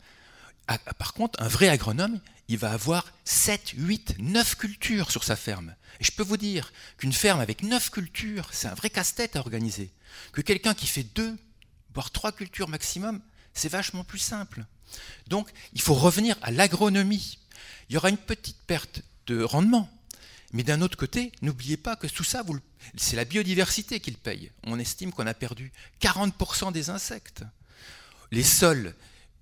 par 0.99 1.15
contre, 1.15 1.41
un 1.43 1.49
vrai 1.49 1.69
agronome, 1.69 2.21
il 2.49 2.59
va 2.59 2.73
avoir 2.73 3.13
7, 3.25 3.75
8, 3.77 4.17
9 4.19 4.57
cultures 4.57 5.11
sur 5.11 5.25
sa 5.25 5.37
ferme. 5.37 5.75
Et 6.01 6.05
je 6.05 6.13
peux 6.13 6.23
vous 6.23 6.37
dire 6.37 6.73
qu'une 6.99 7.13
ferme 7.13 7.41
avec 7.41 7.63
9 7.63 7.91
cultures, 7.91 8.49
c'est 8.53 8.69
un 8.69 8.75
vrai 8.75 8.91
casse-tête 8.91 9.37
à 9.37 9.41
organiser. 9.41 9.91
Que 10.33 10.41
quelqu'un 10.41 10.75
qui 10.75 10.87
fait 10.87 11.05
2, 11.15 11.37
voire 11.95 12.11
3 12.11 12.33
cultures 12.33 12.69
maximum, 12.69 13.21
c'est 13.55 13.69
vachement 13.69 14.05
plus 14.05 14.19
simple. 14.19 14.65
Donc, 15.29 15.51
il 15.73 15.81
faut 15.81 15.95
revenir 15.95 16.37
à 16.43 16.51
l'agronomie. 16.51 17.39
Il 17.89 17.95
y 17.95 17.97
aura 17.97 18.11
une 18.11 18.19
petite 18.19 18.59
perte 18.67 19.03
de 19.27 19.43
rendement. 19.43 19.89
Mais 20.53 20.63
d'un 20.63 20.83
autre 20.83 20.99
côté, 20.99 21.33
n'oubliez 21.41 21.77
pas 21.77 21.97
que 21.97 22.07
tout 22.07 22.25
ça, 22.25 22.45
c'est 22.97 23.17
la 23.17 23.25
biodiversité 23.25 24.01
qui 24.01 24.11
le 24.11 24.17
paye. 24.19 24.51
On 24.65 24.79
estime 24.79 25.13
qu'on 25.13 25.27
a 25.27 25.35
perdu 25.35 25.73
40% 26.01 26.73
des 26.73 26.91
insectes. 26.91 27.45
Les 28.31 28.43
sols, 28.43 28.95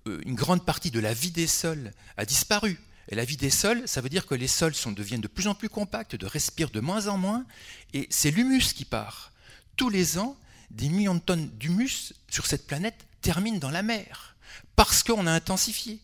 euh, 0.07 0.21
une 0.25 0.35
grande 0.35 0.65
partie 0.65 0.91
de 0.91 0.99
la 0.99 1.13
vie 1.13 1.31
des 1.31 1.47
sols 1.47 1.91
a 2.17 2.25
disparu. 2.25 2.79
Et 3.09 3.15
la 3.15 3.25
vie 3.25 3.37
des 3.37 3.49
sols, 3.49 3.87
ça 3.87 3.99
veut 3.99 4.09
dire 4.09 4.25
que 4.25 4.35
les 4.35 4.47
sols 4.47 4.73
deviennent 4.95 5.21
de 5.21 5.27
plus 5.27 5.47
en 5.47 5.55
plus 5.55 5.69
compacts, 5.69 6.15
de 6.15 6.25
respirent 6.25 6.69
de 6.69 6.79
moins 6.79 7.07
en 7.07 7.17
moins, 7.17 7.45
et 7.93 8.07
c'est 8.09 8.31
l'humus 8.31 8.73
qui 8.73 8.85
part. 8.85 9.33
Tous 9.75 9.89
les 9.89 10.17
ans, 10.17 10.37
des 10.69 10.87
millions 10.87 11.15
de 11.15 11.19
tonnes 11.19 11.49
d'humus 11.57 12.13
sur 12.29 12.45
cette 12.45 12.67
planète 12.67 13.05
terminent 13.21 13.57
dans 13.57 13.69
la 13.69 13.81
mer, 13.81 14.30
parce 14.75 15.03
qu'on 15.03 15.27
a 15.27 15.31
intensifié, 15.31 15.99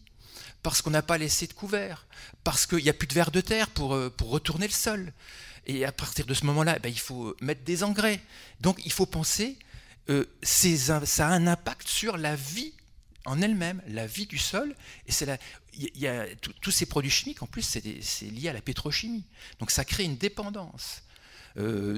parce 0.63 0.81
qu'on 0.81 0.91
n'a 0.91 1.01
pas 1.01 1.17
laissé 1.17 1.47
de 1.47 1.53
couvert, 1.53 2.05
parce 2.43 2.65
qu'il 2.65 2.83
n'y 2.83 2.89
a 2.89 2.93
plus 2.93 3.07
de 3.07 3.13
vers 3.13 3.31
de 3.31 3.41
terre 3.41 3.69
pour, 3.69 3.93
euh, 3.93 4.09
pour 4.09 4.29
retourner 4.29 4.67
le 4.67 4.73
sol. 4.73 5.13
Et 5.65 5.85
à 5.85 5.91
partir 5.91 6.25
de 6.25 6.33
ce 6.33 6.45
moment-là, 6.45 6.79
ben, 6.79 6.89
il 6.89 6.99
faut 6.99 7.35
mettre 7.41 7.63
des 7.63 7.83
engrais. 7.83 8.21
Donc 8.61 8.79
il 8.85 8.91
faut 8.91 9.05
penser, 9.05 9.57
euh, 10.09 10.25
ça 10.43 11.27
a 11.27 11.29
un 11.29 11.47
impact 11.47 11.87
sur 11.87 12.17
la 12.17 12.35
vie 12.35 12.73
en 13.25 13.41
elle-même, 13.41 13.81
la 13.87 14.07
vie 14.07 14.25
du 14.25 14.37
sol. 14.37 14.75
Et 15.05 15.11
c'est 15.11 15.39
il 15.73 15.99
y 15.99 16.07
a 16.07 16.25
tous 16.61 16.71
ces 16.71 16.87
produits 16.87 17.11
chimiques, 17.11 17.43
en 17.43 17.45
plus, 17.45 17.61
c'est 17.61 18.25
lié 18.25 18.49
à 18.49 18.53
la 18.53 18.61
pétrochimie. 18.61 19.25
Donc 19.59 19.69
ça 19.69 19.85
crée 19.85 20.05
une 20.05 20.17
dépendance. 20.17 21.03
Euh, 21.57 21.97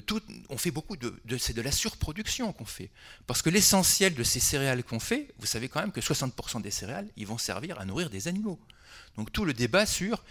on 0.50 0.58
fait 0.58 0.72
beaucoup 0.72 0.96
de, 0.96 1.14
c'est 1.38 1.54
de 1.54 1.62
la 1.62 1.72
surproduction 1.72 2.54
qu'on 2.54 2.66
fait. 2.66 2.90
Parce 3.28 3.42
que 3.42 3.50
l'essentiel 3.50 4.14
de 4.14 4.24
ces 4.24 4.40
céréales 4.40 4.84
qu'on 4.84 5.00
fait, 5.00 5.34
vous 5.40 5.46
savez 5.46 5.68
quand 5.68 5.82
même 5.82 5.92
que 5.92 6.02
60% 6.02 6.62
des 6.62 6.72
céréales, 6.72 7.08
ils 7.18 7.28
vont 7.28 7.38
servir 7.38 7.80
à 7.80 7.86
nourrir 7.86 8.10
des 8.10 8.28
animaux. 8.28 8.60
Donc 9.18 9.32
tout 9.32 9.44
le 9.44 9.54
débat 9.54 9.86
sur, 9.86 10.24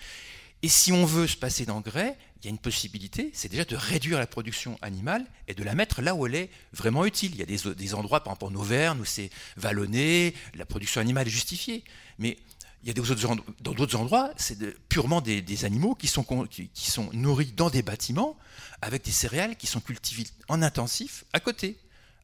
et 0.62 0.68
si 0.68 0.92
on 0.92 1.04
veut 1.04 1.26
se 1.26 1.36
passer 1.36 1.66
d'engrais, 1.66 2.16
il 2.40 2.46
y 2.46 2.48
a 2.48 2.50
une 2.50 2.58
possibilité, 2.58 3.30
c'est 3.34 3.48
déjà 3.48 3.64
de 3.64 3.76
réduire 3.76 4.18
la 4.18 4.26
production 4.26 4.78
animale 4.80 5.26
et 5.46 5.54
de 5.54 5.62
la 5.62 5.74
mettre 5.74 6.02
là 6.02 6.14
où 6.14 6.26
elle 6.26 6.34
est 6.34 6.50
vraiment 6.72 7.04
utile. 7.04 7.32
Il 7.34 7.38
y 7.38 7.42
a 7.42 7.46
des, 7.46 7.74
des 7.74 7.94
endroits, 7.94 8.22
par 8.22 8.34
exemple 8.34 8.56
en 8.56 8.60
Auvergne, 8.60 9.00
où 9.00 9.04
c'est 9.04 9.30
vallonné, 9.56 10.34
la 10.54 10.64
production 10.64 11.00
animale 11.00 11.26
est 11.26 11.30
justifiée. 11.30 11.84
Mais 12.18 12.38
il 12.82 12.88
y 12.88 12.90
a 12.90 12.94
dans 13.60 13.72
d'autres 13.72 13.96
endroits, 13.96 14.30
c'est 14.36 14.58
purement 14.88 15.20
des, 15.20 15.64
animaux 15.64 15.94
qui 15.94 16.06
sont, 16.06 16.24
qui, 16.46 16.70
sont 16.74 17.10
nourris 17.12 17.52
dans 17.56 17.70
des 17.70 17.82
bâtiments 17.82 18.36
avec 18.82 19.04
des 19.04 19.10
céréales 19.10 19.56
qui 19.56 19.66
sont 19.66 19.80
cultivées 19.80 20.26
en 20.48 20.62
intensif 20.62 21.24
à 21.32 21.40
côté, 21.40 21.76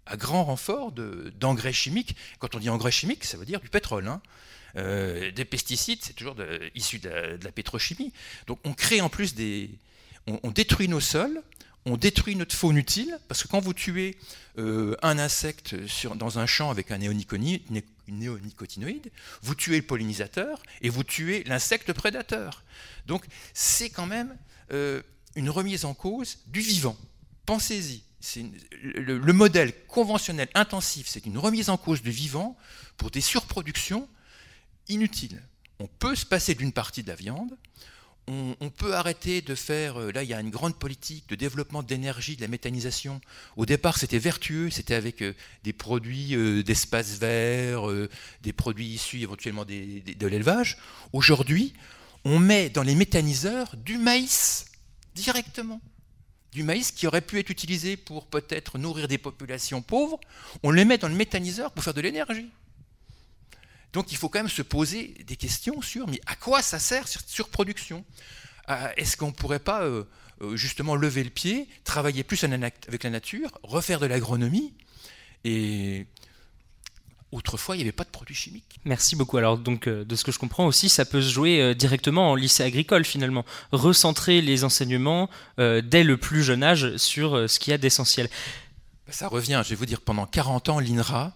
à 0.07 0.17
grand 0.17 0.45
renfort 0.45 0.93
d'engrais 0.93 1.73
chimiques. 1.73 2.17
Quand 2.39 2.55
on 2.55 2.59
dit 2.59 2.71
engrais 2.71 2.93
chimiques, 2.93 3.25
ça 3.25 3.37
veut 3.37 3.47
dire 3.47 3.61
du 3.61 3.69
pétrole. 3.69 4.07
Hein. 4.07 4.23
Euh, 4.77 5.33
des 5.33 5.45
pesticides, 5.45 6.01
c'est 6.03 6.15
toujours 6.15 6.37
issu 6.75 6.99
de, 6.99 7.39
la 7.43 7.53
pétrochimie. 7.53 8.13
Donc 8.47 8.59
on 8.65 8.75
crée 8.75 9.01
en 9.01 9.09
plus 9.09 9.35
des... 9.35 9.71
on 10.27 10.51
détruit 10.51 10.89
nos 10.89 11.01
sols, 11.01 11.43
on 11.87 11.97
détruit 11.97 12.37
notre 12.37 12.55
faune 12.55 12.77
utile, 12.77 13.19
parce 13.29 13.43
que 13.43 13.49
quand 13.49 13.61
vous 13.61 13.75
tuez 13.75 14.17
euh, 14.59 14.97
un 15.03 15.19
insecte 15.19 15.75
dans 16.15 16.39
un 16.39 16.47
champ 16.47 16.71
avec 16.71 16.91
un 16.91 16.99
néonicotinoïde, 16.99 17.63
vous 19.43 19.55
tuez 19.55 19.77
le 19.77 19.87
pollinisateur 19.87 20.63
et 20.83 20.89
vous 20.89 21.05
tuez 21.05 21.45
l'insecte 21.45 21.93
prédateur. 21.93 22.63
Donc 23.07 23.25
c'est 23.53 23.91
quand 23.91 24.07
même 24.07 24.37
euh, 24.73 25.03
une 25.37 25.51
remise 25.51 25.85
en 25.85 25.95
cause 25.95 26.39
du 26.47 26.61
vivant. 26.61 26.97
Pensez-y. 27.47 28.03
Le, 28.83 29.33
modèle 29.33 29.75
conventionnel 29.87 30.49
intensif, 30.55 31.07
c'est 31.09 31.27
une 31.27 31.37
remise 31.37 31.69
en 31.69 31.77
cause 31.77 32.01
du 32.01 32.11
vivant 32.11 32.57
pour 32.97 33.11
des 33.11 33.21
surproductions 33.21 34.09
inutiles. 34.89 35.43
On 35.79 35.87
peut 35.87 36.15
se 36.15 36.25
passer 36.25 36.55
d'une 36.55 36.73
partie 36.73 37.03
de 37.03 37.09
la 37.09 37.17
viande, 37.17 37.55
on, 38.27 38.71
peut 38.71 38.95
arrêter 38.95 39.43
de 39.43 39.55
faire, 39.55 40.01
euh, 40.01 40.11
là 40.13 40.23
il 40.23 40.29
y 40.29 40.35
a 40.35 40.41
une 40.41 40.51
grande 40.51 40.79
politique 40.79 41.29
de 41.29 41.35
développement 41.35 41.83
d'énergie, 41.83 42.37
de 42.37 42.41
la 42.41 42.49
méthanisation. 42.49 43.21
Au 43.57 43.67
départ 43.67 43.99
c'était 43.99 44.19
vertueux, 44.19 44.71
c'était 44.71 44.95
avec 44.95 45.23
euh, 45.23 45.35
des 45.63 45.73
produits 45.73 46.35
euh, 46.35 46.63
d'espace 46.63 47.19
vert, 47.19 47.85
des 48.43 48.53
produits 48.53 48.87
issus 48.87 49.21
éventuellement 49.21 49.65
de 49.65 50.27
l'élevage. 50.27 50.79
Aujourd'hui, 51.13 51.75
on 52.25 52.39
met 52.39 52.71
dans 52.71 52.83
les 52.83 52.95
méthaniseurs 52.95 53.77
du 53.77 53.99
maïs 53.99 54.67
directement. 55.15 55.81
Du 56.53 56.63
maïs 56.63 56.93
qui 56.93 57.07
aurait 57.07 57.21
pu 57.21 57.39
être 57.39 57.51
utilisé 57.51 57.97
pour 57.97 58.27
peut-être 58.27 58.79
nourrir 58.79 59.09
des 59.09 59.19
populations 59.19 59.83
pauvres, 59.83 60.21
on 60.63 60.71
le 60.71 60.85
met 60.85 60.99
dans 60.99 61.09
le 61.09 61.15
méthaniseur 61.15 61.73
pour 61.73 61.85
faire 61.85 61.95
de 61.95 62.01
l'énergie. 62.01 62.49
Donc 63.95 64.11
il 64.11 64.19
faut 64.19 64.29
quand 64.29 64.41
même 64.41 64.49
se 64.49 64.61
poser 64.61 65.15
des 65.27 65.37
questions 65.37 65.81
sur 65.81 66.07
mais 66.09 66.21
à 66.27 66.35
quoi 66.35 66.61
ça 66.61 66.79
sert 66.79 67.09
cette 67.09 67.29
surproduction? 67.29 68.05
Euh, 68.69 68.89
Est-ce 68.97 69.17
qu'on 69.17 69.29
ne 69.29 69.33
pourrait 69.33 69.61
pas 69.61 69.83
euh, 69.83 70.05
euh, 70.43 70.57
justement 70.57 70.97
lever 70.97 71.23
le 71.23 71.31
pied, 71.31 71.69
travailler 71.85 72.25
plus 72.25 72.43
avec 72.45 73.03
la 73.05 73.11
nature, 73.11 73.51
refaire 73.63 74.01
de 74.01 74.07
l'agronomie? 74.07 74.75
Et 75.45 76.07
Autrefois, 77.31 77.75
il 77.75 77.79
n'y 77.79 77.83
avait 77.83 77.91
pas 77.91 78.05
de 78.05 78.11
produits 78.11 78.37
chimiques. 78.37 78.79
Merci 78.85 79.17
beaucoup. 79.17 79.39
Alors, 79.39 79.59
donc, 79.59 79.89
de 79.89 80.15
ce 80.15 80.23
que 80.23 80.31
je 80.31 80.39
comprends 80.39 80.67
aussi, 80.67 80.89
ça 80.89 81.05
peut 81.05 81.21
se 81.21 81.31
jouer 81.31 81.75
directement 81.75 82.31
en 82.31 82.37
lycée 82.37 82.63
agricole, 82.63 83.05
finalement. 83.05 83.45
Recentrer 83.73 84.41
les 84.41 84.63
enseignements 84.63 85.29
dès 85.59 86.05
le 86.05 86.17
plus 86.17 86.45
jeune 86.45 86.63
âge 86.63 86.97
sur 86.97 87.51
ce 87.51 87.59
qu'il 87.59 87.73
y 87.73 87.75
a 87.75 87.79
d'essentiel. 87.79 88.31
Ça 89.09 89.27
revient, 89.27 89.63
je 89.65 89.71
vais 89.71 89.75
vous 89.75 89.85
dire, 89.85 90.01
pendant 90.01 90.27
40 90.27 90.69
ans, 90.69 90.79
l'INRA 90.79 91.35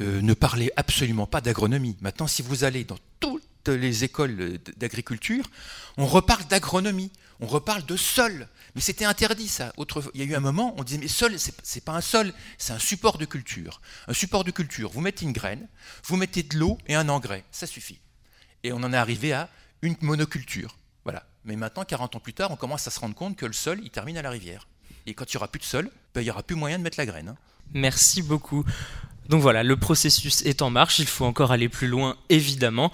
euh, 0.00 0.20
ne 0.20 0.34
parlait 0.34 0.70
absolument 0.76 1.26
pas 1.26 1.40
d'agronomie. 1.40 1.96
Maintenant, 2.00 2.26
si 2.26 2.42
vous 2.42 2.64
allez 2.64 2.84
dans 2.84 2.98
toutes 3.20 3.68
les 3.68 4.04
écoles 4.04 4.58
d'agriculture, 4.76 5.44
on 5.96 6.06
reparle 6.06 6.46
d'agronomie, 6.46 7.10
on 7.40 7.46
reparle 7.46 7.84
de 7.86 7.96
sol. 7.96 8.48
Mais 8.74 8.80
c'était 8.80 9.06
interdit 9.06 9.48
ça. 9.48 9.72
il 10.14 10.20
y 10.20 10.22
a 10.22 10.26
eu 10.26 10.34
un 10.34 10.40
moment, 10.40 10.74
on 10.76 10.84
disait 10.84 10.98
mais 10.98 11.08
sol, 11.08 11.34
c'est 11.38 11.84
pas 11.84 11.92
un 11.92 12.00
sol, 12.00 12.32
c'est 12.58 12.72
un 12.74 12.78
support 12.78 13.16
de 13.16 13.24
culture. 13.24 13.80
Un 14.06 14.12
support 14.12 14.44
de 14.44 14.50
culture. 14.50 14.90
Vous 14.90 15.00
mettez 15.00 15.24
une 15.24 15.32
graine, 15.32 15.66
vous 16.04 16.16
mettez 16.16 16.42
de 16.42 16.56
l'eau 16.58 16.76
et 16.86 16.94
un 16.94 17.08
engrais, 17.08 17.44
ça 17.50 17.66
suffit. 17.66 17.98
Et 18.62 18.72
on 18.72 18.76
en 18.76 18.92
est 18.92 18.96
arrivé 18.96 19.32
à 19.32 19.48
une 19.82 19.96
monoculture. 20.02 20.76
Voilà. 21.04 21.26
Mais 21.44 21.56
maintenant, 21.56 21.84
40 21.84 22.16
ans 22.16 22.20
plus 22.20 22.34
tard, 22.34 22.50
on 22.50 22.56
commence 22.56 22.86
à 22.86 22.90
se 22.90 23.00
rendre 23.00 23.14
compte 23.14 23.36
que 23.36 23.46
le 23.46 23.52
sol, 23.52 23.80
il 23.82 23.90
termine 23.90 24.18
à 24.18 24.22
la 24.22 24.30
rivière. 24.30 24.66
Et 25.06 25.14
quand 25.14 25.24
il 25.32 25.36
n'y 25.36 25.38
aura 25.38 25.48
plus 25.48 25.60
de 25.60 25.64
sol, 25.64 25.90
ben, 26.14 26.20
il 26.20 26.24
n'y 26.24 26.30
aura 26.30 26.42
plus 26.42 26.56
moyen 26.56 26.78
de 26.78 26.82
mettre 26.82 26.98
la 26.98 27.06
graine. 27.06 27.28
Hein. 27.28 27.36
Merci 27.72 28.22
beaucoup. 28.22 28.64
Donc 29.28 29.42
voilà, 29.42 29.62
le 29.62 29.76
processus 29.76 30.42
est 30.42 30.62
en 30.62 30.70
marche, 30.70 30.98
il 30.98 31.06
faut 31.06 31.24
encore 31.24 31.52
aller 31.52 31.68
plus 31.68 31.88
loin 31.88 32.16
évidemment. 32.28 32.92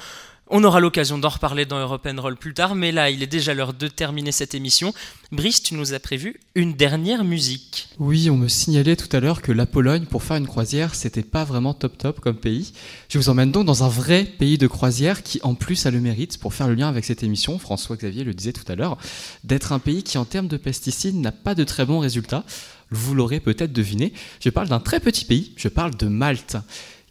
On 0.54 0.64
aura 0.64 0.80
l'occasion 0.80 1.16
d'en 1.16 1.30
reparler 1.30 1.64
dans 1.64 1.78
Europe 1.78 2.06
Roll 2.18 2.36
plus 2.36 2.52
tard, 2.52 2.74
mais 2.74 2.92
là, 2.92 3.08
il 3.08 3.22
est 3.22 3.26
déjà 3.26 3.54
l'heure 3.54 3.72
de 3.72 3.88
terminer 3.88 4.32
cette 4.32 4.54
émission. 4.54 4.92
Brice, 5.30 5.62
tu 5.62 5.72
nous 5.72 5.94
as 5.94 5.98
prévu 5.98 6.38
une 6.54 6.74
dernière 6.74 7.24
musique. 7.24 7.88
Oui, 7.98 8.28
on 8.28 8.36
me 8.36 8.48
signalait 8.48 8.96
tout 8.96 9.08
à 9.16 9.20
l'heure 9.20 9.40
que 9.40 9.50
la 9.50 9.64
Pologne, 9.64 10.04
pour 10.04 10.22
faire 10.22 10.36
une 10.36 10.46
croisière, 10.46 10.94
c'était 10.94 11.22
pas 11.22 11.44
vraiment 11.44 11.72
top 11.72 11.96
top 11.96 12.20
comme 12.20 12.36
pays. 12.36 12.74
Je 13.08 13.16
vous 13.16 13.30
emmène 13.30 13.50
donc 13.50 13.64
dans 13.64 13.82
un 13.82 13.88
vrai 13.88 14.24
pays 14.24 14.58
de 14.58 14.66
croisière 14.66 15.22
qui, 15.22 15.40
en 15.42 15.54
plus, 15.54 15.86
a 15.86 15.90
le 15.90 16.00
mérite, 16.00 16.36
pour 16.36 16.52
faire 16.52 16.68
le 16.68 16.74
lien 16.74 16.90
avec 16.90 17.06
cette 17.06 17.22
émission, 17.22 17.58
François 17.58 17.96
Xavier 17.96 18.22
le 18.22 18.34
disait 18.34 18.52
tout 18.52 18.70
à 18.70 18.74
l'heure, 18.74 18.98
d'être 19.44 19.72
un 19.72 19.78
pays 19.78 20.02
qui, 20.02 20.18
en 20.18 20.26
termes 20.26 20.48
de 20.48 20.58
pesticides, 20.58 21.16
n'a 21.16 21.32
pas 21.32 21.54
de 21.54 21.64
très 21.64 21.86
bons 21.86 22.00
résultats. 22.00 22.44
Vous 22.92 23.14
l'aurez 23.14 23.40
peut-être 23.40 23.72
deviné, 23.72 24.12
je 24.40 24.50
parle 24.50 24.68
d'un 24.68 24.80
très 24.80 25.00
petit 25.00 25.24
pays, 25.24 25.52
je 25.56 25.68
parle 25.68 25.96
de 25.96 26.06
Malte 26.06 26.56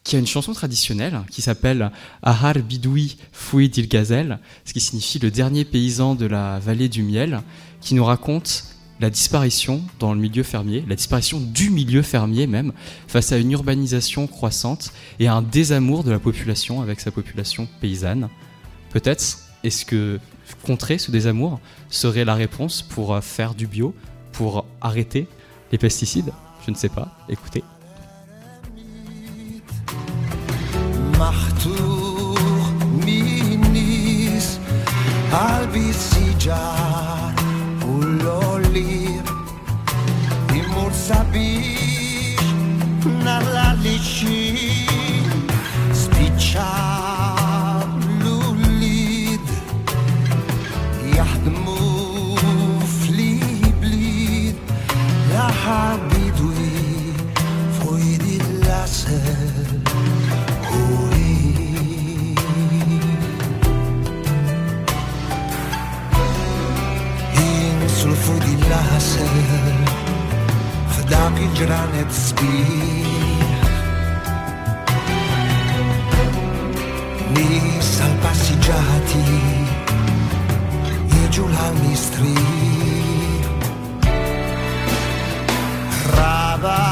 qui 0.04 0.16
a 0.16 0.20
une 0.20 0.28
chanson 0.28 0.54
traditionnelle 0.54 1.22
qui 1.30 1.42
s'appelle 1.42 1.92
Ahar 2.24 2.56
Bidoui 2.56 3.18
Fouy 3.32 3.70
Dil 3.70 3.88
Gazel, 3.88 4.40
ce 4.66 4.74
qui 4.74 4.80
signifie 4.80 5.20
le 5.20 5.30
dernier 5.30 5.66
paysan 5.66 6.16
de 6.16 6.26
la 6.26 6.60
vallée 6.60 6.90
du 6.90 7.04
miel, 7.04 7.42
qui 7.82 7.94
nous 7.94 8.06
raconte 8.06 8.66
la 9.00 9.10
disparition 9.10 9.82
dans 10.00 10.14
le 10.14 10.20
milieu 10.20 10.44
fermier, 10.44 10.84
la 10.88 10.96
disparition 10.96 11.40
du 11.40 11.72
milieu 11.72 12.02
fermier 12.02 12.46
même, 12.48 12.72
face 13.08 13.32
à 13.32 13.38
une 13.38 13.52
urbanisation 13.52 14.28
croissante 14.28 14.94
et 15.20 15.28
à 15.28 15.36
un 15.36 15.42
désamour 15.42 16.04
de 16.04 16.12
la 16.12 16.20
population 16.20 16.82
avec 16.82 17.00
sa 17.00 17.12
population 17.12 17.68
paysanne. 17.80 18.30
Peut-être 18.92 19.40
est-ce 19.64 19.86
que 19.86 20.20
contrer 20.64 20.98
ce 20.98 21.12
désamour 21.12 21.60
serait 21.90 22.26
la 22.26 22.36
réponse 22.36 22.82
pour 22.82 23.24
faire 23.24 23.56
du 23.56 23.68
bio, 23.68 23.96
pour 24.32 24.66
arrêter 24.82 25.28
les 25.72 25.78
pesticides 25.78 26.32
Je 26.66 26.72
ne 26.72 26.76
sais 26.76 26.90
pas. 26.90 27.08
Écoutez. 27.30 27.64
measured 71.62 71.72
on 71.72 71.96
its 71.96 72.16
speed. 72.16 73.08
Lì 77.34 77.82
salpasseggiati 77.82 79.24
e 81.10 81.30
giù 81.30 81.48
l'almistri. 81.48 82.34
Rava. 86.16 86.91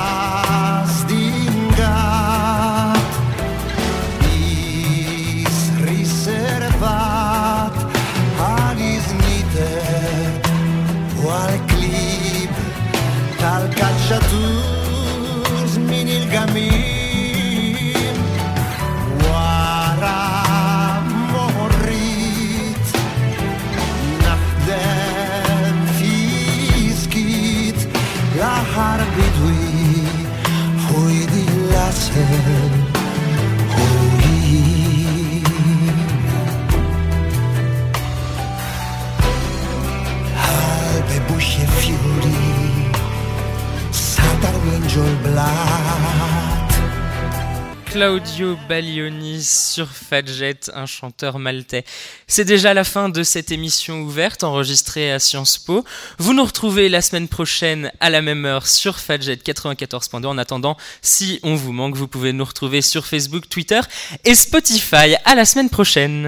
Claudio 47.92 48.56
Baglioni 48.68 49.44
sur 49.44 49.88
Fadjet, 49.88 50.60
un 50.76 50.86
chanteur 50.86 51.40
maltais. 51.40 51.84
C'est 52.28 52.46
déjà 52.46 52.76
la 52.76 52.84
fin 52.84 53.10
de 53.10 53.24
cette 53.24 53.52
émission 53.52 54.02
ouverte 54.02 54.44
enregistrée 54.44 55.12
à 55.12 55.18
Sciences 55.18 55.58
Po. 55.58 55.84
Vous 56.20 56.34
nous 56.34 56.44
retrouvez 56.44 56.88
la 56.88 57.02
semaine 57.02 57.28
prochaine 57.28 57.92
à 58.00 58.12
la 58.12 58.22
même 58.22 58.46
heure 58.46 58.68
sur 58.68 59.00
Fadjet 59.00 59.36
94.2. 59.36 60.28
En 60.28 60.38
attendant, 60.38 60.78
si 61.02 61.40
on 61.42 61.56
vous 61.56 61.72
manque, 61.72 61.96
vous 61.96 62.08
pouvez 62.08 62.32
nous 62.32 62.46
retrouver 62.46 62.84
sur 62.84 63.08
Facebook, 63.08 63.50
Twitter 63.50 63.82
et 64.24 64.36
Spotify. 64.36 65.16
À 65.26 65.34
la 65.34 65.46
semaine 65.46 65.70
prochaine. 65.70 66.28